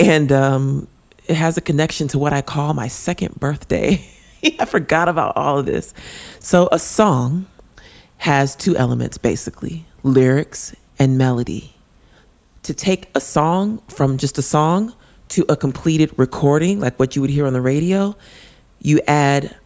And 0.00 0.30
um, 0.32 0.88
it 1.26 1.36
has 1.36 1.56
a 1.56 1.60
connection 1.60 2.08
to 2.08 2.18
what 2.18 2.32
I 2.32 2.42
call 2.42 2.74
my 2.74 2.88
second 2.88 3.38
birthday. 3.40 4.04
I 4.58 4.64
forgot 4.64 5.08
about 5.08 5.36
all 5.36 5.58
of 5.58 5.66
this. 5.66 5.92
So 6.38 6.68
a 6.70 6.78
song 6.78 7.46
has 8.18 8.54
two 8.56 8.76
elements 8.76 9.18
basically 9.18 9.84
lyrics, 10.02 10.74
and 10.98 11.16
melody. 11.16 11.74
To 12.64 12.74
take 12.74 13.08
a 13.14 13.20
song 13.20 13.78
from 13.88 14.18
just 14.18 14.38
a 14.38 14.42
song 14.42 14.94
to 15.28 15.44
a 15.48 15.56
completed 15.56 16.10
recording, 16.16 16.80
like 16.80 16.98
what 16.98 17.14
you 17.14 17.22
would 17.22 17.30
hear 17.30 17.46
on 17.46 17.52
the 17.52 17.60
radio, 17.60 18.16
you 18.80 19.00
add 19.06 19.56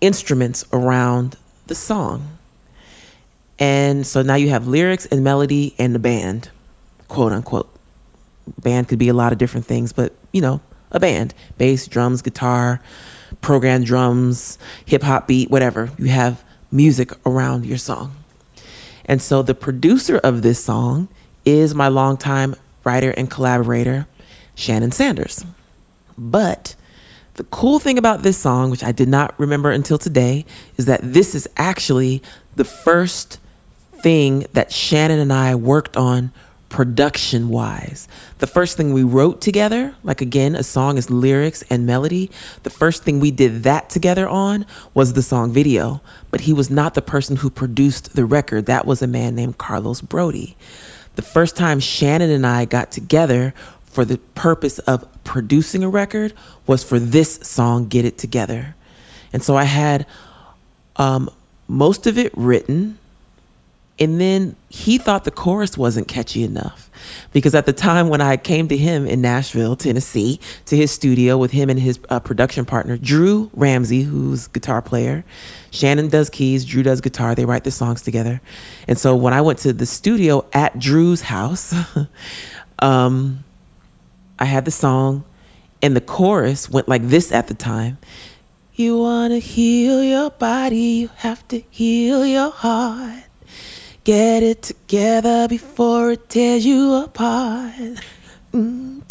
instruments 0.00 0.64
around 0.72 1.36
the 1.66 1.74
song. 1.74 2.38
And 3.58 4.06
so 4.06 4.22
now 4.22 4.36
you 4.36 4.50
have 4.50 4.68
lyrics 4.68 5.06
and 5.06 5.24
melody 5.24 5.74
and 5.78 5.94
the 5.94 5.98
band, 5.98 6.50
quote 7.08 7.32
unquote. 7.32 7.74
Band 8.62 8.88
could 8.88 8.98
be 8.98 9.08
a 9.08 9.14
lot 9.14 9.32
of 9.32 9.38
different 9.38 9.66
things, 9.66 9.92
but 9.92 10.12
you 10.32 10.40
know, 10.40 10.60
a 10.90 11.00
band 11.00 11.34
bass, 11.56 11.86
drums, 11.86 12.22
guitar, 12.22 12.80
programmed 13.40 13.86
drums, 13.86 14.58
hip 14.84 15.02
hop 15.02 15.26
beat, 15.26 15.50
whatever. 15.50 15.90
You 15.98 16.06
have 16.08 16.44
music 16.70 17.12
around 17.26 17.66
your 17.66 17.78
song. 17.78 18.14
And 19.04 19.22
so 19.22 19.42
the 19.42 19.54
producer 19.54 20.18
of 20.18 20.42
this 20.42 20.62
song 20.62 21.08
is 21.44 21.74
my 21.74 21.88
longtime 21.88 22.54
writer 22.84 23.10
and 23.10 23.30
collaborator, 23.30 24.06
Shannon 24.54 24.92
Sanders. 24.92 25.44
But 26.16 26.74
the 27.34 27.44
cool 27.44 27.78
thing 27.78 27.96
about 27.96 28.22
this 28.22 28.36
song, 28.36 28.70
which 28.70 28.84
I 28.84 28.92
did 28.92 29.08
not 29.08 29.38
remember 29.38 29.70
until 29.70 29.96
today, 29.96 30.44
is 30.76 30.86
that 30.86 31.00
this 31.02 31.34
is 31.34 31.48
actually 31.56 32.22
the 32.56 32.64
first 32.64 33.38
thing 34.02 34.46
that 34.52 34.72
Shannon 34.72 35.18
and 35.18 35.32
I 35.32 35.54
worked 35.54 35.96
on 35.96 36.32
production 36.68 37.48
wise. 37.48 38.08
The 38.38 38.46
first 38.46 38.76
thing 38.76 38.92
we 38.92 39.02
wrote 39.02 39.40
together, 39.40 39.94
like 40.02 40.20
again, 40.20 40.54
a 40.54 40.62
song 40.62 40.98
is 40.98 41.10
lyrics 41.10 41.62
and 41.70 41.86
melody. 41.86 42.30
The 42.62 42.70
first 42.70 43.04
thing 43.04 43.20
we 43.20 43.30
did 43.30 43.62
that 43.62 43.88
together 43.88 44.28
on 44.28 44.66
was 44.92 45.14
the 45.14 45.22
song 45.22 45.52
video, 45.52 46.02
but 46.30 46.42
he 46.42 46.52
was 46.52 46.70
not 46.70 46.94
the 46.94 47.02
person 47.02 47.36
who 47.36 47.50
produced 47.50 48.14
the 48.14 48.26
record. 48.26 48.66
That 48.66 48.86
was 48.86 49.00
a 49.00 49.06
man 49.06 49.34
named 49.34 49.58
Carlos 49.58 50.00
Broady. 50.00 50.56
The 51.16 51.22
first 51.22 51.56
time 51.56 51.80
Shannon 51.80 52.30
and 52.30 52.46
I 52.46 52.64
got 52.64 52.92
together 52.92 53.54
for 53.82 54.04
the 54.04 54.18
purpose 54.18 54.78
of 54.80 55.06
producing 55.24 55.82
a 55.82 55.88
record 55.88 56.32
was 56.66 56.84
for 56.84 56.98
this 56.98 57.36
song, 57.42 57.88
Get 57.88 58.04
It 58.04 58.18
Together. 58.18 58.76
And 59.32 59.42
so 59.42 59.56
I 59.56 59.64
had 59.64 60.06
um, 60.96 61.30
most 61.66 62.06
of 62.06 62.18
it 62.18 62.32
written 62.36 62.98
and 64.00 64.20
then 64.20 64.56
he 64.68 64.98
thought 64.98 65.24
the 65.24 65.30
chorus 65.30 65.76
wasn't 65.76 66.06
catchy 66.06 66.44
enough 66.44 66.88
because 67.32 67.54
at 67.54 67.66
the 67.66 67.72
time 67.72 68.08
when 68.08 68.20
I 68.20 68.36
came 68.36 68.68
to 68.68 68.76
him 68.76 69.06
in 69.06 69.20
Nashville, 69.20 69.76
Tennessee, 69.76 70.40
to 70.66 70.76
his 70.76 70.90
studio 70.90 71.36
with 71.36 71.50
him 71.50 71.68
and 71.70 71.80
his 71.80 71.98
uh, 72.08 72.20
production 72.20 72.64
partner, 72.64 72.96
Drew 72.96 73.50
Ramsey, 73.54 74.02
who's 74.02 74.46
guitar 74.46 74.82
player, 74.82 75.24
Shannon 75.70 76.08
does 76.08 76.30
keys, 76.30 76.64
Drew 76.64 76.82
does 76.82 77.00
guitar. 77.00 77.34
They 77.34 77.44
write 77.44 77.64
the 77.64 77.70
songs 77.70 78.02
together. 78.02 78.40
And 78.86 78.98
so 78.98 79.16
when 79.16 79.32
I 79.32 79.40
went 79.40 79.58
to 79.60 79.72
the 79.72 79.86
studio 79.86 80.46
at 80.52 80.78
Drew's 80.78 81.22
house, 81.22 81.74
um, 82.78 83.44
I 84.38 84.44
had 84.44 84.64
the 84.64 84.70
song 84.70 85.24
and 85.82 85.94
the 85.94 86.00
chorus 86.00 86.68
went 86.70 86.88
like 86.88 87.02
this 87.02 87.32
at 87.32 87.48
the 87.48 87.54
time 87.54 87.98
You 88.74 88.98
wanna 88.98 89.38
heal 89.38 90.02
your 90.02 90.30
body, 90.30 90.76
you 90.76 91.10
have 91.16 91.46
to 91.48 91.62
heal 91.70 92.24
your 92.24 92.50
heart. 92.50 93.27
Get 94.08 94.42
it 94.42 94.62
together 94.62 95.46
before 95.48 96.12
it 96.12 96.30
tears 96.30 96.64
you 96.64 96.94
apart. 96.94 97.74
Mm, 98.54 99.06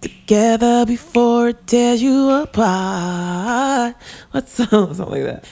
together, 0.00 0.86
before 0.86 1.48
it 1.48 1.66
tears 1.66 2.00
you 2.00 2.30
apart. 2.30 3.96
What's 4.30 4.52
something 4.70 4.96
like 4.96 5.24
that? 5.24 5.44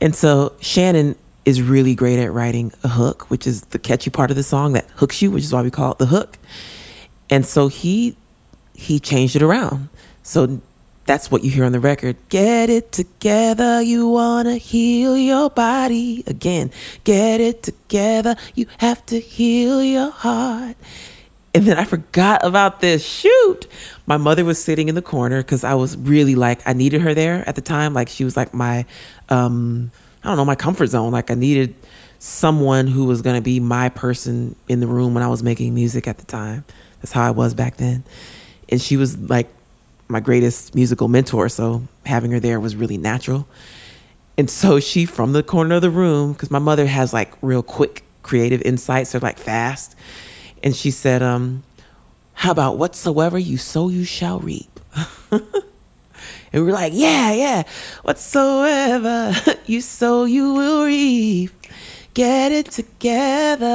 And 0.00 0.16
so 0.16 0.56
Shannon 0.60 1.14
is 1.44 1.62
really 1.62 1.94
great 1.94 2.18
at 2.18 2.32
writing 2.32 2.72
a 2.82 2.88
hook, 2.88 3.30
which 3.30 3.46
is 3.46 3.60
the 3.66 3.78
catchy 3.78 4.10
part 4.10 4.30
of 4.30 4.36
the 4.36 4.42
song 4.42 4.72
that 4.72 4.90
hooks 4.96 5.22
you, 5.22 5.30
which 5.30 5.44
is 5.44 5.52
why 5.52 5.62
we 5.62 5.70
call 5.70 5.92
it 5.92 5.98
the 5.98 6.06
hook. 6.06 6.38
And 7.30 7.46
so 7.46 7.68
he 7.68 8.16
he 8.74 8.98
changed 8.98 9.36
it 9.36 9.42
around. 9.42 9.90
So 10.24 10.60
that's 11.10 11.28
what 11.28 11.42
you 11.42 11.50
hear 11.50 11.64
on 11.64 11.72
the 11.72 11.80
record. 11.80 12.16
Get 12.28 12.70
it 12.70 12.92
together. 12.92 13.82
You 13.82 14.08
want 14.08 14.46
to 14.46 14.54
heal 14.54 15.16
your 15.16 15.50
body. 15.50 16.22
Again, 16.28 16.70
get 17.02 17.40
it 17.40 17.64
together. 17.64 18.36
You 18.54 18.66
have 18.78 19.04
to 19.06 19.18
heal 19.18 19.82
your 19.82 20.10
heart. 20.12 20.76
And 21.52 21.64
then 21.64 21.78
I 21.78 21.84
forgot 21.84 22.46
about 22.46 22.80
this. 22.80 23.04
Shoot. 23.04 23.66
My 24.06 24.18
mother 24.18 24.44
was 24.44 24.62
sitting 24.62 24.88
in 24.88 24.94
the 24.94 25.02
corner 25.02 25.42
because 25.42 25.64
I 25.64 25.74
was 25.74 25.96
really 25.96 26.36
like, 26.36 26.60
I 26.64 26.74
needed 26.74 27.00
her 27.00 27.12
there 27.12 27.42
at 27.48 27.56
the 27.56 27.60
time. 27.60 27.92
Like, 27.92 28.08
she 28.08 28.22
was 28.22 28.36
like 28.36 28.54
my, 28.54 28.86
um, 29.30 29.90
I 30.22 30.28
don't 30.28 30.36
know, 30.36 30.44
my 30.44 30.54
comfort 30.54 30.86
zone. 30.86 31.10
Like, 31.10 31.32
I 31.32 31.34
needed 31.34 31.74
someone 32.20 32.86
who 32.86 33.06
was 33.06 33.20
going 33.20 33.34
to 33.34 33.42
be 33.42 33.58
my 33.58 33.88
person 33.88 34.54
in 34.68 34.78
the 34.78 34.86
room 34.86 35.14
when 35.14 35.24
I 35.24 35.28
was 35.28 35.42
making 35.42 35.74
music 35.74 36.06
at 36.06 36.18
the 36.18 36.24
time. 36.24 36.64
That's 37.00 37.10
how 37.10 37.26
I 37.26 37.32
was 37.32 37.52
back 37.52 37.78
then. 37.78 38.04
And 38.68 38.80
she 38.80 38.96
was 38.96 39.18
like 39.18 39.48
my 40.10 40.20
greatest 40.20 40.74
musical 40.74 41.08
mentor. 41.08 41.48
So 41.48 41.82
having 42.04 42.32
her 42.32 42.40
there 42.40 42.60
was 42.60 42.76
really 42.76 42.98
natural. 42.98 43.46
And 44.36 44.50
so 44.50 44.80
she, 44.80 45.06
from 45.06 45.32
the 45.32 45.42
corner 45.42 45.76
of 45.76 45.82
the 45.82 45.90
room, 45.90 46.32
because 46.32 46.50
my 46.50 46.58
mother 46.58 46.86
has 46.86 47.12
like 47.12 47.32
real 47.42 47.62
quick 47.62 48.04
creative 48.22 48.62
insights, 48.62 49.12
they're 49.12 49.20
like 49.20 49.38
fast. 49.38 49.94
And 50.62 50.74
she 50.74 50.90
said, 50.90 51.22
um, 51.22 51.62
How 52.34 52.50
about 52.50 52.78
whatsoever 52.78 53.38
you 53.38 53.56
sow, 53.58 53.88
you 53.88 54.04
shall 54.04 54.40
reap? 54.40 54.80
and 55.30 55.42
we 56.52 56.62
were 56.62 56.72
like, 56.72 56.92
Yeah, 56.94 57.32
yeah, 57.32 57.62
whatsoever 58.02 59.34
you 59.66 59.80
sow, 59.80 60.24
you 60.24 60.54
will 60.54 60.84
reap. 60.84 61.50
Get 62.14 62.50
it 62.50 62.70
together. 62.70 63.66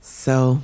So 0.00 0.60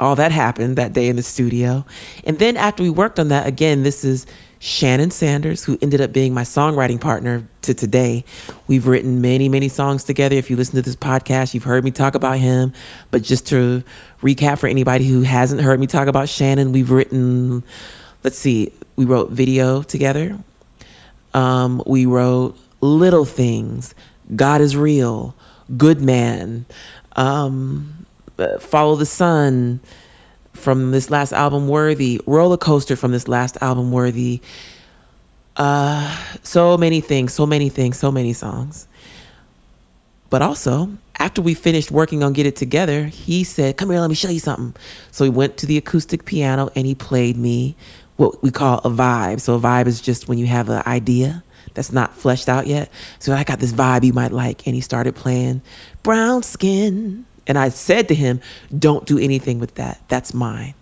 all 0.00 0.16
that 0.16 0.32
happened 0.32 0.76
that 0.76 0.92
day 0.92 1.08
in 1.08 1.16
the 1.16 1.22
studio. 1.22 1.84
And 2.24 2.38
then 2.38 2.56
after 2.56 2.82
we 2.82 2.90
worked 2.90 3.18
on 3.18 3.28
that, 3.28 3.46
again, 3.46 3.82
this 3.82 4.04
is 4.04 4.26
Shannon 4.58 5.10
Sanders, 5.10 5.64
who 5.64 5.78
ended 5.82 6.00
up 6.00 6.12
being 6.12 6.32
my 6.32 6.42
songwriting 6.42 7.00
partner 7.00 7.46
to 7.62 7.74
today. 7.74 8.24
We've 8.66 8.86
written 8.86 9.20
many, 9.20 9.48
many 9.48 9.68
songs 9.68 10.04
together. 10.04 10.36
If 10.36 10.50
you 10.50 10.56
listen 10.56 10.76
to 10.76 10.82
this 10.82 10.96
podcast, 10.96 11.54
you've 11.54 11.64
heard 11.64 11.84
me 11.84 11.90
talk 11.90 12.14
about 12.14 12.38
him. 12.38 12.72
But 13.10 13.22
just 13.22 13.46
to 13.48 13.84
recap 14.22 14.58
for 14.58 14.66
anybody 14.66 15.06
who 15.06 15.22
hasn't 15.22 15.60
heard 15.60 15.78
me 15.78 15.86
talk 15.86 16.08
about 16.08 16.28
Shannon, 16.28 16.72
we've 16.72 16.90
written, 16.90 17.64
let's 18.24 18.38
see, 18.38 18.72
we 18.96 19.04
wrote 19.04 19.30
Video 19.30 19.82
together. 19.82 20.38
Um, 21.34 21.82
we 21.86 22.06
wrote 22.06 22.58
Little 22.80 23.26
Things, 23.26 23.94
God 24.34 24.60
is 24.60 24.76
Real, 24.76 25.34
Good 25.76 26.00
Man. 26.00 26.64
Um, 27.14 27.95
uh, 28.38 28.58
Follow 28.58 28.96
the 28.96 29.06
Sun 29.06 29.80
from 30.52 30.90
this 30.90 31.10
last 31.10 31.32
album, 31.32 31.68
Worthy, 31.68 32.20
Roller 32.26 32.56
Coaster 32.56 32.96
from 32.96 33.12
this 33.12 33.28
last 33.28 33.56
album, 33.60 33.92
Worthy. 33.92 34.40
Uh, 35.56 36.16
so 36.42 36.76
many 36.76 37.00
things, 37.00 37.32
so 37.32 37.46
many 37.46 37.68
things, 37.68 37.98
so 37.98 38.10
many 38.10 38.32
songs. 38.32 38.88
But 40.28 40.42
also, 40.42 40.90
after 41.18 41.40
we 41.40 41.54
finished 41.54 41.90
working 41.90 42.22
on 42.22 42.32
Get 42.32 42.46
It 42.46 42.56
Together, 42.56 43.06
he 43.06 43.44
said, 43.44 43.76
Come 43.76 43.90
here, 43.90 44.00
let 44.00 44.08
me 44.08 44.14
show 44.14 44.28
you 44.28 44.40
something. 44.40 44.74
So 45.10 45.24
he 45.24 45.30
went 45.30 45.56
to 45.58 45.66
the 45.66 45.78
acoustic 45.78 46.24
piano 46.24 46.70
and 46.74 46.86
he 46.86 46.94
played 46.94 47.36
me 47.36 47.76
what 48.16 48.42
we 48.42 48.50
call 48.50 48.78
a 48.78 48.90
vibe. 48.90 49.40
So 49.40 49.54
a 49.54 49.60
vibe 49.60 49.86
is 49.86 50.00
just 50.00 50.28
when 50.28 50.38
you 50.38 50.46
have 50.46 50.68
an 50.68 50.82
idea 50.86 51.42
that's 51.74 51.92
not 51.92 52.14
fleshed 52.14 52.48
out 52.48 52.66
yet. 52.66 52.90
So 53.18 53.32
I 53.32 53.44
got 53.44 53.60
this 53.60 53.72
vibe 53.72 54.04
you 54.04 54.12
might 54.12 54.32
like. 54.32 54.66
And 54.66 54.74
he 54.74 54.80
started 54.80 55.14
playing 55.14 55.62
Brown 56.02 56.42
Skin 56.42 57.24
and 57.46 57.58
I 57.58 57.68
said 57.68 58.08
to 58.08 58.14
him, 58.14 58.40
don't 58.76 59.06
do 59.06 59.18
anything 59.18 59.58
with 59.58 59.74
that. 59.76 60.00
That's 60.08 60.34
mine. 60.34 60.74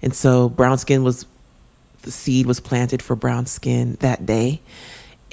And 0.00 0.14
so 0.14 0.48
brown 0.48 0.78
skin 0.78 1.04
was, 1.04 1.26
the 2.02 2.10
seed 2.10 2.46
was 2.46 2.60
planted 2.60 3.02
for 3.02 3.14
brown 3.14 3.46
skin 3.46 3.96
that 4.00 4.26
day. 4.26 4.60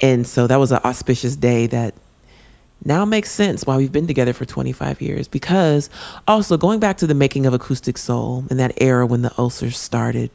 And 0.00 0.26
so 0.26 0.46
that 0.46 0.56
was 0.56 0.72
an 0.72 0.80
auspicious 0.84 1.36
day 1.36 1.66
that 1.68 1.94
now 2.84 3.04
makes 3.04 3.30
sense 3.30 3.66
why 3.66 3.76
we've 3.76 3.92
been 3.92 4.06
together 4.06 4.32
for 4.32 4.44
25 4.44 5.02
years. 5.02 5.28
Because 5.28 5.90
also 6.26 6.56
going 6.56 6.80
back 6.80 6.96
to 6.98 7.06
the 7.06 7.14
making 7.14 7.46
of 7.46 7.52
Acoustic 7.52 7.98
Soul 7.98 8.44
in 8.50 8.56
that 8.56 8.72
era 8.80 9.06
when 9.06 9.22
the 9.22 9.32
ulcers 9.36 9.76
started, 9.76 10.30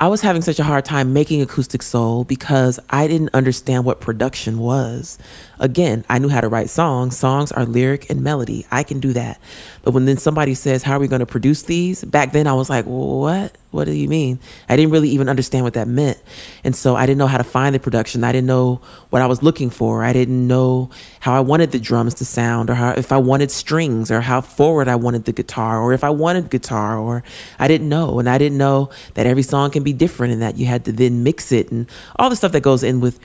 I 0.00 0.06
was 0.06 0.20
having 0.20 0.42
such 0.42 0.60
a 0.60 0.64
hard 0.64 0.84
time 0.84 1.12
making 1.12 1.42
Acoustic 1.42 1.82
Soul 1.82 2.22
because 2.22 2.78
I 2.88 3.08
didn't 3.08 3.30
understand 3.34 3.84
what 3.84 4.00
production 4.00 4.60
was. 4.60 5.18
Again, 5.58 6.04
I 6.08 6.20
knew 6.20 6.28
how 6.28 6.40
to 6.40 6.48
write 6.48 6.70
songs. 6.70 7.18
Songs 7.18 7.50
are 7.50 7.64
lyric 7.64 8.08
and 8.08 8.22
melody. 8.22 8.64
I 8.70 8.84
can 8.84 9.00
do 9.00 9.12
that. 9.14 9.40
But 9.82 9.94
when 9.94 10.04
then 10.04 10.16
somebody 10.16 10.54
says, 10.54 10.84
How 10.84 10.96
are 10.96 10.98
we 11.00 11.08
going 11.08 11.18
to 11.18 11.26
produce 11.26 11.62
these? 11.62 12.04
Back 12.04 12.30
then 12.30 12.46
I 12.46 12.52
was 12.52 12.70
like, 12.70 12.84
What? 12.84 13.56
What 13.72 13.86
do 13.86 13.92
you 13.92 14.08
mean? 14.08 14.38
I 14.68 14.76
didn't 14.76 14.92
really 14.92 15.08
even 15.10 15.28
understand 15.28 15.64
what 15.64 15.74
that 15.74 15.88
meant. 15.88 16.22
And 16.62 16.76
so 16.76 16.94
I 16.94 17.04
didn't 17.04 17.18
know 17.18 17.26
how 17.26 17.38
to 17.38 17.44
find 17.44 17.74
the 17.74 17.80
production. 17.80 18.22
I 18.22 18.30
didn't 18.30 18.46
know 18.46 18.80
what 19.10 19.20
I 19.20 19.26
was 19.26 19.42
looking 19.42 19.68
for. 19.68 20.04
I 20.04 20.12
didn't 20.12 20.46
know 20.46 20.90
how 21.20 21.34
I 21.34 21.40
wanted 21.40 21.72
the 21.72 21.78
drums 21.78 22.14
to 22.14 22.24
sound 22.24 22.70
or 22.70 22.74
how 22.74 22.90
if 22.92 23.12
I 23.12 23.18
wanted 23.18 23.50
strings 23.50 24.10
or 24.10 24.20
how 24.20 24.40
forward 24.40 24.88
I 24.88 24.96
wanted 24.96 25.24
the 25.24 25.32
guitar 25.32 25.80
or 25.80 25.92
if 25.92 26.04
I 26.04 26.10
wanted 26.10 26.50
guitar 26.50 26.98
or 26.98 27.22
I 27.58 27.68
didn't 27.68 27.88
know. 27.88 28.18
And 28.18 28.28
I 28.28 28.38
didn't 28.38 28.58
know 28.58 28.90
that 29.14 29.26
every 29.26 29.42
song 29.42 29.70
can 29.70 29.82
be 29.82 29.92
different 29.92 30.32
and 30.32 30.42
that 30.42 30.56
you 30.56 30.66
had 30.66 30.84
to 30.84 30.92
then 30.92 31.22
mix 31.22 31.52
it 31.52 31.70
and 31.70 31.88
all 32.16 32.30
the 32.30 32.36
stuff 32.36 32.52
that 32.52 32.62
goes 32.62 32.82
in 32.82 33.00
with 33.00 33.18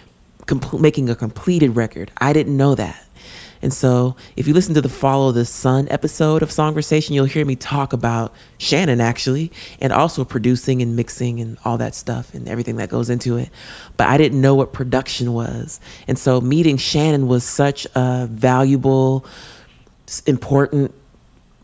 making 0.79 1.09
a 1.09 1.15
completed 1.15 1.75
record. 1.75 2.11
I 2.17 2.33
didn't 2.33 2.57
know 2.57 2.75
that. 2.75 3.05
And 3.63 3.73
so, 3.73 4.17
if 4.35 4.45
you 4.45 4.53
listen 4.53 4.73
to 4.73 4.81
the 4.81 4.89
Follow 4.89 5.31
the 5.31 5.45
Sun 5.45 5.87
episode 5.89 6.43
of 6.43 6.49
Songversation, 6.49 7.11
you'll 7.11 7.23
hear 7.23 7.45
me 7.45 7.55
talk 7.55 7.93
about 7.93 8.33
Shannon 8.57 8.99
actually, 8.99 9.53
and 9.79 9.93
also 9.93 10.25
producing 10.25 10.81
and 10.81 10.97
mixing 10.97 11.39
and 11.39 11.57
all 11.63 11.77
that 11.77 11.95
stuff 11.95 12.33
and 12.33 12.49
everything 12.49 12.75
that 12.75 12.89
goes 12.89 13.09
into 13.09 13.37
it. 13.37 13.49
But 13.95 14.09
I 14.09 14.17
didn't 14.17 14.41
know 14.41 14.53
what 14.53 14.73
production 14.73 15.31
was. 15.31 15.79
And 16.09 16.19
so, 16.19 16.41
meeting 16.41 16.75
Shannon 16.75 17.29
was 17.29 17.45
such 17.45 17.87
a 17.95 18.27
valuable, 18.29 19.25
important 20.25 20.93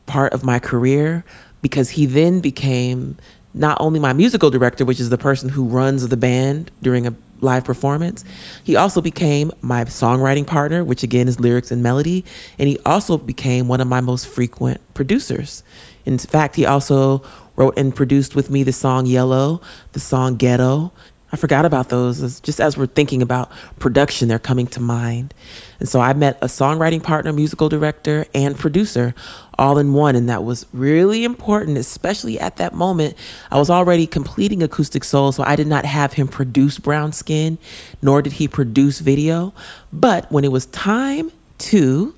part 0.06 0.32
of 0.32 0.42
my 0.42 0.58
career 0.58 1.26
because 1.62 1.90
he 1.90 2.06
then 2.06 2.40
became 2.40 3.18
not 3.54 3.76
only 3.82 4.00
my 4.00 4.14
musical 4.14 4.50
director, 4.50 4.86
which 4.86 5.02
is 5.02 5.10
the 5.10 5.18
person 5.18 5.50
who 5.50 5.66
runs 5.66 6.08
the 6.08 6.16
band 6.16 6.72
during 6.82 7.06
a 7.06 7.14
live 7.42 7.64
performance. 7.64 8.24
He 8.64 8.76
also 8.76 9.02
became 9.02 9.52
my 9.62 9.86
songwriting 9.86 10.46
partner, 10.46 10.84
which 10.84 11.04
again 11.04 11.28
is 11.28 11.40
lyrics 11.40 11.72
and 11.72 11.82
melody. 11.84 12.26
And 12.58 12.68
he 12.68 12.78
also 12.86 13.18
became 13.18 13.68
one 13.68 13.82
of 13.82 13.88
my 13.88 14.02
most 14.02 14.28
frequent 14.28 14.82
producers. 14.94 15.64
In 16.06 16.18
fact, 16.18 16.56
he 16.56 16.66
also 16.66 17.24
wrote 17.56 17.78
and 17.78 17.96
produced 17.96 18.36
with 18.36 18.50
me 18.50 18.64
the 18.64 18.74
song 18.74 19.06
Yellow, 19.06 19.62
the 19.92 20.00
song 20.00 20.36
Ghetto, 20.36 20.92
I 21.32 21.38
forgot 21.38 21.66
about 21.66 21.90
those. 21.90 22.40
Just 22.40 22.60
as 22.60 22.78
we're 22.78 22.88
thinking 22.88 23.22
about 23.22 23.52
production, 23.78 24.28
they're 24.28 24.40
coming 24.40 24.66
to 24.68 24.80
mind. 24.80 25.34
And 25.80 25.88
so 25.88 26.00
I 26.00 26.14
met 26.14 26.38
a 26.42 26.48
songwriting 26.48 27.04
partner, 27.04 27.32
musical 27.32 27.70
director, 27.70 28.26
and 28.34 28.58
producer 28.58 29.14
all 29.58 29.78
in 29.78 29.94
one. 29.94 30.16
And 30.16 30.28
that 30.28 30.44
was 30.44 30.66
really 30.74 31.24
important, 31.24 31.78
especially 31.78 32.40
at 32.40 32.58
that 32.58 32.74
moment. 32.74 33.16
I 33.52 33.60
was 33.60 33.70
already 33.70 34.08
completing 34.08 34.64
Acoustic 34.64 35.04
Soul, 35.04 35.32
so 35.32 35.44
I 35.44 35.56
did 35.56 35.68
not 35.68 35.86
have 35.86 36.14
him 36.14 36.28
produce 36.28 36.80
Brown 36.80 37.12
Skin, 37.12 37.60
nor 38.02 38.22
did 38.22 38.34
he 38.34 38.48
produce 38.48 39.00
video. 39.00 39.54
But 39.94 40.32
when 40.32 40.44
it 40.44 40.52
was 40.52 40.66
time 40.68 41.32
to 41.60 42.16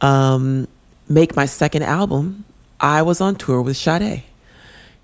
um, 0.00 0.68
make 1.08 1.34
my 1.34 1.46
second 1.46 1.84
album, 1.84 2.44
I 2.80 3.00
was 3.02 3.20
on 3.20 3.36
tour 3.36 3.62
with 3.62 3.76
Sade. 3.76 4.24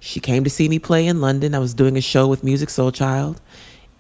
She 0.01 0.21
came 0.21 0.45
to 0.45 0.51
see 0.51 0.69
me 0.69 0.79
play 0.79 1.07
in 1.07 1.21
London. 1.21 1.55
I 1.55 1.59
was 1.59 1.75
doing 1.75 1.97
a 1.97 2.01
show 2.01 2.29
with 2.29 2.43
Musiq 2.43 2.69
Soulchild, 2.69 3.39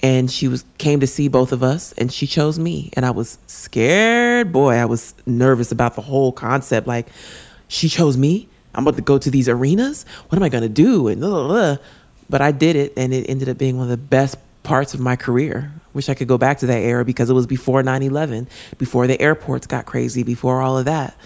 and 0.00 0.30
she 0.30 0.46
was 0.46 0.64
came 0.78 1.00
to 1.00 1.06
see 1.06 1.28
both 1.28 1.52
of 1.52 1.62
us, 1.62 1.92
and 1.98 2.12
she 2.12 2.26
chose 2.26 2.58
me. 2.58 2.90
And 2.94 3.04
I 3.04 3.10
was 3.10 3.38
scared, 3.46 4.52
boy. 4.52 4.74
I 4.74 4.84
was 4.84 5.14
nervous 5.26 5.72
about 5.72 5.96
the 5.96 6.02
whole 6.02 6.32
concept. 6.32 6.86
Like, 6.86 7.08
she 7.66 7.88
chose 7.88 8.16
me. 8.16 8.48
I'm 8.74 8.86
about 8.86 8.96
to 8.96 9.02
go 9.02 9.18
to 9.18 9.30
these 9.30 9.48
arenas. 9.48 10.04
What 10.28 10.36
am 10.36 10.42
I 10.42 10.48
gonna 10.48 10.68
do? 10.68 11.08
And 11.08 11.20
blah, 11.20 11.30
blah, 11.30 11.48
blah. 11.48 11.76
but 12.30 12.40
I 12.40 12.52
did 12.52 12.76
it, 12.76 12.92
and 12.96 13.12
it 13.12 13.28
ended 13.28 13.48
up 13.48 13.58
being 13.58 13.76
one 13.76 13.84
of 13.84 13.90
the 13.90 13.96
best 13.96 14.36
parts 14.62 14.94
of 14.94 15.00
my 15.00 15.16
career. 15.16 15.72
Wish 15.94 16.08
I 16.08 16.14
could 16.14 16.28
go 16.28 16.38
back 16.38 16.58
to 16.58 16.66
that 16.66 16.78
era 16.78 17.04
because 17.04 17.30
it 17.30 17.34
was 17.34 17.46
before 17.46 17.82
9/11, 17.82 18.46
before 18.76 19.06
the 19.06 19.20
airports 19.20 19.66
got 19.66 19.86
crazy, 19.86 20.22
before 20.22 20.60
all 20.60 20.78
of 20.78 20.84
that. 20.84 21.16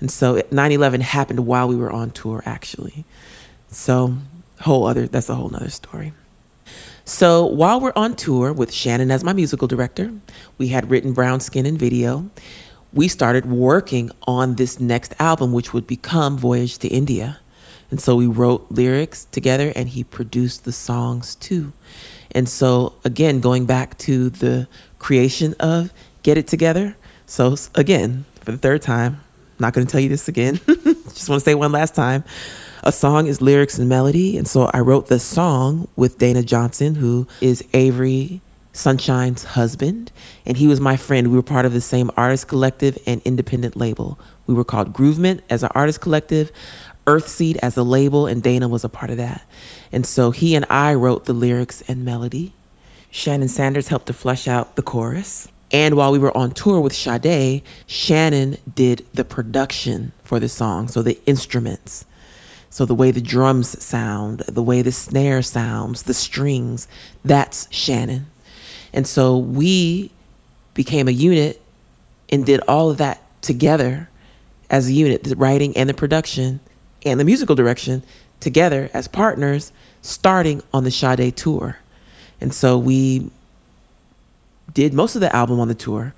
And 0.00 0.10
so 0.10 0.42
9/11 0.50 1.00
happened 1.00 1.46
while 1.46 1.66
we 1.66 1.76
were 1.76 1.90
on 1.90 2.10
tour, 2.10 2.42
actually. 2.46 3.04
So, 3.70 4.16
whole 4.60 4.86
other, 4.86 5.06
that's 5.06 5.28
a 5.28 5.34
whole 5.34 5.48
nother 5.48 5.70
story. 5.70 6.12
So, 7.04 7.46
while 7.46 7.80
we're 7.80 7.92
on 7.96 8.14
tour 8.14 8.52
with 8.52 8.72
Shannon 8.72 9.10
as 9.10 9.24
my 9.24 9.32
musical 9.32 9.68
director, 9.68 10.12
we 10.58 10.68
had 10.68 10.90
written 10.90 11.12
Brown 11.12 11.40
Skin 11.40 11.66
and 11.66 11.78
video. 11.78 12.30
We 12.92 13.08
started 13.08 13.46
working 13.46 14.10
on 14.26 14.56
this 14.56 14.80
next 14.80 15.14
album, 15.18 15.52
which 15.52 15.72
would 15.72 15.86
become 15.86 16.36
Voyage 16.36 16.78
to 16.78 16.88
India. 16.88 17.38
And 17.90 18.00
so 18.00 18.14
we 18.16 18.26
wrote 18.26 18.66
lyrics 18.70 19.24
together 19.26 19.72
and 19.74 19.88
he 19.88 20.04
produced 20.04 20.64
the 20.64 20.72
songs 20.72 21.34
too. 21.34 21.72
And 22.32 22.48
so, 22.48 22.94
again, 23.04 23.40
going 23.40 23.66
back 23.66 23.98
to 23.98 24.30
the 24.30 24.68
creation 24.98 25.54
of 25.58 25.92
Get 26.22 26.38
It 26.38 26.46
Together. 26.46 26.96
So, 27.26 27.56
again, 27.74 28.24
for 28.40 28.52
the 28.52 28.58
third 28.58 28.82
time, 28.82 29.20
not 29.58 29.74
going 29.74 29.86
to 29.86 29.90
tell 29.90 30.00
you 30.00 30.08
this 30.08 30.28
again. 30.28 30.60
Just 30.66 31.28
want 31.28 31.40
to 31.40 31.44
say 31.44 31.54
one 31.54 31.72
last 31.72 31.94
time. 31.94 32.24
A 32.82 32.92
song 32.92 33.26
is 33.26 33.42
lyrics 33.42 33.78
and 33.78 33.88
melody. 33.88 34.38
And 34.38 34.48
so 34.48 34.70
I 34.72 34.80
wrote 34.80 35.08
the 35.08 35.18
song 35.18 35.88
with 35.96 36.18
Dana 36.18 36.42
Johnson, 36.42 36.94
who 36.94 37.26
is 37.40 37.62
Avery 37.74 38.40
Sunshine's 38.72 39.44
husband. 39.44 40.10
And 40.46 40.56
he 40.56 40.66
was 40.66 40.80
my 40.80 40.96
friend. 40.96 41.28
We 41.28 41.36
were 41.36 41.42
part 41.42 41.66
of 41.66 41.74
the 41.74 41.82
same 41.82 42.10
artist 42.16 42.48
collective 42.48 42.98
and 43.06 43.20
independent 43.24 43.76
label. 43.76 44.18
We 44.46 44.54
were 44.54 44.64
called 44.64 44.94
Groovement 44.94 45.42
as 45.50 45.62
an 45.62 45.70
artist 45.74 46.00
collective, 46.00 46.50
Earthseed 47.06 47.58
as 47.58 47.76
a 47.76 47.82
label, 47.82 48.26
and 48.26 48.42
Dana 48.42 48.68
was 48.68 48.84
a 48.84 48.88
part 48.88 49.10
of 49.10 49.16
that. 49.18 49.42
And 49.92 50.06
so 50.06 50.30
he 50.30 50.54
and 50.54 50.64
I 50.70 50.94
wrote 50.94 51.26
the 51.26 51.32
lyrics 51.32 51.82
and 51.86 52.04
melody. 52.04 52.54
Shannon 53.10 53.48
Sanders 53.48 53.88
helped 53.88 54.06
to 54.06 54.12
flesh 54.12 54.48
out 54.48 54.76
the 54.76 54.82
chorus. 54.82 55.48
And 55.72 55.96
while 55.96 56.12
we 56.12 56.18
were 56.18 56.36
on 56.36 56.52
tour 56.52 56.80
with 56.80 56.94
Sade, 56.94 57.62
Shannon 57.86 58.56
did 58.72 59.06
the 59.12 59.24
production 59.24 60.12
for 60.22 60.40
the 60.40 60.48
song, 60.48 60.88
so 60.88 61.02
the 61.02 61.18
instruments. 61.26 62.06
So 62.70 62.84
the 62.84 62.94
way 62.94 63.10
the 63.10 63.20
drums 63.20 63.82
sound, 63.82 64.40
the 64.40 64.62
way 64.62 64.80
the 64.80 64.92
snare 64.92 65.42
sounds, 65.42 66.04
the 66.04 66.14
strings, 66.14 66.86
that's 67.24 67.68
Shannon. 67.72 68.26
And 68.92 69.06
so 69.06 69.36
we 69.36 70.12
became 70.74 71.08
a 71.08 71.12
unit 71.12 71.60
and 72.30 72.46
did 72.46 72.60
all 72.68 72.90
of 72.90 72.98
that 72.98 73.22
together 73.42 74.08
as 74.70 74.88
a 74.88 74.92
unit, 74.92 75.24
the 75.24 75.34
writing 75.34 75.76
and 75.76 75.88
the 75.88 75.94
production 75.94 76.60
and 77.04 77.18
the 77.18 77.24
musical 77.24 77.56
direction 77.56 78.04
together 78.38 78.88
as 78.94 79.08
partners 79.08 79.72
starting 80.00 80.62
on 80.72 80.84
the 80.84 80.90
Sade 80.90 81.36
tour. 81.36 81.78
And 82.40 82.54
so 82.54 82.78
we 82.78 83.30
did 84.72 84.94
most 84.94 85.16
of 85.16 85.20
the 85.20 85.34
album 85.34 85.58
on 85.58 85.68
the 85.68 85.74
tour. 85.74 86.14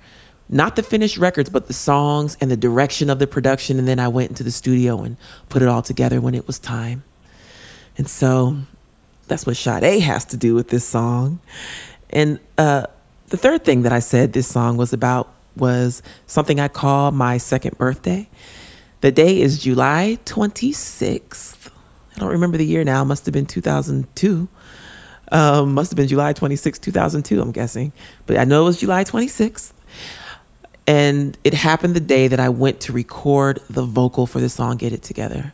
Not 0.49 0.75
the 0.75 0.83
finished 0.83 1.17
records, 1.17 1.49
but 1.49 1.67
the 1.67 1.73
songs 1.73 2.37
and 2.41 2.51
the 2.51 2.57
direction 2.57 3.09
of 3.09 3.19
the 3.19 3.27
production. 3.27 3.79
And 3.79 3.87
then 3.87 3.99
I 3.99 4.07
went 4.07 4.29
into 4.29 4.43
the 4.43 4.51
studio 4.51 5.01
and 5.01 5.17
put 5.49 5.61
it 5.61 5.67
all 5.67 5.81
together 5.81 6.21
when 6.21 6.35
it 6.35 6.45
was 6.47 6.59
time. 6.59 7.03
And 7.97 8.09
so 8.09 8.57
that's 9.27 9.45
what 9.45 9.55
Sade 9.55 10.01
has 10.01 10.25
to 10.25 10.37
do 10.37 10.55
with 10.55 10.69
this 10.69 10.85
song. 10.85 11.39
And 12.09 12.39
uh, 12.57 12.87
the 13.27 13.37
third 13.37 13.63
thing 13.63 13.83
that 13.83 13.91
I 13.91 13.99
said 13.99 14.33
this 14.33 14.47
song 14.47 14.77
was 14.77 14.93
about 14.93 15.33
was 15.55 16.01
something 16.27 16.59
I 16.59 16.67
call 16.67 17.11
my 17.11 17.37
second 17.37 17.77
birthday. 17.77 18.27
The 19.01 19.11
day 19.11 19.41
is 19.41 19.59
July 19.59 20.17
26th. 20.25 21.69
I 22.15 22.19
don't 22.19 22.29
remember 22.29 22.57
the 22.57 22.65
year 22.65 22.83
now, 22.83 23.03
must 23.03 23.25
have 23.25 23.33
been 23.33 23.45
2002. 23.45 24.47
Um, 25.31 25.73
must 25.73 25.91
have 25.91 25.97
been 25.97 26.07
July 26.07 26.33
26, 26.33 26.79
2002, 26.79 27.41
I'm 27.41 27.51
guessing. 27.51 27.91
But 28.27 28.37
I 28.37 28.43
know 28.43 28.61
it 28.61 28.65
was 28.65 28.79
July 28.79 29.03
26th. 29.03 29.72
And 30.85 31.37
it 31.43 31.53
happened 31.53 31.95
the 31.95 32.01
day 32.01 32.27
that 32.27 32.39
I 32.39 32.49
went 32.49 32.81
to 32.81 32.93
record 32.93 33.61
the 33.69 33.83
vocal 33.83 34.27
for 34.27 34.39
the 34.39 34.49
song 34.49 34.77
Get 34.77 34.91
It 34.91 35.01
Together. 35.01 35.53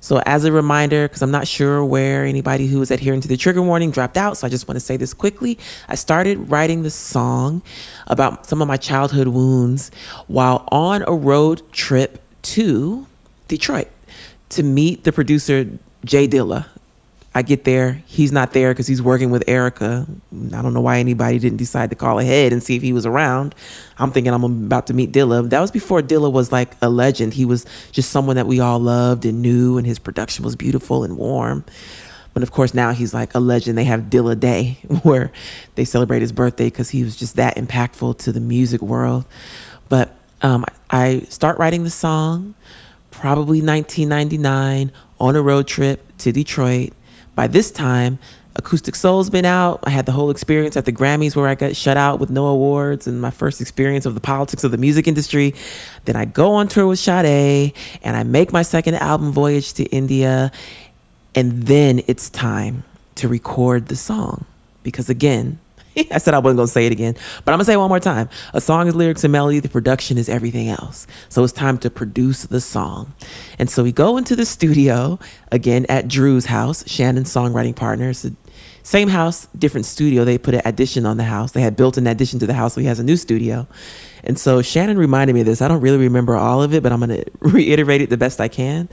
So, 0.00 0.22
as 0.26 0.44
a 0.44 0.52
reminder, 0.52 1.08
because 1.08 1.22
I'm 1.22 1.30
not 1.30 1.48
sure 1.48 1.84
where 1.84 2.24
anybody 2.24 2.66
who 2.66 2.78
was 2.78 2.90
adhering 2.90 3.22
to 3.22 3.28
the 3.28 3.36
trigger 3.36 3.62
warning 3.62 3.90
dropped 3.90 4.16
out, 4.16 4.36
so 4.36 4.46
I 4.46 4.50
just 4.50 4.68
want 4.68 4.76
to 4.76 4.84
say 4.84 4.96
this 4.96 5.12
quickly. 5.14 5.58
I 5.88 5.94
started 5.94 6.50
writing 6.50 6.82
the 6.82 6.90
song 6.90 7.62
about 8.06 8.46
some 8.46 8.62
of 8.62 8.68
my 8.68 8.76
childhood 8.76 9.28
wounds 9.28 9.90
while 10.28 10.68
on 10.70 11.02
a 11.08 11.12
road 11.12 11.62
trip 11.72 12.22
to 12.42 13.06
Detroit 13.48 13.88
to 14.50 14.62
meet 14.62 15.04
the 15.04 15.12
producer, 15.12 15.66
J 16.04 16.28
Dilla, 16.28 16.66
I 17.36 17.42
get 17.42 17.64
there, 17.64 18.02
he's 18.06 18.32
not 18.32 18.54
there 18.54 18.72
because 18.72 18.86
he's 18.86 19.02
working 19.02 19.30
with 19.30 19.44
Erykah. 19.44 20.08
I 20.54 20.62
don't 20.62 20.72
know 20.72 20.80
why 20.80 21.00
anybody 21.00 21.38
didn't 21.38 21.58
decide 21.58 21.90
to 21.90 21.96
call 21.96 22.18
ahead 22.18 22.50
and 22.50 22.62
see 22.62 22.76
if 22.76 22.82
he 22.82 22.94
was 22.94 23.04
around. 23.04 23.54
I'm 23.98 24.10
thinking 24.10 24.32
I'm 24.32 24.42
about 24.42 24.86
to 24.86 24.94
meet 24.94 25.12
Dilla. 25.12 25.46
That 25.50 25.60
was 25.60 25.70
before 25.70 26.00
Dilla 26.00 26.32
was 26.32 26.50
like 26.50 26.72
a 26.80 26.88
legend. 26.88 27.34
He 27.34 27.44
was 27.44 27.66
just 27.92 28.08
someone 28.08 28.36
that 28.36 28.46
we 28.46 28.58
all 28.58 28.78
loved 28.78 29.26
and 29.26 29.42
knew, 29.42 29.76
and 29.76 29.86
his 29.86 29.98
production 29.98 30.46
was 30.46 30.56
beautiful 30.56 31.04
and 31.04 31.18
warm. 31.18 31.66
But 32.32 32.42
of 32.42 32.52
course, 32.52 32.72
now 32.72 32.92
he's 32.92 33.12
like 33.12 33.34
a 33.34 33.38
legend. 33.38 33.76
They 33.76 33.84
have 33.84 34.04
Dilla 34.04 34.40
Day 34.40 34.78
where 35.02 35.30
they 35.74 35.84
celebrate 35.84 36.22
his 36.22 36.32
birthday 36.32 36.70
because 36.70 36.88
he 36.88 37.04
was 37.04 37.16
just 37.16 37.36
that 37.36 37.56
impactful 37.56 38.16
to 38.20 38.32
the 38.32 38.40
music 38.40 38.80
world. 38.80 39.26
But 39.90 40.16
um, 40.40 40.64
I 40.88 41.26
start 41.28 41.58
writing 41.58 41.84
the 41.84 41.90
song 41.90 42.54
probably 43.10 43.60
1999 43.60 44.90
on 45.20 45.36
a 45.36 45.42
road 45.42 45.66
trip 45.66 46.16
to 46.16 46.32
Detroit 46.32 46.94
by 47.36 47.46
this 47.46 47.70
time, 47.70 48.18
Acoustic 48.56 48.94
Soul's 48.94 49.28
been 49.28 49.44
out. 49.44 49.80
I 49.84 49.90
had 49.90 50.06
the 50.06 50.12
whole 50.12 50.30
experience 50.30 50.76
at 50.76 50.86
the 50.86 50.92
Grammys 50.92 51.36
where 51.36 51.46
I 51.46 51.54
got 51.54 51.76
shut 51.76 51.98
out 51.98 52.18
with 52.18 52.30
no 52.30 52.46
awards 52.46 53.06
and 53.06 53.20
my 53.20 53.30
first 53.30 53.60
experience 53.60 54.06
of 54.06 54.14
the 54.14 54.20
politics 54.20 54.64
of 54.64 54.70
the 54.70 54.78
music 54.78 55.06
industry. 55.06 55.54
Then 56.06 56.16
I 56.16 56.24
go 56.24 56.54
on 56.54 56.66
tour 56.66 56.86
with 56.86 56.98
Sade 56.98 57.74
and 58.02 58.16
I 58.16 58.22
make 58.22 58.52
my 58.52 58.62
second 58.62 58.94
album, 58.94 59.30
Voyage 59.30 59.74
to 59.74 59.84
India. 59.84 60.50
And 61.34 61.64
then 61.64 62.02
it's 62.06 62.30
time 62.30 62.84
to 63.16 63.28
record 63.28 63.88
the 63.88 63.96
song. 63.96 64.46
Because 64.82 65.10
again, 65.10 65.58
I 66.10 66.18
said 66.18 66.34
I 66.34 66.38
wasn't 66.38 66.58
going 66.58 66.66
to 66.66 66.72
say 66.72 66.86
it 66.86 66.92
again, 66.92 67.14
but 67.44 67.52
I'm 67.52 67.58
going 67.58 67.60
to 67.60 67.64
say 67.64 67.74
it 67.74 67.78
one 67.78 67.88
more 67.88 68.00
time. 68.00 68.28
A 68.52 68.60
song 68.60 68.86
is 68.86 68.94
lyrics 68.94 69.24
and 69.24 69.32
melody, 69.32 69.60
the 69.60 69.68
production 69.68 70.18
is 70.18 70.28
everything 70.28 70.68
else. 70.68 71.06
So 71.28 71.42
it's 71.42 71.52
time 71.52 71.78
to 71.78 71.90
produce 71.90 72.42
the 72.44 72.60
song. 72.60 73.14
And 73.58 73.70
so 73.70 73.82
we 73.82 73.92
go 73.92 74.16
into 74.16 74.36
the 74.36 74.46
studio 74.46 75.18
again 75.50 75.86
at 75.88 76.08
Drew's 76.08 76.46
house, 76.46 76.88
Shannon's 76.88 77.32
songwriting 77.32 77.74
partner. 77.74 78.10
It's 78.10 78.22
the 78.22 78.34
same 78.82 79.08
house, 79.08 79.46
different 79.58 79.86
studio. 79.86 80.24
They 80.24 80.38
put 80.38 80.54
an 80.54 80.62
addition 80.64 81.06
on 81.06 81.16
the 81.16 81.24
house. 81.24 81.52
They 81.52 81.62
had 81.62 81.76
built 81.76 81.96
an 81.96 82.06
addition 82.06 82.38
to 82.40 82.46
the 82.46 82.54
house, 82.54 82.74
so 82.74 82.80
he 82.80 82.86
has 82.86 83.00
a 83.00 83.04
new 83.04 83.16
studio. 83.16 83.66
And 84.22 84.38
so 84.38 84.62
Shannon 84.62 84.98
reminded 84.98 85.34
me 85.34 85.40
of 85.40 85.46
this. 85.46 85.60
I 85.60 85.68
don't 85.68 85.80
really 85.80 85.98
remember 85.98 86.36
all 86.36 86.62
of 86.62 86.72
it, 86.74 86.82
but 86.82 86.92
I'm 86.92 87.00
going 87.00 87.22
to 87.24 87.30
reiterate 87.40 88.00
it 88.00 88.10
the 88.10 88.16
best 88.16 88.40
I 88.40 88.48
can. 88.48 88.88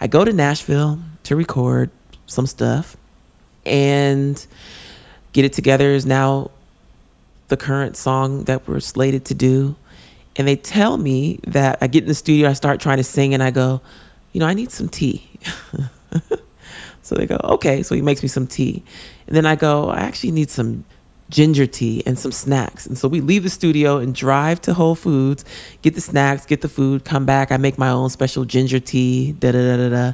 I 0.00 0.06
go 0.06 0.24
to 0.24 0.32
Nashville 0.32 1.00
to 1.24 1.36
record 1.36 1.90
some 2.26 2.46
stuff. 2.46 2.96
And 3.64 4.44
Get 5.32 5.44
It 5.44 5.52
Together 5.52 5.90
is 5.90 6.04
now 6.04 6.50
the 7.48 7.56
current 7.56 7.96
song 7.96 8.44
that 8.44 8.66
we're 8.68 8.80
slated 8.80 9.24
to 9.26 9.34
do. 9.34 9.76
And 10.36 10.48
they 10.48 10.56
tell 10.56 10.96
me 10.96 11.40
that 11.46 11.78
I 11.80 11.86
get 11.86 12.04
in 12.04 12.08
the 12.08 12.14
studio, 12.14 12.48
I 12.48 12.54
start 12.54 12.80
trying 12.80 12.96
to 12.98 13.04
sing, 13.04 13.34
and 13.34 13.42
I 13.42 13.50
go, 13.50 13.80
you 14.32 14.40
know, 14.40 14.46
I 14.46 14.54
need 14.54 14.70
some 14.70 14.88
tea. 14.88 15.28
so 17.02 17.14
they 17.14 17.26
go, 17.26 17.38
okay. 17.44 17.82
So 17.82 17.94
he 17.94 18.00
makes 18.00 18.22
me 18.22 18.28
some 18.28 18.46
tea. 18.46 18.82
And 19.26 19.36
then 19.36 19.44
I 19.44 19.56
go, 19.56 19.90
I 19.90 20.00
actually 20.00 20.32
need 20.32 20.50
some 20.50 20.84
ginger 21.28 21.66
tea 21.66 22.02
and 22.06 22.18
some 22.18 22.32
snacks. 22.32 22.86
And 22.86 22.96
so 22.96 23.08
we 23.08 23.20
leave 23.20 23.42
the 23.42 23.50
studio 23.50 23.98
and 23.98 24.14
drive 24.14 24.60
to 24.62 24.74
Whole 24.74 24.94
Foods, 24.94 25.44
get 25.82 25.94
the 25.94 26.00
snacks, 26.00 26.46
get 26.46 26.60
the 26.60 26.68
food, 26.68 27.04
come 27.04 27.26
back. 27.26 27.50
I 27.50 27.56
make 27.56 27.78
my 27.78 27.88
own 27.88 28.10
special 28.10 28.44
ginger 28.44 28.80
tea, 28.80 29.32
da 29.32 29.52
da 29.52 29.58
da 29.58 29.76
da 29.76 29.88
da. 29.88 30.12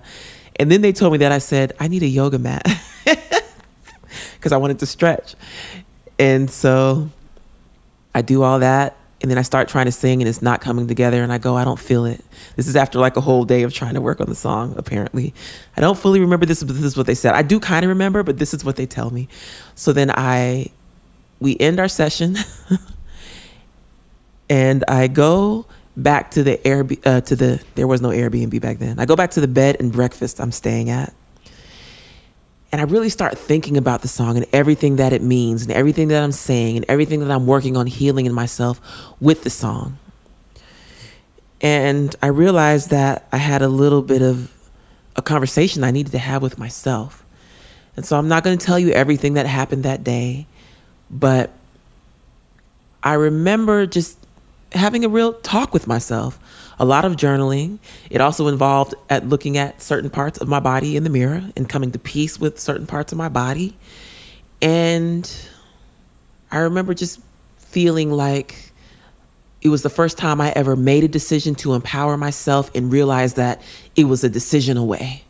And 0.57 0.71
then 0.71 0.81
they 0.81 0.93
told 0.93 1.13
me 1.13 1.19
that 1.19 1.31
I 1.33 1.39
said, 1.39 1.75
I 1.79 1.89
need 1.89 2.03
a 2.03 2.09
yoga 2.09 2.39
mat. 2.39 2.67
because 4.49 4.55
I 4.55 4.59
wanted 4.59 4.79
to 4.79 4.87
stretch. 4.87 5.35
And 6.19 6.51
so 6.51 7.11
I 8.15 8.23
do 8.23 8.43
all 8.43 8.61
that. 8.61 8.97
And 9.21 9.31
then 9.31 9.37
I 9.37 9.43
start 9.43 9.69
trying 9.69 9.87
to 9.87 9.93
sing 9.93 10.23
and 10.23 10.29
it's 10.29 10.41
not 10.41 10.61
coming 10.61 10.87
together. 10.87 11.23
And 11.23 11.33
I 11.33 11.39
go, 11.39 11.57
I 11.57 11.65
don't 11.65 11.79
feel 11.79 12.05
it. 12.07 12.25
This 12.57 12.67
is 12.67 12.77
after 12.77 12.99
like 12.99 13.17
a 13.17 13.21
whole 13.21 13.45
day 13.45 13.65
of 13.65 13.75
trying 13.75 13.95
to 13.95 14.01
work 14.01 14.21
on 14.21 14.29
the 14.29 14.35
song, 14.35 14.75
apparently. 14.79 15.35
I 15.77 15.81
don't 15.81 15.99
fully 15.99 16.21
remember 16.21 16.47
this, 16.47 16.63
but 16.63 16.75
this 16.77 16.85
is 16.85 16.97
what 16.97 17.07
they 17.07 17.17
said. 17.17 17.35
I 17.35 17.43
do 17.43 17.61
kind 17.61 17.85
of 17.85 17.89
remember, 17.89 18.23
but 18.23 18.39
this 18.39 18.55
is 18.55 18.65
what 18.65 18.77
they 18.77 18.87
tell 18.87 19.11
me. 19.11 19.29
So 19.75 19.93
then 19.93 20.11
I, 20.11 20.69
we 21.41 21.59
end 21.59 21.81
our 21.81 21.89
session 21.89 22.37
and 24.49 24.85
I 24.87 25.09
go 25.09 25.67
back 25.97 26.31
to 26.33 26.45
the 26.45 26.59
Airbnb, 26.59 27.07
uh, 27.07 27.21
to 27.23 27.37
the, 27.37 27.63
there 27.75 27.89
was 27.89 28.01
no 28.01 28.11
Airbnb 28.11 28.61
back 28.61 28.79
then. 28.79 29.01
I 29.01 29.05
go 29.05 29.17
back 29.17 29.33
to 29.33 29.41
the 29.41 29.49
bed 29.49 29.77
and 29.81 29.93
breakfast 29.93 30.41
I'm 30.41 30.53
staying 30.53 30.91
at 30.91 31.13
and 32.71 32.81
I 32.81 32.85
really 32.85 33.09
start 33.09 33.39
thinking 33.39 33.77
about 33.77 34.03
the 34.03 34.09
song 34.09 34.37
and 34.37 34.47
everything 34.53 34.97
that 34.97 35.13
it 35.13 35.23
means 35.23 35.63
and 35.63 35.73
everything 35.73 36.09
that 36.09 36.23
I'm 36.23 36.33
saying 36.33 36.77
and 36.77 36.85
everything 36.89 37.21
that 37.21 37.31
I'm 37.31 37.47
working 37.47 37.77
on 37.77 37.87
healing 37.87 38.27
in 38.27 38.35
myself 38.35 38.81
with 39.21 39.43
the 39.45 39.51
song. 39.51 39.99
And 41.61 42.15
I 42.23 42.27
realized 42.27 42.91
that 42.91 43.27
I 43.33 43.39
had 43.39 43.63
a 43.63 43.69
little 43.69 44.03
bit 44.03 44.21
of 44.21 44.53
a 45.17 45.23
conversation 45.23 45.83
I 45.83 45.91
needed 45.91 46.13
to 46.13 46.19
have 46.19 46.43
with 46.43 46.59
myself. 46.59 47.25
And 47.97 48.05
so 48.05 48.19
I'm 48.19 48.29
not 48.29 48.45
going 48.45 48.57
to 48.57 48.65
tell 48.65 48.79
you 48.79 48.91
everything 48.91 49.35
that 49.35 49.47
happened 49.47 49.83
that 49.83 50.05
day, 50.05 50.47
but 51.11 51.51
I 53.03 53.15
remember 53.15 53.87
just 53.87 54.18
having 54.73 55.05
a 55.05 55.09
real 55.09 55.35
talk 55.35 55.73
with 55.73 55.87
myself. 55.87 56.39
A 56.79 56.85
lot 56.85 57.05
of 57.05 57.17
journaling. 57.17 57.79
It 58.11 58.21
also 58.21 58.47
involved 58.49 58.95
at 59.11 59.29
looking 59.29 59.57
at 59.57 59.83
certain 59.83 60.11
parts 60.11 60.39
of 60.39 60.49
my 60.49 60.61
body 60.61 60.97
in 60.97 61.05
the 61.05 61.11
mirror 61.11 61.43
and 61.57 61.69
coming 61.69 61.91
to 61.93 61.99
peace 61.99 62.39
with 62.39 62.61
certain 62.61 62.87
parts 62.87 63.13
of 63.13 63.19
my 63.19 63.29
body. 63.29 63.77
And 64.63 65.31
I 66.51 66.59
remember 66.59 66.95
just 66.95 67.21
feeling 67.59 68.11
like 68.11 68.73
it 69.61 69.69
was 69.69 69.83
the 69.83 69.91
first 69.91 70.19
time 70.19 70.41
I 70.41 70.53
ever 70.53 70.77
made 70.77 71.05
a 71.05 71.09
decision 71.09 71.55
to 71.57 71.75
empower 71.75 72.17
myself 72.17 72.71
and 72.75 72.93
realized 72.93 73.37
that 73.37 73.61
it 73.97 74.05
was 74.05 74.23
a 74.23 74.29
decision 74.29 74.77
away. 74.77 75.25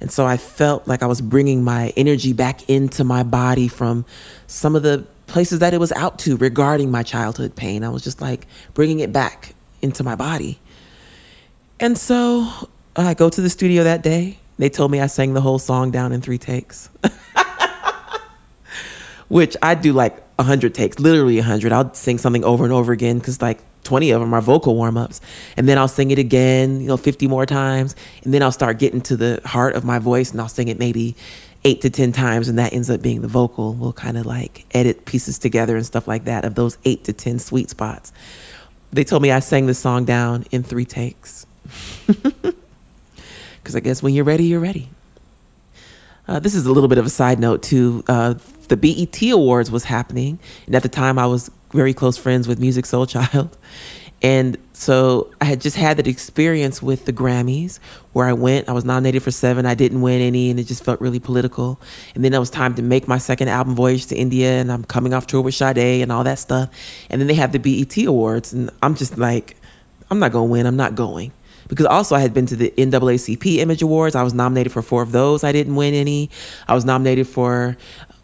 And 0.00 0.10
so 0.10 0.26
I 0.26 0.38
felt 0.38 0.88
like 0.88 1.02
I 1.02 1.06
was 1.06 1.20
bringing 1.20 1.62
my 1.62 1.92
energy 1.96 2.32
back 2.32 2.68
into 2.68 3.04
my 3.04 3.22
body 3.22 3.68
from 3.68 4.04
some 4.46 4.74
of 4.74 4.82
the 4.82 5.04
places 5.30 5.60
that 5.60 5.72
it 5.72 5.80
was 5.80 5.92
out 5.92 6.18
to 6.20 6.36
regarding 6.36 6.90
my 6.90 7.02
childhood 7.02 7.56
pain. 7.56 7.84
I 7.84 7.88
was 7.88 8.04
just 8.04 8.20
like 8.20 8.46
bringing 8.74 9.00
it 9.00 9.12
back 9.12 9.54
into 9.80 10.04
my 10.04 10.14
body. 10.14 10.58
And 11.78 11.96
so 11.96 12.46
uh, 12.96 13.02
I 13.02 13.14
go 13.14 13.30
to 13.30 13.40
the 13.40 13.50
studio 13.50 13.84
that 13.84 14.02
day. 14.02 14.38
They 14.58 14.68
told 14.68 14.90
me 14.90 15.00
I 15.00 15.06
sang 15.06 15.32
the 15.32 15.40
whole 15.40 15.58
song 15.58 15.90
down 15.90 16.12
in 16.12 16.20
three 16.20 16.36
takes, 16.36 16.90
which 19.28 19.56
I 19.62 19.74
do 19.74 19.94
like 19.94 20.22
100 20.36 20.74
takes, 20.74 20.98
literally 20.98 21.36
100. 21.36 21.72
I'll 21.72 21.94
sing 21.94 22.18
something 22.18 22.44
over 22.44 22.64
and 22.64 22.72
over 22.72 22.92
again 22.92 23.18
because 23.18 23.40
like 23.40 23.60
20 23.84 24.10
of 24.10 24.20
them 24.20 24.34
are 24.34 24.42
vocal 24.42 24.76
warm 24.76 24.98
ups. 24.98 25.22
And 25.56 25.66
then 25.66 25.78
I'll 25.78 25.88
sing 25.88 26.10
it 26.10 26.18
again, 26.18 26.82
you 26.82 26.88
know, 26.88 26.98
50 26.98 27.26
more 27.28 27.46
times. 27.46 27.96
And 28.22 28.34
then 28.34 28.42
I'll 28.42 28.52
start 28.52 28.78
getting 28.78 29.00
to 29.02 29.16
the 29.16 29.40
heart 29.46 29.74
of 29.74 29.84
my 29.84 29.98
voice 29.98 30.30
and 30.30 30.40
I'll 30.40 30.48
sing 30.48 30.68
it 30.68 30.78
maybe 30.78 31.16
eight 31.64 31.80
to 31.82 31.90
10 31.90 32.12
times. 32.12 32.48
And 32.48 32.58
that 32.58 32.72
ends 32.72 32.90
up 32.90 33.02
being 33.02 33.20
the 33.22 33.28
vocal. 33.28 33.74
We'll 33.74 33.92
kind 33.92 34.16
of 34.18 34.26
like 34.26 34.66
edit 34.72 35.04
pieces 35.04 35.38
together 35.38 35.76
and 35.76 35.84
stuff 35.86 36.08
like 36.08 36.24
that 36.24 36.44
of 36.44 36.54
those 36.54 36.78
eight 36.84 37.04
to 37.04 37.12
10 37.12 37.38
sweet 37.38 37.70
spots. 37.70 38.12
They 38.92 39.04
told 39.04 39.22
me 39.22 39.30
I 39.30 39.40
sang 39.40 39.66
the 39.66 39.74
song 39.74 40.04
down 40.04 40.44
in 40.50 40.62
three 40.62 40.84
takes. 40.84 41.46
Because 43.62 43.76
I 43.76 43.80
guess 43.80 44.02
when 44.02 44.14
you're 44.14 44.24
ready, 44.24 44.44
you're 44.44 44.60
ready. 44.60 44.88
Uh, 46.26 46.38
this 46.38 46.54
is 46.54 46.66
a 46.66 46.72
little 46.72 46.88
bit 46.88 46.98
of 46.98 47.06
a 47.06 47.10
side 47.10 47.38
note 47.38 47.62
to 47.64 48.02
Uh, 48.08 48.34
the 48.68 48.76
BET 48.76 49.20
Awards 49.30 49.70
was 49.70 49.84
happening, 49.84 50.38
and 50.66 50.74
at 50.74 50.82
the 50.82 50.88
time 50.88 51.18
I 51.18 51.26
was 51.26 51.50
very 51.72 51.92
close 51.92 52.16
friends 52.16 52.48
with 52.48 52.60
Musiq 52.60 52.86
Soul 52.86 53.06
Soulchild, 53.06 53.50
and 54.22 54.58
so 54.74 55.30
I 55.40 55.46
had 55.46 55.60
just 55.60 55.76
had 55.76 55.96
that 55.96 56.06
experience 56.06 56.82
with 56.82 57.06
the 57.06 57.12
Grammys 57.12 57.78
where 58.12 58.26
I 58.26 58.32
went. 58.32 58.68
I 58.68 58.72
was 58.72 58.84
nominated 58.84 59.22
for 59.22 59.30
seven. 59.30 59.64
I 59.64 59.74
didn't 59.74 60.02
win 60.02 60.20
any, 60.20 60.50
and 60.50 60.60
it 60.60 60.64
just 60.64 60.84
felt 60.84 61.00
really 61.00 61.20
political. 61.20 61.80
And 62.14 62.24
then 62.24 62.34
it 62.34 62.38
was 62.38 62.50
time 62.50 62.74
to 62.74 62.82
make 62.82 63.08
my 63.08 63.18
second 63.18 63.48
album, 63.48 63.74
Voyage 63.74 64.06
to 64.06 64.16
India, 64.16 64.60
and 64.60 64.70
I'm 64.70 64.84
coming 64.84 65.14
off 65.14 65.26
tour 65.26 65.40
with 65.40 65.54
Sade 65.54 66.02
and 66.02 66.12
all 66.12 66.24
that 66.24 66.38
stuff. 66.38 66.70
And 67.08 67.20
then 67.20 67.28
they 67.28 67.34
have 67.34 67.52
the 67.52 67.58
BET 67.58 67.96
Awards, 68.04 68.52
and 68.52 68.70
I'm 68.82 68.94
just 68.94 69.16
like, 69.16 69.56
I'm 70.10 70.18
not 70.18 70.32
gonna 70.32 70.46
win. 70.46 70.66
I'm 70.66 70.76
not 70.76 70.94
going 70.94 71.32
because 71.68 71.86
also 71.86 72.16
I 72.16 72.20
had 72.20 72.34
been 72.34 72.46
to 72.46 72.56
the 72.56 72.74
NAACP 72.76 73.58
Image 73.58 73.80
Awards. 73.80 74.16
I 74.16 74.22
was 74.22 74.34
nominated 74.34 74.72
for 74.72 74.82
four 74.82 75.02
of 75.02 75.12
those. 75.12 75.44
I 75.44 75.52
didn't 75.52 75.76
win 75.76 75.94
any. 75.94 76.28
I 76.66 76.74
was 76.74 76.84
nominated 76.84 77.28
for 77.28 77.76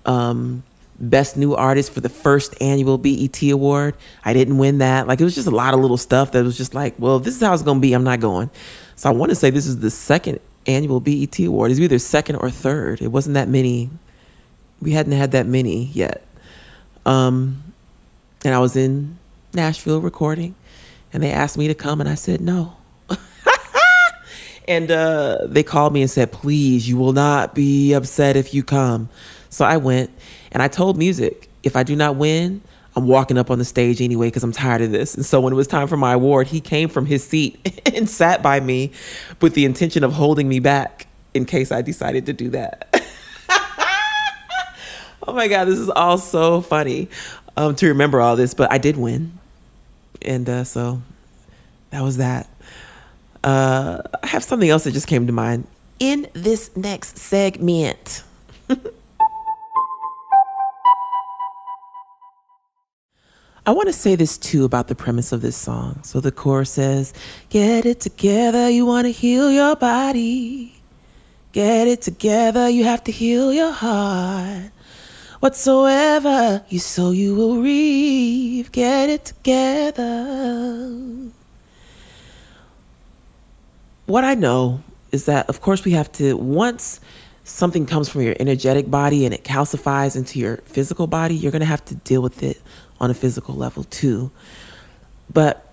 um, 0.04 0.64
Best 0.98 1.36
New 1.36 1.54
Artist 1.54 1.92
for 1.92 2.00
the 2.00 2.08
first 2.08 2.60
annual 2.60 2.98
BET 2.98 3.42
Award. 3.42 3.94
I 4.24 4.32
didn't 4.32 4.58
win 4.58 4.78
that. 4.78 5.06
Like 5.06 5.20
it 5.20 5.24
was 5.24 5.34
just 5.34 5.46
a 5.46 5.52
lot 5.52 5.74
of 5.74 5.80
little 5.80 5.96
stuff 5.96 6.32
that 6.32 6.44
was 6.44 6.56
just 6.56 6.74
like, 6.74 6.94
well, 6.98 7.18
this 7.18 7.34
is 7.34 7.40
how 7.40 7.52
it's 7.52 7.62
going 7.62 7.78
to 7.78 7.80
be. 7.80 7.92
I'm 7.92 8.04
not 8.04 8.20
going. 8.20 8.50
So 8.94 9.10
I 9.10 9.12
want 9.12 9.30
to 9.30 9.36
say 9.36 9.50
this 9.50 9.66
is 9.66 9.80
the 9.80 9.90
second 9.90 10.40
annual 10.66 11.00
BET 11.00 11.38
Award. 11.40 11.70
It's 11.70 11.80
either 11.80 11.98
second 11.98 12.36
or 12.36 12.50
third. 12.50 13.02
It 13.02 13.08
wasn't 13.08 13.34
that 13.34 13.48
many. 13.48 13.90
We 14.80 14.92
hadn't 14.92 15.12
had 15.12 15.32
that 15.32 15.46
many 15.46 15.84
yet. 15.86 16.26
Um, 17.04 17.62
and 18.44 18.54
I 18.54 18.58
was 18.58 18.76
in 18.76 19.18
Nashville 19.54 20.00
recording, 20.00 20.54
and 21.12 21.22
they 21.22 21.30
asked 21.30 21.56
me 21.56 21.68
to 21.68 21.74
come, 21.74 22.00
and 22.00 22.08
I 22.08 22.14
said 22.14 22.40
no. 22.40 22.76
And 24.68 24.90
uh, 24.90 25.46
they 25.46 25.62
called 25.62 25.92
me 25.92 26.02
and 26.02 26.10
said, 26.10 26.32
please, 26.32 26.88
you 26.88 26.96
will 26.96 27.12
not 27.12 27.54
be 27.54 27.92
upset 27.92 28.36
if 28.36 28.52
you 28.52 28.64
come. 28.64 29.08
So 29.48 29.64
I 29.64 29.76
went 29.76 30.10
and 30.52 30.62
I 30.62 30.68
told 30.68 30.98
Musiq, 30.98 31.46
if 31.62 31.76
I 31.76 31.82
do 31.82 31.96
not 31.96 32.16
win, 32.16 32.62
I'm 32.96 33.06
walking 33.06 33.36
up 33.36 33.50
on 33.50 33.58
the 33.58 33.64
stage 33.64 34.00
anyway 34.00 34.28
because 34.28 34.42
I'm 34.42 34.52
tired 34.52 34.80
of 34.80 34.90
this. 34.90 35.14
And 35.14 35.24
so 35.24 35.40
when 35.40 35.52
it 35.52 35.56
was 35.56 35.66
time 35.66 35.86
for 35.86 35.98
my 35.98 36.14
award, 36.14 36.46
he 36.46 36.60
came 36.60 36.88
from 36.88 37.04
his 37.04 37.26
seat 37.26 37.82
and 37.94 38.08
sat 38.08 38.42
by 38.42 38.58
me 38.60 38.92
with 39.42 39.54
the 39.54 39.66
intention 39.66 40.02
of 40.02 40.14
holding 40.14 40.48
me 40.48 40.60
back 40.60 41.06
in 41.34 41.44
case 41.44 41.70
I 41.70 41.82
decided 41.82 42.24
to 42.26 42.32
do 42.32 42.48
that. 42.50 42.88
oh 45.28 45.34
my 45.34 45.46
God, 45.46 45.66
this 45.66 45.78
is 45.78 45.90
all 45.90 46.16
so 46.16 46.62
funny 46.62 47.08
um, 47.56 47.74
to 47.76 47.88
remember 47.88 48.20
all 48.20 48.34
this, 48.34 48.54
but 48.54 48.72
I 48.72 48.78
did 48.78 48.96
win. 48.96 49.38
And 50.22 50.48
uh, 50.48 50.64
so 50.64 51.02
that 51.90 52.02
was 52.02 52.16
that. 52.16 52.48
Uh, 53.44 54.02
I 54.22 54.26
have 54.26 54.42
something 54.42 54.70
else 54.70 54.84
that 54.84 54.92
just 54.92 55.06
came 55.06 55.26
to 55.26 55.32
mind 55.32 55.66
in 55.98 56.28
this 56.32 56.74
next 56.76 57.18
segment. 57.18 58.24
I 63.66 63.72
want 63.72 63.88
to 63.88 63.92
say 63.92 64.14
this 64.14 64.38
too 64.38 64.64
about 64.64 64.88
the 64.88 64.94
premise 64.94 65.32
of 65.32 65.42
this 65.42 65.56
song. 65.56 66.00
So 66.04 66.20
the 66.20 66.32
chorus 66.32 66.70
says, 66.70 67.12
Get 67.50 67.84
it 67.84 68.00
together, 68.00 68.70
you 68.70 68.86
want 68.86 69.06
to 69.06 69.12
heal 69.12 69.50
your 69.50 69.76
body. 69.76 70.74
Get 71.52 71.88
it 71.88 72.02
together, 72.02 72.68
you 72.68 72.84
have 72.84 73.02
to 73.04 73.12
heal 73.12 73.52
your 73.52 73.72
heart. 73.72 74.70
Whatsoever 75.40 76.64
you 76.68 76.78
sow, 76.78 77.10
you 77.10 77.34
will 77.34 77.60
reap. 77.60 78.72
Get 78.72 79.10
it 79.10 79.24
together 79.24 81.26
what 84.06 84.24
I 84.24 84.34
know 84.34 84.82
is 85.12 85.26
that, 85.26 85.48
of 85.48 85.60
course, 85.60 85.84
we 85.84 85.92
have 85.92 86.10
to, 86.12 86.36
once 86.36 87.00
something 87.44 87.86
comes 87.86 88.08
from 88.08 88.22
your 88.22 88.34
energetic 88.40 88.90
body 88.90 89.24
and 89.24 89.34
it 89.34 89.44
calcifies 89.44 90.16
into 90.16 90.38
your 90.38 90.58
physical 90.58 91.06
body, 91.06 91.34
you're 91.34 91.52
going 91.52 91.60
to 91.60 91.66
have 91.66 91.84
to 91.86 91.94
deal 91.96 92.22
with 92.22 92.42
it 92.42 92.60
on 93.00 93.10
a 93.10 93.14
physical 93.14 93.54
level 93.54 93.84
too. 93.84 94.30
But 95.32 95.66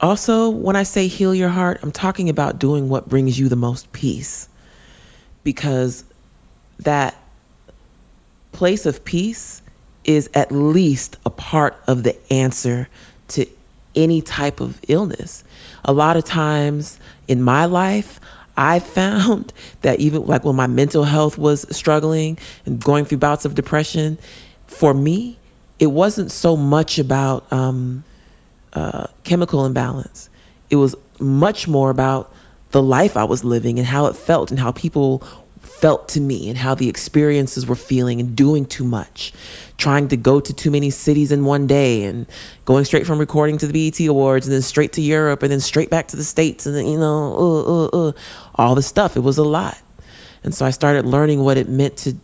also, 0.00 0.48
when 0.48 0.76
I 0.76 0.82
say 0.82 1.08
heal 1.08 1.34
your 1.34 1.50
heart, 1.50 1.80
I'm 1.82 1.92
talking 1.92 2.28
about 2.28 2.58
doing 2.58 2.88
what 2.88 3.08
brings 3.08 3.38
you 3.38 3.48
the 3.48 3.56
most 3.56 3.92
peace. 3.92 4.48
Because 5.44 6.04
that 6.78 7.16
place 8.52 8.86
of 8.86 9.04
peace 9.04 9.62
is 10.04 10.30
at 10.34 10.50
least 10.50 11.16
a 11.26 11.30
part 11.30 11.76
of 11.86 12.02
the 12.02 12.16
answer 12.32 12.88
to 13.28 13.46
any 13.94 14.22
type 14.22 14.60
of 14.60 14.80
illness. 14.88 15.44
A 15.84 15.92
lot 15.92 16.16
of 16.16 16.24
times 16.24 16.98
in 17.28 17.42
my 17.42 17.64
life, 17.64 18.20
I 18.56 18.78
found 18.78 19.52
that 19.82 20.00
even 20.00 20.26
like 20.26 20.44
when 20.44 20.56
my 20.56 20.66
mental 20.66 21.04
health 21.04 21.38
was 21.38 21.66
struggling 21.74 22.38
and 22.64 22.82
going 22.82 23.04
through 23.04 23.18
bouts 23.18 23.44
of 23.44 23.54
depression, 23.54 24.18
for 24.66 24.94
me, 24.94 25.38
it 25.80 25.86
wasn't 25.90 26.30
so 26.30 26.56
much 26.56 26.98
about 26.98 27.50
um, 27.50 28.04
uh, 28.74 29.06
chemical 29.24 29.64
imbalance. 29.64 30.28
It 30.68 30.76
was 30.76 30.94
much 31.18 31.66
more 31.66 31.90
about 31.90 32.32
the 32.70 32.82
life 32.82 33.16
I 33.16 33.24
was 33.24 33.42
living 33.42 33.78
and 33.78 33.88
how 33.88 34.06
it 34.06 34.14
felt 34.14 34.50
and 34.50 34.60
how 34.60 34.70
people 34.70 35.24
felt 35.62 36.10
to 36.10 36.20
me 36.20 36.50
and 36.50 36.58
how 36.58 36.74
the 36.74 36.88
experiences 36.88 37.66
were 37.66 37.74
feeling 37.74 38.20
and 38.20 38.36
doing 38.36 38.66
too 38.66 38.84
much, 38.84 39.32
trying 39.78 40.08
to 40.08 40.16
go 40.16 40.38
to 40.38 40.52
too 40.52 40.70
many 40.70 40.90
cities 40.90 41.32
in 41.32 41.46
one 41.46 41.66
day 41.66 42.04
and 42.04 42.26
going 42.66 42.84
straight 42.84 43.06
from 43.06 43.18
recording 43.18 43.56
to 43.56 43.66
the 43.66 43.72
BET 43.72 44.06
Awards 44.06 44.46
and 44.46 44.54
then 44.54 44.62
straight 44.62 44.92
to 44.92 45.00
Europe 45.00 45.42
and 45.42 45.50
then 45.50 45.60
straight 45.60 45.88
back 45.88 46.08
to 46.08 46.16
the 46.16 46.24
States 46.24 46.66
and 46.66 46.76
then, 46.76 46.86
you 46.86 46.98
know, 46.98 47.34
uh, 47.34 47.86
uh, 47.96 48.08
uh, 48.08 48.12
all 48.56 48.74
the 48.74 48.82
stuff. 48.82 49.16
It 49.16 49.20
was 49.20 49.38
a 49.38 49.44
lot. 49.44 49.78
And 50.44 50.54
so 50.54 50.66
I 50.66 50.70
started 50.70 51.06
learning 51.06 51.40
what 51.40 51.56
it 51.56 51.68
meant 51.68 51.96
to, 51.98 52.16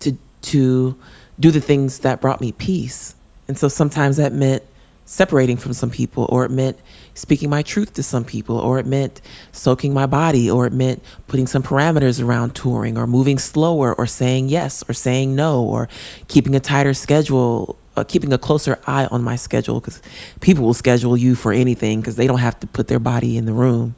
to, 0.00 0.18
to 0.42 0.98
do 1.38 1.50
the 1.50 1.60
things 1.60 2.00
that 2.00 2.20
brought 2.20 2.40
me 2.40 2.52
peace. 2.52 3.14
And 3.46 3.58
so 3.58 3.68
sometimes 3.68 4.16
that 4.16 4.32
meant 4.32 4.62
separating 5.04 5.56
from 5.56 5.72
some 5.72 5.90
people, 5.90 6.26
or 6.28 6.44
it 6.44 6.50
meant 6.50 6.78
speaking 7.14 7.48
my 7.48 7.62
truth 7.62 7.94
to 7.94 8.02
some 8.02 8.24
people, 8.24 8.58
or 8.58 8.78
it 8.78 8.84
meant 8.84 9.22
soaking 9.52 9.94
my 9.94 10.04
body, 10.04 10.50
or 10.50 10.66
it 10.66 10.72
meant 10.72 11.02
putting 11.26 11.46
some 11.46 11.62
parameters 11.62 12.22
around 12.22 12.54
touring, 12.54 12.98
or 12.98 13.06
moving 13.06 13.38
slower, 13.38 13.94
or 13.94 14.06
saying 14.06 14.50
yes, 14.50 14.84
or 14.86 14.92
saying 14.92 15.34
no, 15.34 15.62
or 15.62 15.88
keeping 16.28 16.54
a 16.54 16.60
tighter 16.60 16.92
schedule, 16.92 17.78
or 17.96 18.04
keeping 18.04 18.32
a 18.34 18.38
closer 18.38 18.78
eye 18.86 19.06
on 19.06 19.22
my 19.22 19.34
schedule, 19.34 19.80
because 19.80 20.02
people 20.40 20.64
will 20.64 20.74
schedule 20.74 21.16
you 21.16 21.34
for 21.34 21.54
anything 21.54 22.00
because 22.00 22.16
they 22.16 22.26
don't 22.26 22.40
have 22.40 22.60
to 22.60 22.66
put 22.66 22.88
their 22.88 23.00
body 23.00 23.38
in 23.38 23.46
the 23.46 23.54
room. 23.54 23.94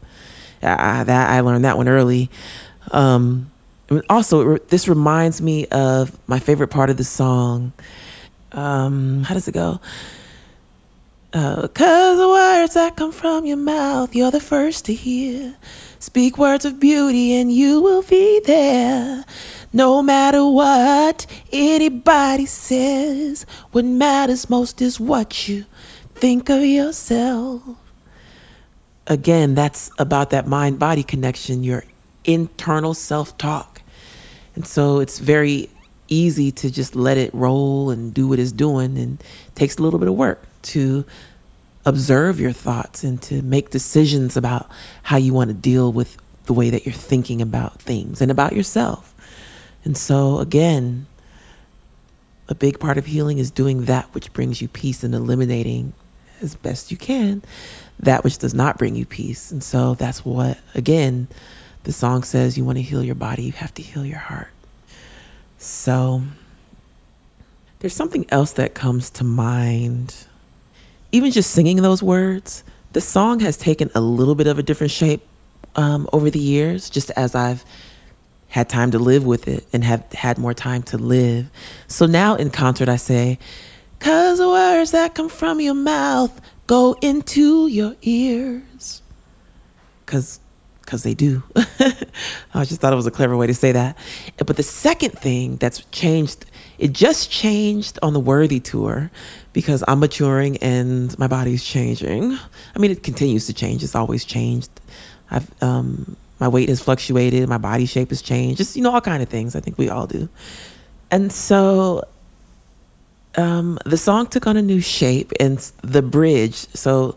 I, 0.63 1.03
that 1.03 1.31
I 1.31 1.41
learned 1.41 1.65
that 1.65 1.77
one 1.77 1.89
early. 1.89 2.31
Um, 2.93 3.50
also, 4.09 4.59
this 4.59 4.89
reminds 4.89 5.43
me 5.43 5.67
of 5.67 6.17
my 6.29 6.39
favorite 6.39 6.69
part 6.69 6.91
of 6.91 6.97
the 6.97 7.05
song. 7.05 7.73
Um, 8.53 9.25
how 9.25 9.35
does 9.35 9.49
it 9.49 9.53
go? 9.53 9.81
Uh, 11.33 11.69
Cause 11.69 12.19
the 12.19 12.29
words 12.29 12.75
that 12.75 12.97
come 12.97 13.13
from 13.13 13.47
your 13.47 13.57
mouth, 13.57 14.15
you're 14.15 14.33
the 14.33 14.41
first 14.41 14.85
to 14.87 14.95
hear. 14.95 15.57
Speak 16.01 16.39
words 16.39 16.65
of 16.65 16.81
beauty 16.81 17.35
and 17.35 17.53
you 17.53 17.81
will 17.81 18.03
be 18.03 18.41
there. 18.41 19.25
No 19.73 20.03
matter 20.03 20.45
what 20.45 21.27
anybody 21.53 22.47
says, 22.47 23.47
what 23.71 23.85
matters 23.85 24.51
most 24.51 24.83
is 24.83 24.99
what 24.99 25.49
you 25.49 25.67
think 26.15 26.49
of 26.49 26.65
yourself. 26.65 27.63
Again, 29.07 29.55
that's 29.55 29.91
about 29.99 30.31
that 30.31 30.47
mind 30.49 30.79
body 30.79 31.03
connection, 31.03 31.63
your 31.63 31.85
internal 32.25 32.95
self 32.95 33.37
talk. 33.39 33.80
And 34.61 34.67
so 34.67 35.01
it's 35.01 35.21
very 35.21 35.71
easy 36.09 36.53
to 36.53 36.71
just 36.71 36.95
let 36.95 37.17
it 37.17 37.33
roll 37.33 37.89
and 37.89 38.13
do 38.13 38.29
what 38.29 38.39
it's 38.39 38.53
doing 38.53 38.99
and 38.99 39.19
it 39.19 39.55
takes 39.55 39.79
a 39.79 39.83
little 39.83 39.99
bit 39.99 40.07
of 40.07 40.13
work 40.13 40.45
to 40.65 41.07
observe 41.87 42.39
your 42.39 42.53
thoughts 42.53 43.03
and 43.03 43.23
to 43.23 43.41
make 43.41 43.71
decisions 43.71 44.37
about 44.37 44.69
how 45.05 45.17
you 45.17 45.33
want 45.33 45.49
to 45.49 45.55
deal 45.55 45.91
with 45.91 46.19
the 46.45 46.53
way 46.53 46.69
that 46.69 46.85
you're 46.85 46.93
thinking 46.93 47.41
about 47.41 47.81
things 47.81 48.21
and 48.21 48.31
about 48.31 48.53
yourself. 48.53 49.15
And 49.83 49.97
so, 49.97 50.41
again, 50.41 51.07
a 52.47 52.55
big 52.55 52.79
part 52.79 52.99
of 52.99 53.07
healing 53.07 53.39
is 53.39 53.51
doing 53.51 53.87
that 53.87 54.13
which 54.13 54.31
brings 54.35 54.61
you 54.61 54.69
peace 54.69 55.03
and 55.03 55.15
eliminating 55.15 55.95
as 56.43 56.55
best 56.55 56.91
you 56.91 56.99
can 56.99 57.41
that 57.99 58.25
which 58.25 58.37
does 58.37 58.53
not 58.53 58.77
bring 58.77 58.95
you 58.95 59.07
peace. 59.07 59.51
And 59.51 59.65
so, 59.65 59.95
that's 59.95 60.23
what, 60.23 60.59
again, 60.75 61.29
the 61.85 61.93
song 61.93 62.23
says 62.23 62.59
you 62.59 62.65
want 62.65 62.79
to 62.79 62.83
heal 62.83 63.03
your 63.03 63.15
body, 63.15 63.45
you 63.45 63.53
have 63.53 63.75
to 63.75 63.83
heal 63.83 64.05
your 64.05 64.19
heart. 64.19 64.51
So, 65.59 66.23
there's 67.81 67.95
something 67.95 68.27
else 68.31 68.53
that 68.53 68.75
comes 68.75 69.11
to 69.11 69.25
mind 69.25 70.27
even 71.13 71.31
just 71.31 71.51
singing 71.51 71.77
those 71.83 72.03
words, 72.03 72.63
the 72.93 73.01
song 73.01 73.41
has 73.41 73.57
taken 73.57 73.91
a 73.95 74.01
little 74.01 74.35
bit 74.35 74.47
of 74.47 74.59
a 74.59 74.63
different 74.63 74.91
shape 74.91 75.23
um, 75.77 76.09
over 76.13 76.31
the 76.31 76.39
years, 76.39 76.91
just 76.91 77.11
as 77.13 77.35
I've 77.35 77.65
had 78.49 78.69
time 78.69 78.91
to 78.93 78.99
live 78.99 79.25
with 79.25 79.47
it 79.47 79.67
and 79.73 79.85
have 79.85 80.13
had 80.13 80.39
more 80.39 80.55
time 80.55 80.83
to 80.85 80.99
live. 80.99 81.49
So 81.87 82.07
now 82.07 82.35
in 82.35 82.51
concert, 82.51 82.89
I 82.89 82.97
say, 82.97 83.39
Cause 84.01 84.39
the 84.39 84.49
words 84.49 84.93
that 84.93 85.15
come 85.15 85.29
from 85.29 85.61
your 85.61 85.75
mouth 85.75 86.41
go 86.67 86.97
into 87.03 87.67
your 87.67 87.97
ears. 88.03 89.03
Cause 90.07 90.41
because 90.91 91.05
they 91.05 91.15
do. 91.15 91.41
I 92.53 92.65
just 92.65 92.81
thought 92.81 92.93
it 92.93 92.97
was 92.97 93.07
a 93.07 93.13
clever 93.13 93.37
way 93.37 93.47
to 93.47 93.55
say 93.55 93.71
that. 93.71 93.97
But 94.45 94.57
the 94.57 94.65
second 94.65 95.13
thing 95.13 95.55
that's 95.55 95.85
changed, 95.93 96.47
it 96.79 96.93
just 96.93 97.31
changed 97.31 97.97
on 98.03 98.13
the 98.13 98.19
Worthy 98.19 98.59
tour 98.59 99.09
because 99.53 99.85
I'm 99.87 100.01
maturing 100.01 100.57
and 100.57 101.17
my 101.17 101.29
body's 101.29 101.63
changing. 101.63 102.37
I 102.75 102.79
mean, 102.81 102.91
it 102.91 103.05
continues 103.05 103.47
to 103.47 103.53
change. 103.55 103.85
It's 103.85 103.95
always 103.95 104.25
changed. 104.25 104.69
I've 105.31 105.49
um, 105.63 106.17
my 106.41 106.49
weight 106.49 106.69
has 106.69 106.81
fluctuated. 106.81 107.49
My 107.49 107.59
body 107.59 107.87
shape 107.87 108.09
has 108.09 108.21
changed. 108.21 108.59
Just 108.59 108.75
you 108.75 108.83
know, 108.83 108.93
all 108.93 109.01
kind 109.01 109.23
of 109.23 109.29
things. 109.29 109.55
I 109.55 109.61
think 109.61 109.79
we 109.79 109.89
all 109.89 110.09
do. 110.09 110.29
And 111.13 111.33
so 111.33 112.03
um, 113.37 113.79
the 113.87 113.97
song 113.97 114.27
took 114.27 114.49
on 114.49 114.57
a 114.57 114.63
new 114.63 114.81
shape 114.81 115.31
and 115.39 115.59
the 115.83 116.03
bridge. 116.03 116.57
So 116.75 117.15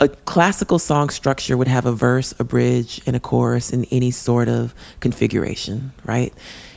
a 0.00 0.08
classical 0.08 0.78
song 0.78 1.10
structure 1.10 1.56
would 1.56 1.68
have 1.68 1.84
a 1.84 1.92
verse, 1.92 2.34
a 2.38 2.44
bridge, 2.44 3.02
and 3.06 3.14
a 3.14 3.20
chorus 3.20 3.70
in 3.70 3.84
any 3.86 4.10
sort 4.10 4.48
of 4.48 4.74
configuration, 5.00 5.92
right? 6.04 6.32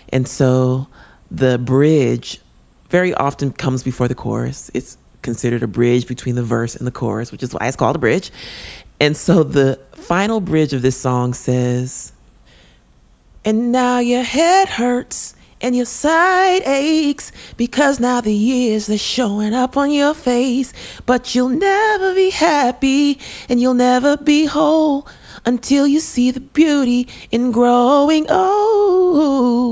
And 0.09 0.27
so 0.27 0.87
the 1.31 1.57
bridge 1.57 2.41
very 2.89 3.13
often 3.13 3.51
comes 3.53 3.81
before 3.81 4.09
the 4.09 4.15
chorus. 4.15 4.69
It's 4.73 4.97
considered 5.21 5.63
a 5.63 5.67
bridge 5.67 6.05
between 6.05 6.35
the 6.35 6.43
verse 6.43 6.75
and 6.75 6.85
the 6.85 6.91
chorus, 6.91 7.31
which 7.31 7.41
is 7.41 7.53
why 7.53 7.67
it's 7.67 7.77
called 7.77 7.95
a 7.95 7.99
bridge. 7.99 8.29
And 8.99 9.15
so 9.15 9.43
the 9.43 9.79
final 9.93 10.41
bridge 10.41 10.73
of 10.73 10.81
this 10.81 10.97
song 10.97 11.33
says, 11.33 12.11
And 13.45 13.71
now 13.71 13.99
your 13.99 14.23
head 14.23 14.67
hurts 14.67 15.33
and 15.63 15.75
your 15.75 15.85
side 15.85 16.61
aches 16.65 17.31
because 17.57 17.99
now 17.99 18.21
the 18.21 18.33
years 18.33 18.89
are 18.89 18.97
showing 18.97 19.53
up 19.53 19.77
on 19.77 19.89
your 19.91 20.13
face. 20.13 20.73
But 21.05 21.33
you'll 21.33 21.49
never 21.49 22.13
be 22.13 22.29
happy 22.29 23.17
and 23.47 23.61
you'll 23.61 23.73
never 23.73 24.17
be 24.17 24.45
whole 24.45 25.07
until 25.45 25.87
you 25.87 26.01
see 26.01 26.31
the 26.31 26.41
beauty 26.41 27.07
in 27.31 27.51
growing 27.51 28.29
old. 28.29 29.63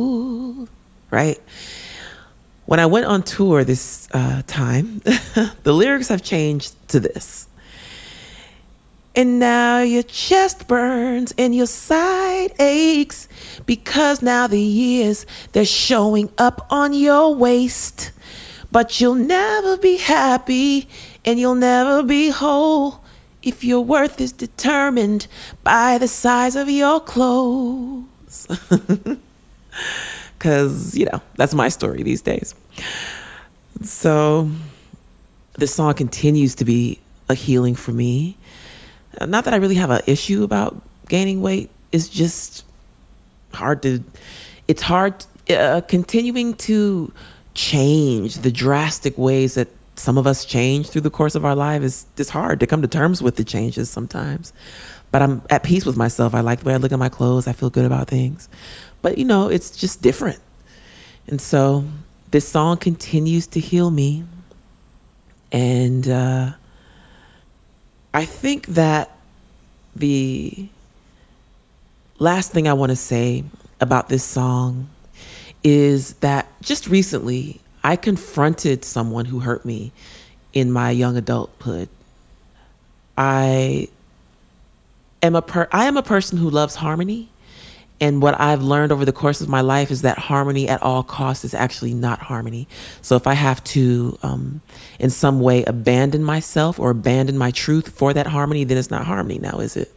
Right? 1.12 1.40
When 2.66 2.80
I 2.80 2.86
went 2.86 3.06
on 3.06 3.24
tour 3.24 3.66
this 3.66 4.08
uh, 4.14 4.44
time, 4.48 5.00
the 5.64 5.74
lyrics 5.74 6.08
have 6.08 6.24
changed 6.24 6.74
to 6.88 7.02
this. 7.02 7.48
And 9.16 9.40
now 9.40 9.82
your 9.82 10.04
chest 10.04 10.68
burns 10.68 11.34
and 11.38 11.54
your 11.54 11.68
side 11.68 12.54
aches 12.60 13.28
because 13.66 14.22
now 14.22 14.48
the 14.48 14.60
years 14.60 15.26
they're 15.52 15.66
showing 15.66 16.30
up 16.38 16.66
on 16.70 16.94
your 16.94 17.36
waist. 17.36 18.12
But 18.72 19.02
you'll 19.02 19.16
never 19.16 19.78
be 19.78 19.98
happy 19.98 20.88
and 21.26 21.38
you'll 21.40 21.56
never 21.56 22.04
be 22.04 22.30
whole 22.30 23.04
if 23.44 23.64
your 23.64 23.82
worth 23.82 24.22
is 24.22 24.32
determined 24.32 25.28
by 25.64 25.98
the 25.98 26.08
size 26.08 26.56
of 26.56 26.70
your 26.70 27.00
clothes. 27.02 28.48
Because, 30.38 30.98
you 30.98 31.06
know, 31.06 31.22
that's 31.36 31.54
my 31.54 31.70
story 31.70 32.02
these 32.02 32.24
days. 32.24 32.56
So, 33.84 34.50
this 35.54 35.76
song 35.76 35.94
continues 35.94 36.56
to 36.56 36.66
be 36.66 37.00
a 37.30 37.36
healing 37.36 37.76
for 37.76 37.92
me 37.92 38.38
not 39.26 39.46
that 39.46 39.54
I 39.54 39.58
really 39.58 39.76
have 39.76 39.90
an 39.90 40.02
issue 40.08 40.44
about 40.44 40.82
gaining 41.08 41.42
weight. 41.42 41.70
It's 41.92 42.08
just 42.08 42.66
hard 43.54 43.82
to, 43.84 44.04
it's 44.68 44.82
hard 44.82 45.26
uh, 45.50 45.82
continuing 45.88 46.54
to 46.56 47.12
change 47.54 48.36
the 48.36 48.52
drastic 48.52 49.18
ways 49.18 49.56
that 49.56 49.68
some 49.96 50.18
of 50.18 50.26
us 50.26 50.46
change 50.46 50.90
through 50.90 51.02
the 51.02 51.10
course 51.10 51.36
of 51.36 51.46
our 51.46 51.56
life 51.56 51.84
is 51.84 52.06
it's 52.18 52.30
hard 52.30 52.60
to 52.60 52.68
come 52.68 52.82
to 52.82 52.88
terms 52.88 53.22
with 53.22 53.36
the 53.36 53.44
changes 53.44 53.90
sometimes. 53.90 54.54
But 55.12 55.22
I'm 55.22 55.42
at 55.50 55.64
peace 55.64 55.86
with 55.86 55.98
myself. 55.98 56.34
I 56.34 56.40
like 56.40 56.60
the 56.60 56.66
way 56.66 56.74
I 56.74 56.78
look 56.78 56.92
at 56.92 57.00
my 57.00 57.10
clothes. 57.10 57.48
I 57.48 57.54
feel 57.54 57.70
good 57.70 57.86
about 57.86 58.08
things. 58.08 58.48
But 59.02 59.18
you 59.18 59.26
know, 59.26 59.50
it's 59.50 59.72
just 59.72 60.02
different. 60.02 60.40
And 61.28 61.42
so 61.42 61.86
this 62.32 62.48
song 62.48 62.78
continues 62.78 63.46
to 63.48 63.60
heal 63.60 63.92
me. 63.92 64.24
And 65.52 66.08
uh, 66.08 66.52
I 68.14 68.26
think 68.26 68.68
that 68.68 69.18
the 69.96 70.70
last 72.20 72.52
thing 72.52 72.68
I 72.68 72.74
want 72.74 72.92
to 72.92 72.96
say 72.96 73.44
about 73.80 74.10
this 74.10 74.24
song 74.24 74.90
is 75.64 76.14
that 76.16 76.48
just 76.62 76.88
recently 76.88 77.62
I 77.84 77.96
confronted 77.96 78.86
someone 78.86 79.26
who 79.26 79.40
hurt 79.40 79.66
me 79.66 79.92
in 80.54 80.72
my 80.72 80.92
young 80.92 81.18
adulthood. 81.18 81.90
I 83.18 83.90
am 85.24 85.36
a 85.36 85.42
per- 85.42 85.70
I 85.72 85.86
am 85.86 85.98
a 85.98 86.04
person 86.04 86.38
who 86.38 86.50
loves 86.50 86.76
harmony 86.76 87.31
and 88.02 88.20
what 88.20 88.38
I've 88.42 88.64
learned 88.64 88.92
over 88.92 89.06
the 89.06 89.14
course 89.14 89.42
of 89.42 89.48
my 89.48 89.62
life 89.62 89.92
is 89.92 90.02
that 90.02 90.18
harmony 90.18 90.68
at 90.68 90.82
all 90.82 91.04
costs 91.04 91.46
is 91.46 91.54
actually 91.54 91.94
not 91.94 92.20
harmony. 92.20 92.68
So 93.04 93.16
if 93.16 93.28
I 93.28 93.36
have 93.36 93.64
to, 93.66 94.18
um, 94.24 94.62
in 95.00 95.12
some 95.12 95.40
way, 95.40 95.64
abandon 95.66 96.24
myself 96.24 96.80
or 96.80 96.90
abandon 96.90 97.38
my 97.38 97.52
truth 97.52 97.90
for 97.90 98.12
that 98.14 98.26
harmony, 98.26 98.64
then 98.64 98.80
it's 98.80 98.90
not 98.90 99.06
harmony 99.06 99.38
now, 99.38 99.60
is 99.60 99.78
it? 99.78 99.94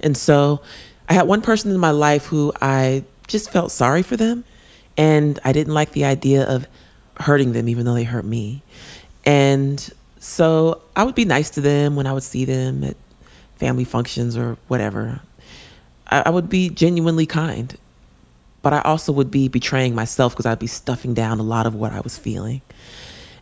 And 0.00 0.16
so 0.16 0.60
I 1.08 1.14
had 1.14 1.28
one 1.28 1.40
person 1.40 1.70
in 1.70 1.78
my 1.78 1.92
life 1.92 2.26
who 2.26 2.52
I 2.60 3.04
just 3.28 3.52
felt 3.52 3.70
sorry 3.70 4.02
for 4.02 4.16
them. 4.16 4.44
And 4.96 5.38
I 5.44 5.52
didn't 5.52 5.72
like 5.74 5.92
the 5.92 6.04
idea 6.04 6.42
of 6.42 6.66
hurting 7.20 7.52
them, 7.52 7.68
even 7.68 7.84
though 7.84 7.94
they 7.94 8.04
hurt 8.04 8.24
me. 8.24 8.62
And 9.24 9.88
so 10.18 10.82
I 10.96 11.04
would 11.04 11.14
be 11.14 11.24
nice 11.24 11.50
to 11.50 11.60
them 11.60 11.94
when 11.94 12.08
I 12.08 12.12
would 12.12 12.24
see 12.24 12.44
them 12.44 12.82
at 12.82 12.96
family 13.54 13.84
functions 13.84 14.36
or 14.36 14.56
whatever. 14.66 15.20
I, 16.08 16.24
I 16.26 16.30
would 16.30 16.48
be 16.48 16.68
genuinely 16.68 17.26
kind, 17.26 17.76
but 18.62 18.72
I 18.72 18.80
also 18.82 19.12
would 19.12 19.30
be 19.30 19.48
betraying 19.48 19.94
myself 19.94 20.32
because 20.32 20.46
I'd 20.46 20.58
be 20.58 20.66
stuffing 20.66 21.14
down 21.14 21.38
a 21.38 21.42
lot 21.42 21.66
of 21.66 21.74
what 21.74 21.92
I 21.92 22.00
was 22.00 22.18
feeling. 22.18 22.62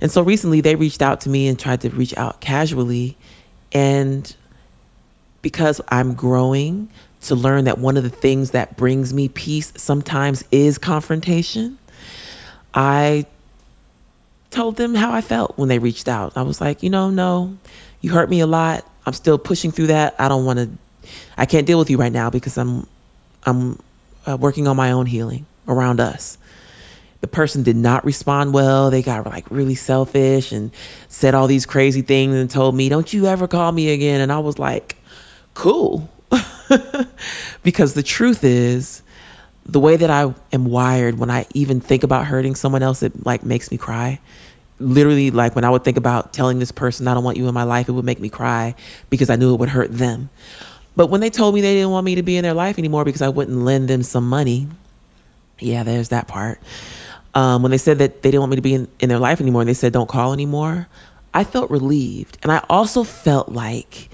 And 0.01 0.11
so 0.11 0.23
recently 0.23 0.61
they 0.61 0.75
reached 0.75 1.03
out 1.03 1.21
to 1.23 1.29
me 1.29 1.49
and 1.49 1.59
tried 1.59 1.81
to 1.83 1.91
reach 1.91 2.17
out 2.17 2.41
casually. 2.41 3.17
And 3.73 4.35
because 5.43 5.81
I'm 5.89 6.15
growing 6.15 6.89
to 7.23 7.35
learn 7.35 7.65
that 7.65 7.79
one 7.79 7.97
of 7.97 8.03
the 8.03 8.11
things 8.11 8.51
that 8.51 8.77
brings 8.77 9.15
me 9.15 9.29
peace 9.29 9.73
sometimes 9.77 10.45
is 10.51 10.79
confrontation, 10.79 11.79
I 12.75 13.27
told 14.51 14.77
them 14.77 14.95
how 14.95 15.13
I 15.13 15.21
felt 15.21 15.57
when 15.57 15.69
they 15.69 15.79
reached 15.79 16.09
out. 16.09 16.37
I 16.37 16.43
was 16.43 16.61
like, 16.61 16.83
you 16.83 16.91
know, 16.91 17.11
no, 17.11 17.57
you 18.01 18.11
hurt 18.11 18.29
me 18.31 18.41
a 18.41 18.47
lot. 18.47 18.87
I'm 19.07 19.13
still 19.13 19.39
pushing 19.39 19.71
through 19.71 19.89
that. 19.89 20.15
I 20.19 20.29
don't 20.29 20.45
want 20.45 20.59
to 20.59 20.69
I 21.37 21.47
can't 21.47 21.67
deal 21.67 21.79
with 21.79 21.91
you 21.91 21.97
right 21.97 22.13
now 22.13 22.31
because 22.31 22.57
I'm 22.59 22.87
I'm 23.45 23.79
uh, 24.27 24.37
working 24.39 24.67
on 24.67 24.77
my 24.77 24.91
own 24.91 25.07
healing 25.07 25.47
around 25.69 26.01
us. 26.01 26.39
The 27.21 27.27
person 27.29 27.63
did 27.63 27.77
not 27.77 28.05
respond 28.05 28.53
well. 28.53 28.91
They 28.91 29.03
got 29.03 29.27
like 29.27 29.51
really 29.51 29.75
selfish 29.75 30.53
and 30.53 30.71
said 31.09 31.35
all 31.35 31.47
these 31.47 31.67
crazy 31.67 32.03
things 32.03 32.35
and 32.35 32.51
told 32.51 32.75
me, 32.75 32.89
"Don't 32.89 33.13
you 33.13 33.27
ever 33.27 33.49
call 33.49 33.73
me 33.73 33.91
again." 33.91 34.21
And 34.21 34.31
I 34.33 34.39
was 34.39 34.59
like, 34.59 34.97
"Cool." 35.55 36.11
because 37.63 37.95
the 37.95 38.03
truth 38.03 38.43
is 38.45 39.03
the 39.67 39.81
way 39.81 39.97
that 39.97 40.11
I 40.11 40.35
am 40.53 40.67
wired 40.67 41.19
when 41.19 41.31
I 41.31 41.47
even 41.55 41.81
think 41.81 42.03
about 42.03 42.27
hurting 42.27 42.55
someone 42.55 42.83
else 42.83 43.03
it 43.03 43.25
like 43.25 43.45
makes 43.45 43.71
me 43.71 43.79
cry 43.79 44.19
literally 44.79 45.31
like 45.31 45.55
when 45.55 45.65
I 45.65 45.71
would 45.71 45.85
think 45.85 45.97
about 45.97 46.33
telling 46.33 46.59
this 46.59 46.73
person 46.73 47.09
I 47.09 47.15
don't 47.15 47.25
want 47.25 47.37
you 47.37 47.49
in 47.49 47.55
my 47.55 47.63
life, 47.63 47.89
it 47.89 47.93
would 47.93 48.05
make 48.05 48.21
me 48.21 48.29
cry 48.29 48.75
because 49.11 49.31
I 49.31 49.37
knew 49.37 49.55
it 49.55 49.61
would 49.61 49.69
hurt 49.71 49.93
them. 49.93 50.31
But 50.97 51.09
when 51.09 51.21
they 51.21 51.31
told 51.31 51.55
me 51.55 51.61
they 51.61 51.75
didn't 51.75 51.91
want 51.91 52.05
me 52.05 52.15
to 52.15 52.23
be 52.23 52.37
in 52.37 52.43
their 52.43 52.55
life 52.55 52.79
anymore 52.79 53.05
because 53.05 53.23
I 53.23 53.29
wouldn't 53.29 53.59
lend 53.59 53.89
them 53.89 54.03
some 54.03 54.29
money, 54.29 54.69
yeah, 55.59 55.83
there's 55.83 56.11
that 56.11 56.29
part. 56.29 56.61
Um, 57.35 57.63
when 57.63 57.71
they 57.71 57.79
said 57.79 57.99
that 57.99 58.23
they 58.23 58.31
didn't 58.31 58.41
want 58.41 58.51
me 58.51 58.57
to 58.57 58.63
be 58.63 58.75
in, 58.75 58.89
in 59.01 59.09
their 59.09 59.19
life 59.19 59.41
anymore 59.41 59.63
and 59.63 59.69
they 59.69 59.75
said 59.75 59.93
don't 59.93 60.09
call 60.09 60.33
anymore, 60.33 60.89
I 61.33 61.43
felt 61.43 61.71
relieved. 61.71 62.39
And 62.43 62.53
I 62.53 62.65
also 62.71 63.03
felt 63.03 63.49
like 63.49 64.09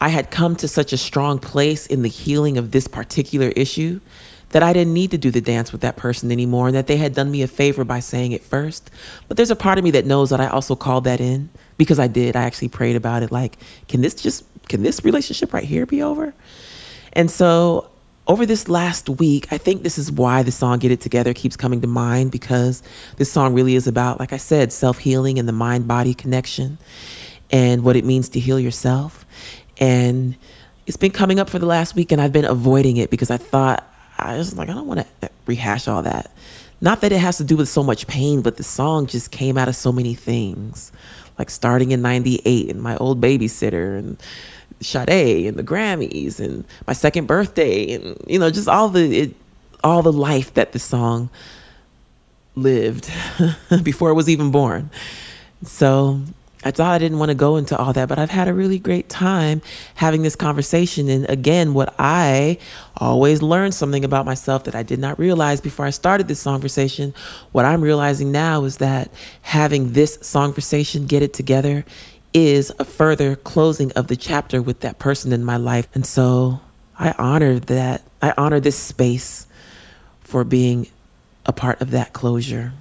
I 0.00 0.08
had 0.08 0.30
come 0.30 0.56
to 0.56 0.68
such 0.68 0.92
a 0.92 0.96
strong 0.96 1.38
place 1.38 1.86
in 1.86 2.02
the 2.02 2.08
healing 2.08 2.56
of 2.56 2.70
this 2.70 2.88
particular 2.88 3.48
issue 3.48 4.00
that 4.50 4.62
I 4.62 4.72
didn't 4.72 4.94
need 4.94 5.10
to 5.10 5.18
do 5.18 5.30
the 5.30 5.40
dance 5.40 5.72
with 5.72 5.80
that 5.80 5.96
person 5.96 6.30
anymore 6.30 6.68
and 6.68 6.76
that 6.76 6.86
they 6.86 6.96
had 6.96 7.12
done 7.14 7.30
me 7.30 7.42
a 7.42 7.48
favor 7.48 7.84
by 7.84 8.00
saying 8.00 8.32
it 8.32 8.42
first. 8.42 8.90
But 9.28 9.36
there's 9.36 9.50
a 9.50 9.56
part 9.56 9.78
of 9.78 9.84
me 9.84 9.90
that 9.90 10.06
knows 10.06 10.30
that 10.30 10.40
I 10.40 10.46
also 10.46 10.76
called 10.76 11.04
that 11.04 11.20
in 11.20 11.50
because 11.76 11.98
I 11.98 12.06
did. 12.06 12.36
I 12.36 12.44
actually 12.44 12.68
prayed 12.68 12.96
about 12.96 13.22
it 13.22 13.32
like, 13.32 13.58
can 13.88 14.00
this 14.00 14.14
just, 14.14 14.44
can 14.68 14.82
this 14.82 15.04
relationship 15.04 15.52
right 15.52 15.64
here 15.64 15.86
be 15.86 16.02
over? 16.02 16.34
And 17.12 17.30
so 17.30 17.90
over 18.26 18.46
this 18.46 18.68
last 18.68 19.08
week, 19.08 19.52
I 19.52 19.58
think 19.58 19.82
this 19.82 19.98
is 19.98 20.10
why 20.10 20.42
the 20.42 20.52
song 20.52 20.78
Get 20.78 20.90
It 20.90 21.00
Together 21.00 21.34
keeps 21.34 21.56
coming 21.56 21.80
to 21.82 21.86
mind 21.86 22.32
because 22.32 22.82
this 23.16 23.30
song 23.30 23.54
really 23.54 23.74
is 23.74 23.86
about, 23.86 24.18
like 24.18 24.32
I 24.32 24.38
said, 24.38 24.72
self 24.72 24.98
healing 24.98 25.38
and 25.38 25.46
the 25.46 25.52
mind 25.52 25.86
body 25.86 26.14
connection 26.14 26.78
and 27.50 27.84
what 27.84 27.96
it 27.96 28.04
means 28.04 28.30
to 28.30 28.40
heal 28.40 28.58
yourself. 28.58 29.26
And 29.78 30.36
it's 30.86 30.96
been 30.96 31.10
coming 31.10 31.38
up 31.38 31.50
for 31.50 31.58
the 31.58 31.66
last 31.66 31.94
week, 31.94 32.12
and 32.12 32.20
I've 32.20 32.32
been 32.32 32.44
avoiding 32.44 32.96
it 32.96 33.10
because 33.10 33.30
I 33.30 33.36
thought 33.36 33.86
I 34.18 34.36
was 34.36 34.56
like, 34.56 34.68
I 34.68 34.72
don't 34.72 34.86
want 34.86 35.06
to 35.20 35.30
rehash 35.46 35.86
all 35.88 36.02
that. 36.02 36.30
Not 36.80 37.00
that 37.00 37.12
it 37.12 37.18
has 37.18 37.36
to 37.38 37.44
do 37.44 37.56
with 37.56 37.68
so 37.68 37.82
much 37.82 38.06
pain, 38.06 38.42
but 38.42 38.56
the 38.56 38.62
song 38.62 39.06
just 39.06 39.30
came 39.30 39.56
out 39.56 39.68
of 39.68 39.76
so 39.76 39.92
many 39.92 40.14
things. 40.14 40.92
Like 41.38 41.50
starting 41.50 41.90
in 41.90 42.02
98 42.02 42.70
and 42.70 42.82
my 42.82 42.96
old 42.96 43.20
babysitter 43.20 43.98
and 43.98 44.22
Sade 44.80 45.46
and 45.46 45.56
the 45.56 45.62
Grammys 45.62 46.40
and 46.40 46.64
my 46.86 46.92
second 46.92 47.26
birthday 47.26 47.92
and 47.92 48.16
you 48.26 48.38
know 48.38 48.50
just 48.50 48.68
all 48.68 48.88
the 48.88 49.18
it, 49.18 49.34
all 49.82 50.02
the 50.02 50.12
life 50.12 50.54
that 50.54 50.72
the 50.72 50.78
song 50.78 51.30
lived 52.54 53.10
before 53.82 54.10
it 54.10 54.14
was 54.14 54.28
even 54.28 54.50
born. 54.50 54.90
So 55.64 56.20
I 56.64 56.70
thought 56.70 56.92
I 56.92 56.98
didn't 56.98 57.18
want 57.18 57.28
to 57.28 57.34
go 57.34 57.56
into 57.56 57.76
all 57.76 57.92
that, 57.92 58.08
but 58.08 58.18
I've 58.18 58.30
had 58.30 58.48
a 58.48 58.54
really 58.54 58.78
great 58.78 59.10
time 59.10 59.60
having 59.96 60.22
this 60.22 60.34
conversation. 60.34 61.10
And 61.10 61.28
again, 61.28 61.74
what 61.74 61.94
I 61.98 62.58
always 62.96 63.42
learned 63.42 63.74
something 63.74 64.04
about 64.04 64.24
myself 64.24 64.64
that 64.64 64.74
I 64.74 64.82
did 64.82 64.98
not 64.98 65.18
realize 65.18 65.60
before 65.60 65.84
I 65.84 65.90
started 65.90 66.26
this 66.26 66.42
conversation. 66.42 67.12
What 67.52 67.66
I'm 67.66 67.82
realizing 67.82 68.32
now 68.32 68.64
is 68.64 68.78
that 68.78 69.10
having 69.42 69.92
this 69.92 70.32
conversation, 70.32 71.06
get 71.06 71.22
it 71.22 71.34
together, 71.34 71.84
is 72.32 72.72
a 72.78 72.84
further 72.84 73.36
closing 73.36 73.92
of 73.92 74.08
the 74.08 74.16
chapter 74.16 74.62
with 74.62 74.80
that 74.80 74.98
person 74.98 75.32
in 75.32 75.44
my 75.44 75.56
life. 75.56 75.88
And 75.94 76.06
so 76.06 76.60
I 76.98 77.14
honor 77.18 77.58
that. 77.58 78.02
I 78.22 78.32
honor 78.38 78.58
this 78.58 78.76
space 78.76 79.46
for 80.20 80.44
being 80.44 80.88
a 81.46 81.52
part 81.52 81.80
of 81.82 81.90
that 81.90 82.14
closure, 82.14 82.72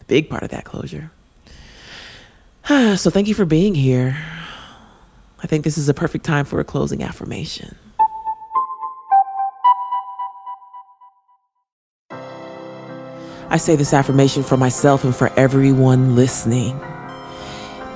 a 0.00 0.04
big 0.04 0.30
part 0.30 0.42
of 0.42 0.48
that 0.48 0.64
closure. 0.64 1.10
so 2.96 3.10
thank 3.10 3.28
you 3.28 3.34
for 3.34 3.44
being 3.44 3.76
here. 3.76 4.16
I 5.40 5.46
think 5.46 5.62
this 5.62 5.78
is 5.78 5.88
a 5.88 5.94
perfect 5.94 6.24
time 6.24 6.44
for 6.44 6.58
a 6.58 6.64
closing 6.64 7.02
affirmation. 7.02 7.76
I 13.48 13.58
say 13.58 13.76
this 13.76 13.94
affirmation 13.94 14.42
for 14.42 14.56
myself 14.56 15.04
and 15.04 15.14
for 15.14 15.28
everyone 15.38 16.16
listening. 16.16 16.80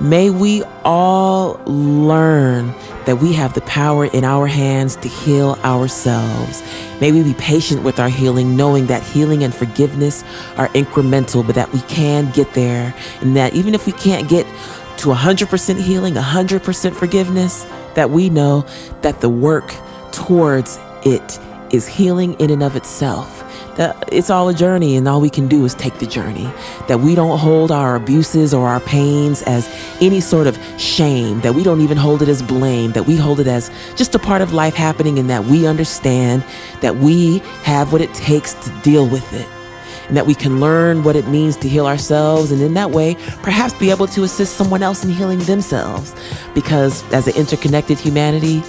May 0.01 0.31
we 0.31 0.63
all 0.83 1.61
learn 1.67 2.73
that 3.05 3.19
we 3.21 3.33
have 3.33 3.53
the 3.53 3.61
power 3.61 4.05
in 4.05 4.23
our 4.23 4.47
hands 4.47 4.95
to 4.95 5.07
heal 5.07 5.59
ourselves. 5.63 6.63
May 6.99 7.11
we 7.11 7.21
be 7.21 7.35
patient 7.35 7.83
with 7.83 7.99
our 7.99 8.09
healing, 8.09 8.57
knowing 8.57 8.87
that 8.87 9.03
healing 9.03 9.43
and 9.43 9.53
forgiveness 9.53 10.23
are 10.57 10.69
incremental, 10.69 11.45
but 11.45 11.53
that 11.53 11.71
we 11.71 11.81
can 11.81 12.31
get 12.31 12.51
there. 12.55 12.95
And 13.21 13.35
that 13.37 13.53
even 13.53 13.75
if 13.75 13.85
we 13.85 13.91
can't 13.91 14.27
get 14.27 14.47
to 14.97 15.09
100% 15.09 15.79
healing, 15.79 16.15
100% 16.15 16.95
forgiveness, 16.95 17.67
that 17.93 18.09
we 18.09 18.31
know 18.31 18.65
that 19.03 19.21
the 19.21 19.29
work 19.29 19.71
towards 20.11 20.79
it 21.05 21.39
is 21.69 21.87
healing 21.87 22.33
in 22.39 22.49
and 22.49 22.63
of 22.63 22.75
itself 22.75 23.41
that 23.75 24.09
it's 24.11 24.29
all 24.29 24.49
a 24.49 24.53
journey 24.53 24.95
and 24.95 25.07
all 25.07 25.21
we 25.21 25.29
can 25.29 25.47
do 25.47 25.63
is 25.65 25.73
take 25.75 25.99
the 25.99 26.05
journey. 26.05 26.51
That 26.87 26.99
we 26.99 27.15
don't 27.15 27.37
hold 27.37 27.71
our 27.71 27.95
abuses 27.95 28.53
or 28.53 28.67
our 28.67 28.79
pains 28.81 29.41
as 29.43 29.67
any 30.01 30.21
sort 30.21 30.47
of 30.47 30.57
shame, 30.79 31.41
that 31.41 31.55
we 31.55 31.63
don't 31.63 31.81
even 31.81 31.97
hold 31.97 32.21
it 32.21 32.29
as 32.29 32.41
blame, 32.41 32.91
that 32.91 33.05
we 33.07 33.15
hold 33.15 33.39
it 33.39 33.47
as 33.47 33.71
just 33.95 34.15
a 34.15 34.19
part 34.19 34.41
of 34.41 34.53
life 34.53 34.73
happening 34.73 35.17
and 35.19 35.29
that 35.29 35.45
we 35.45 35.67
understand 35.67 36.43
that 36.81 36.97
we 36.97 37.39
have 37.63 37.91
what 37.91 38.01
it 38.01 38.13
takes 38.13 38.53
to 38.53 38.69
deal 38.81 39.07
with 39.07 39.31
it. 39.33 39.47
And 40.07 40.17
that 40.17 40.25
we 40.25 40.35
can 40.35 40.59
learn 40.59 41.03
what 41.03 41.15
it 41.15 41.27
means 41.29 41.55
to 41.57 41.69
heal 41.69 41.87
ourselves, 41.87 42.51
and 42.51 42.61
in 42.61 42.73
that 42.73 42.91
way, 42.91 43.15
perhaps 43.43 43.73
be 43.75 43.91
able 43.91 44.07
to 44.07 44.23
assist 44.23 44.57
someone 44.57 44.83
else 44.83 45.05
in 45.05 45.09
healing 45.09 45.39
themselves. 45.39 46.13
Because 46.53 47.01
as 47.13 47.27
an 47.29 47.35
interconnected 47.37 47.97
humanity, 47.97 48.61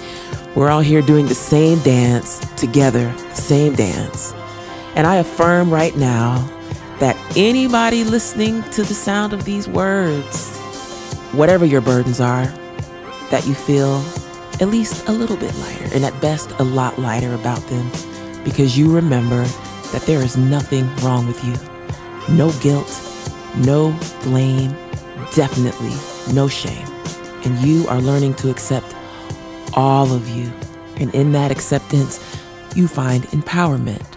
we're 0.55 0.69
all 0.69 0.79
here 0.79 1.01
doing 1.01 1.25
the 1.25 1.35
same 1.35 1.79
dance 1.79 2.39
together, 2.55 3.13
same 3.33 3.75
dance. 3.75 4.33
And 4.95 5.07
I 5.07 5.15
affirm 5.15 5.71
right 5.71 5.95
now 5.95 6.47
that 6.99 7.17
anybody 7.35 8.03
listening 8.03 8.63
to 8.71 8.83
the 8.83 8.93
sound 8.93 9.33
of 9.33 9.43
these 9.43 9.67
words, 9.67 10.57
whatever 11.31 11.65
your 11.65 11.81
burdens 11.81 12.21
are, 12.21 12.45
that 13.31 13.45
you 13.47 13.53
feel 13.55 14.03
at 14.61 14.67
least 14.67 15.07
a 15.07 15.11
little 15.11 15.35
bit 15.35 15.53
lighter, 15.55 15.89
and 15.95 16.05
at 16.05 16.21
best 16.21 16.51
a 16.59 16.63
lot 16.63 16.99
lighter 16.99 17.33
about 17.33 17.61
them, 17.67 17.89
because 18.43 18.77
you 18.77 18.93
remember 18.93 19.43
that 19.91 20.03
there 20.05 20.21
is 20.21 20.37
nothing 20.37 20.87
wrong 20.97 21.25
with 21.25 21.43
you. 21.43 21.55
No 22.33 22.51
guilt, 22.61 23.01
no 23.57 23.97
blame, 24.21 24.71
definitely 25.33 25.93
no 26.33 26.47
shame. 26.47 26.87
And 27.43 27.57
you 27.59 27.87
are 27.87 27.99
learning 27.99 28.35
to 28.35 28.49
accept 28.49 28.95
all 29.73 30.13
of 30.13 30.29
you. 30.29 30.51
And 30.97 31.13
in 31.15 31.31
that 31.33 31.51
acceptance, 31.51 32.19
you 32.75 32.87
find 32.87 33.23
empowerment 33.25 34.12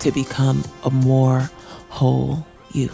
to 0.00 0.12
become 0.12 0.64
a 0.84 0.90
more 0.90 1.50
whole 1.88 2.46
you. 2.72 2.90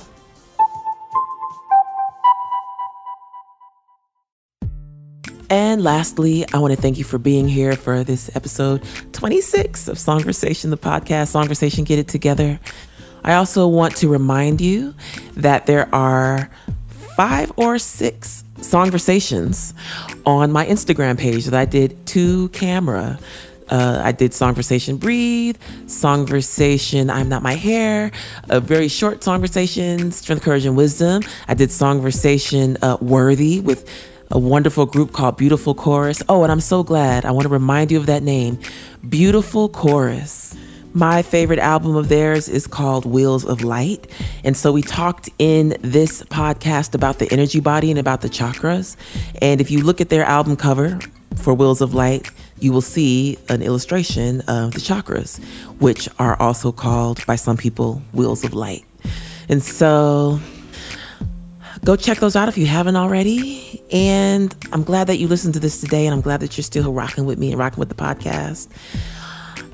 And 5.49 5.85
lastly, 5.85 6.45
I 6.53 6.59
want 6.59 6.75
to 6.75 6.81
thank 6.81 6.99
you 6.99 7.05
for 7.05 7.19
being 7.19 7.47
here 7.47 7.75
for 7.75 8.03
this 8.03 8.35
episode 8.35 8.85
26 9.13 9.87
of 9.87 9.97
Songversation, 9.97 10.71
the 10.71 10.77
podcast, 10.77 11.33
Songversation 11.33 11.85
Get 11.85 12.01
It 12.01 12.09
Together. 12.09 12.59
I 13.23 13.35
also 13.35 13.69
want 13.69 13.97
to 13.97 14.09
remind 14.09 14.61
you 14.61 14.95
that 15.37 15.67
there 15.67 15.93
are 15.95 16.51
five 17.17 17.53
or 17.57 17.79
six 17.79 18.45
songversations 18.57 19.73
on 20.25 20.51
my 20.51 20.67
Instagram 20.67 21.19
page 21.19 21.45
that 21.45 21.55
I 21.55 21.65
did 21.65 22.07
to 22.09 22.49
camera. 22.49 23.19
Uh, 23.69 24.01
I 24.03 24.13
did 24.13 24.33
Songversation 24.33 24.99
Breathe, 24.99 25.57
Songversation 25.87 27.11
I'm 27.11 27.29
Not 27.29 27.43
My 27.43 27.55
Hair, 27.55 28.13
a 28.49 28.61
very 28.61 28.89
short 28.89 29.21
Songversation 29.21 30.13
Strength, 30.13 30.43
Courage, 30.43 30.67
and 30.67 30.77
Wisdom. 30.77 31.23
I 31.49 31.55
did 31.55 31.71
Songversation 31.71 32.77
uh, 32.83 32.97
Worthy 33.01 33.61
with 33.61 33.89
a 34.31 34.39
wonderful 34.39 34.87
group 34.87 35.13
called 35.13 35.37
Beautiful 35.37 35.75
Chorus. 35.75 36.23
Oh, 36.29 36.43
and 36.43 36.53
I'm 36.53 36.61
so 36.61 36.83
glad. 36.83 37.25
I 37.25 37.31
want 37.31 37.45
to 37.45 37.49
remind 37.49 37.91
you 37.91 37.99
of 37.99 38.07
that 38.07 38.23
name 38.23 38.59
Beautiful 39.09 39.69
Chorus. 39.69 40.57
My 40.93 41.21
favorite 41.21 41.59
album 41.59 41.95
of 41.95 42.09
theirs 42.09 42.49
is 42.49 42.67
called 42.67 43.05
Wheels 43.05 43.45
of 43.45 43.63
Light. 43.63 44.07
And 44.45 44.57
so 44.57 44.73
we 44.73 44.81
talked 44.81 45.29
in 45.39 45.77
this 45.83 46.23
podcast 46.23 46.95
about 46.95 47.19
the 47.19 47.31
energy 47.31 47.61
body 47.61 47.91
and 47.91 47.99
about 47.99 48.23
the 48.23 48.31
chakras. 48.31 48.97
And 49.43 49.61
if 49.61 49.71
you 49.71 49.83
look 49.83 50.01
at 50.01 50.09
their 50.09 50.25
album 50.25 50.57
cover 50.57 50.99
for 51.37 51.53
Wheels 51.53 51.83
of 51.83 51.93
Light, 51.93 52.31
you 52.59 52.73
will 52.73 52.81
see 52.81 53.39
an 53.49 53.63
illustration 53.63 54.41
of 54.43 54.73
the 54.73 54.81
chakras, 54.81 55.43
which 55.79 56.09
are 56.19 56.41
also 56.41 56.73
called 56.73 57.25
by 57.27 57.37
some 57.37 57.57
people 57.57 58.03
wheels 58.13 58.45
of 58.45 58.55
light. 58.55 58.85
And 59.49 59.63
so 59.63 60.41
go 61.85 61.97
check 61.97 62.19
those 62.19 62.35
out 62.35 62.49
if 62.49 62.59
you 62.59 62.67
haven't 62.67 62.97
already. 62.97 63.83
And 63.93 64.55
I'm 64.73 64.83
glad 64.83 65.07
that 65.07 65.19
you 65.19 65.29
listened 65.29 65.55
to 65.55 65.61
this 65.61 65.81
today, 65.81 66.07
and 66.07 66.15
I'm 66.15 66.21
glad 66.21 66.41
that 66.41 66.57
you're 66.57 66.65
still 66.65 66.93
rocking 66.93 67.27
with 67.27 67.39
me 67.39 67.51
and 67.51 67.59
rocking 67.59 67.79
with 67.79 67.89
the 67.89 67.95
podcast. 67.95 68.69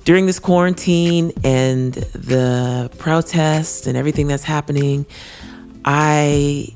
During 0.04 0.26
this 0.26 0.40
quarantine 0.40 1.32
and 1.44 1.94
the 1.94 2.90
protests 2.98 3.86
and 3.86 3.96
everything 3.96 4.26
that's 4.26 4.42
happening, 4.42 5.06
I 5.84 6.74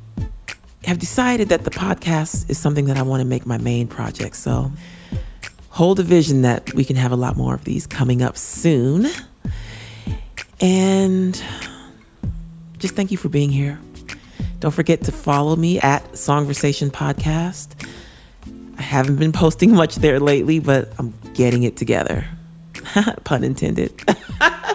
have 0.85 0.99
decided 0.99 1.49
that 1.49 1.65
the 1.65 1.71
podcast 1.71 2.49
is 2.49 2.59
something 2.59 2.85
that 2.87 2.97
I 2.97 3.03
want 3.03 3.21
to 3.21 3.27
make 3.27 3.45
my 3.45 3.59
main 3.59 3.89
project. 3.89 4.37
So, 4.37 4.71
hold 5.77 6.01
a 6.01 6.03
vision 6.03 6.41
that 6.41 6.73
we 6.73 6.87
can 6.87 6.97
have 6.97 7.13
a 7.13 7.17
lot 7.17 7.37
more 7.37 7.55
of 7.55 7.63
these 7.65 7.87
coming 7.87 8.23
up 8.23 8.35
soon. 8.39 9.07
And 10.59 11.35
just 12.79 12.95
thank 12.97 13.11
you 13.11 13.19
for 13.19 13.29
being 13.29 13.51
here. 13.51 13.79
Don't 14.59 14.73
forget 14.73 15.03
to 15.03 15.13
follow 15.13 15.55
me 15.55 15.79
at 15.79 16.03
Songversation 16.13 16.89
Podcast. 16.89 17.75
I 18.79 18.81
haven't 18.81 19.17
been 19.17 19.33
posting 19.33 19.75
much 19.75 19.97
there 19.97 20.19
lately, 20.19 20.61
but 20.61 20.95
I'm 20.99 21.13
getting 21.35 21.65
it 21.65 21.77
together. 21.77 22.27
Pun 23.25 23.45
intended. 23.45 23.93
uh, 24.41 24.73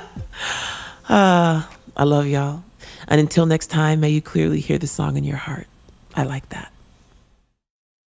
I 1.97 2.03
love 2.03 2.27
y'all. 2.27 2.63
And 3.07 3.19
until 3.19 3.47
next 3.47 3.71
time, 3.71 4.01
may 4.01 4.11
you 4.11 4.21
clearly 4.21 4.59
hear 4.59 4.77
the 4.77 4.85
song 4.85 5.17
in 5.17 5.23
your 5.23 5.37
heart. 5.37 5.65
I 6.15 6.25
like 6.25 6.47
that. 6.49 6.71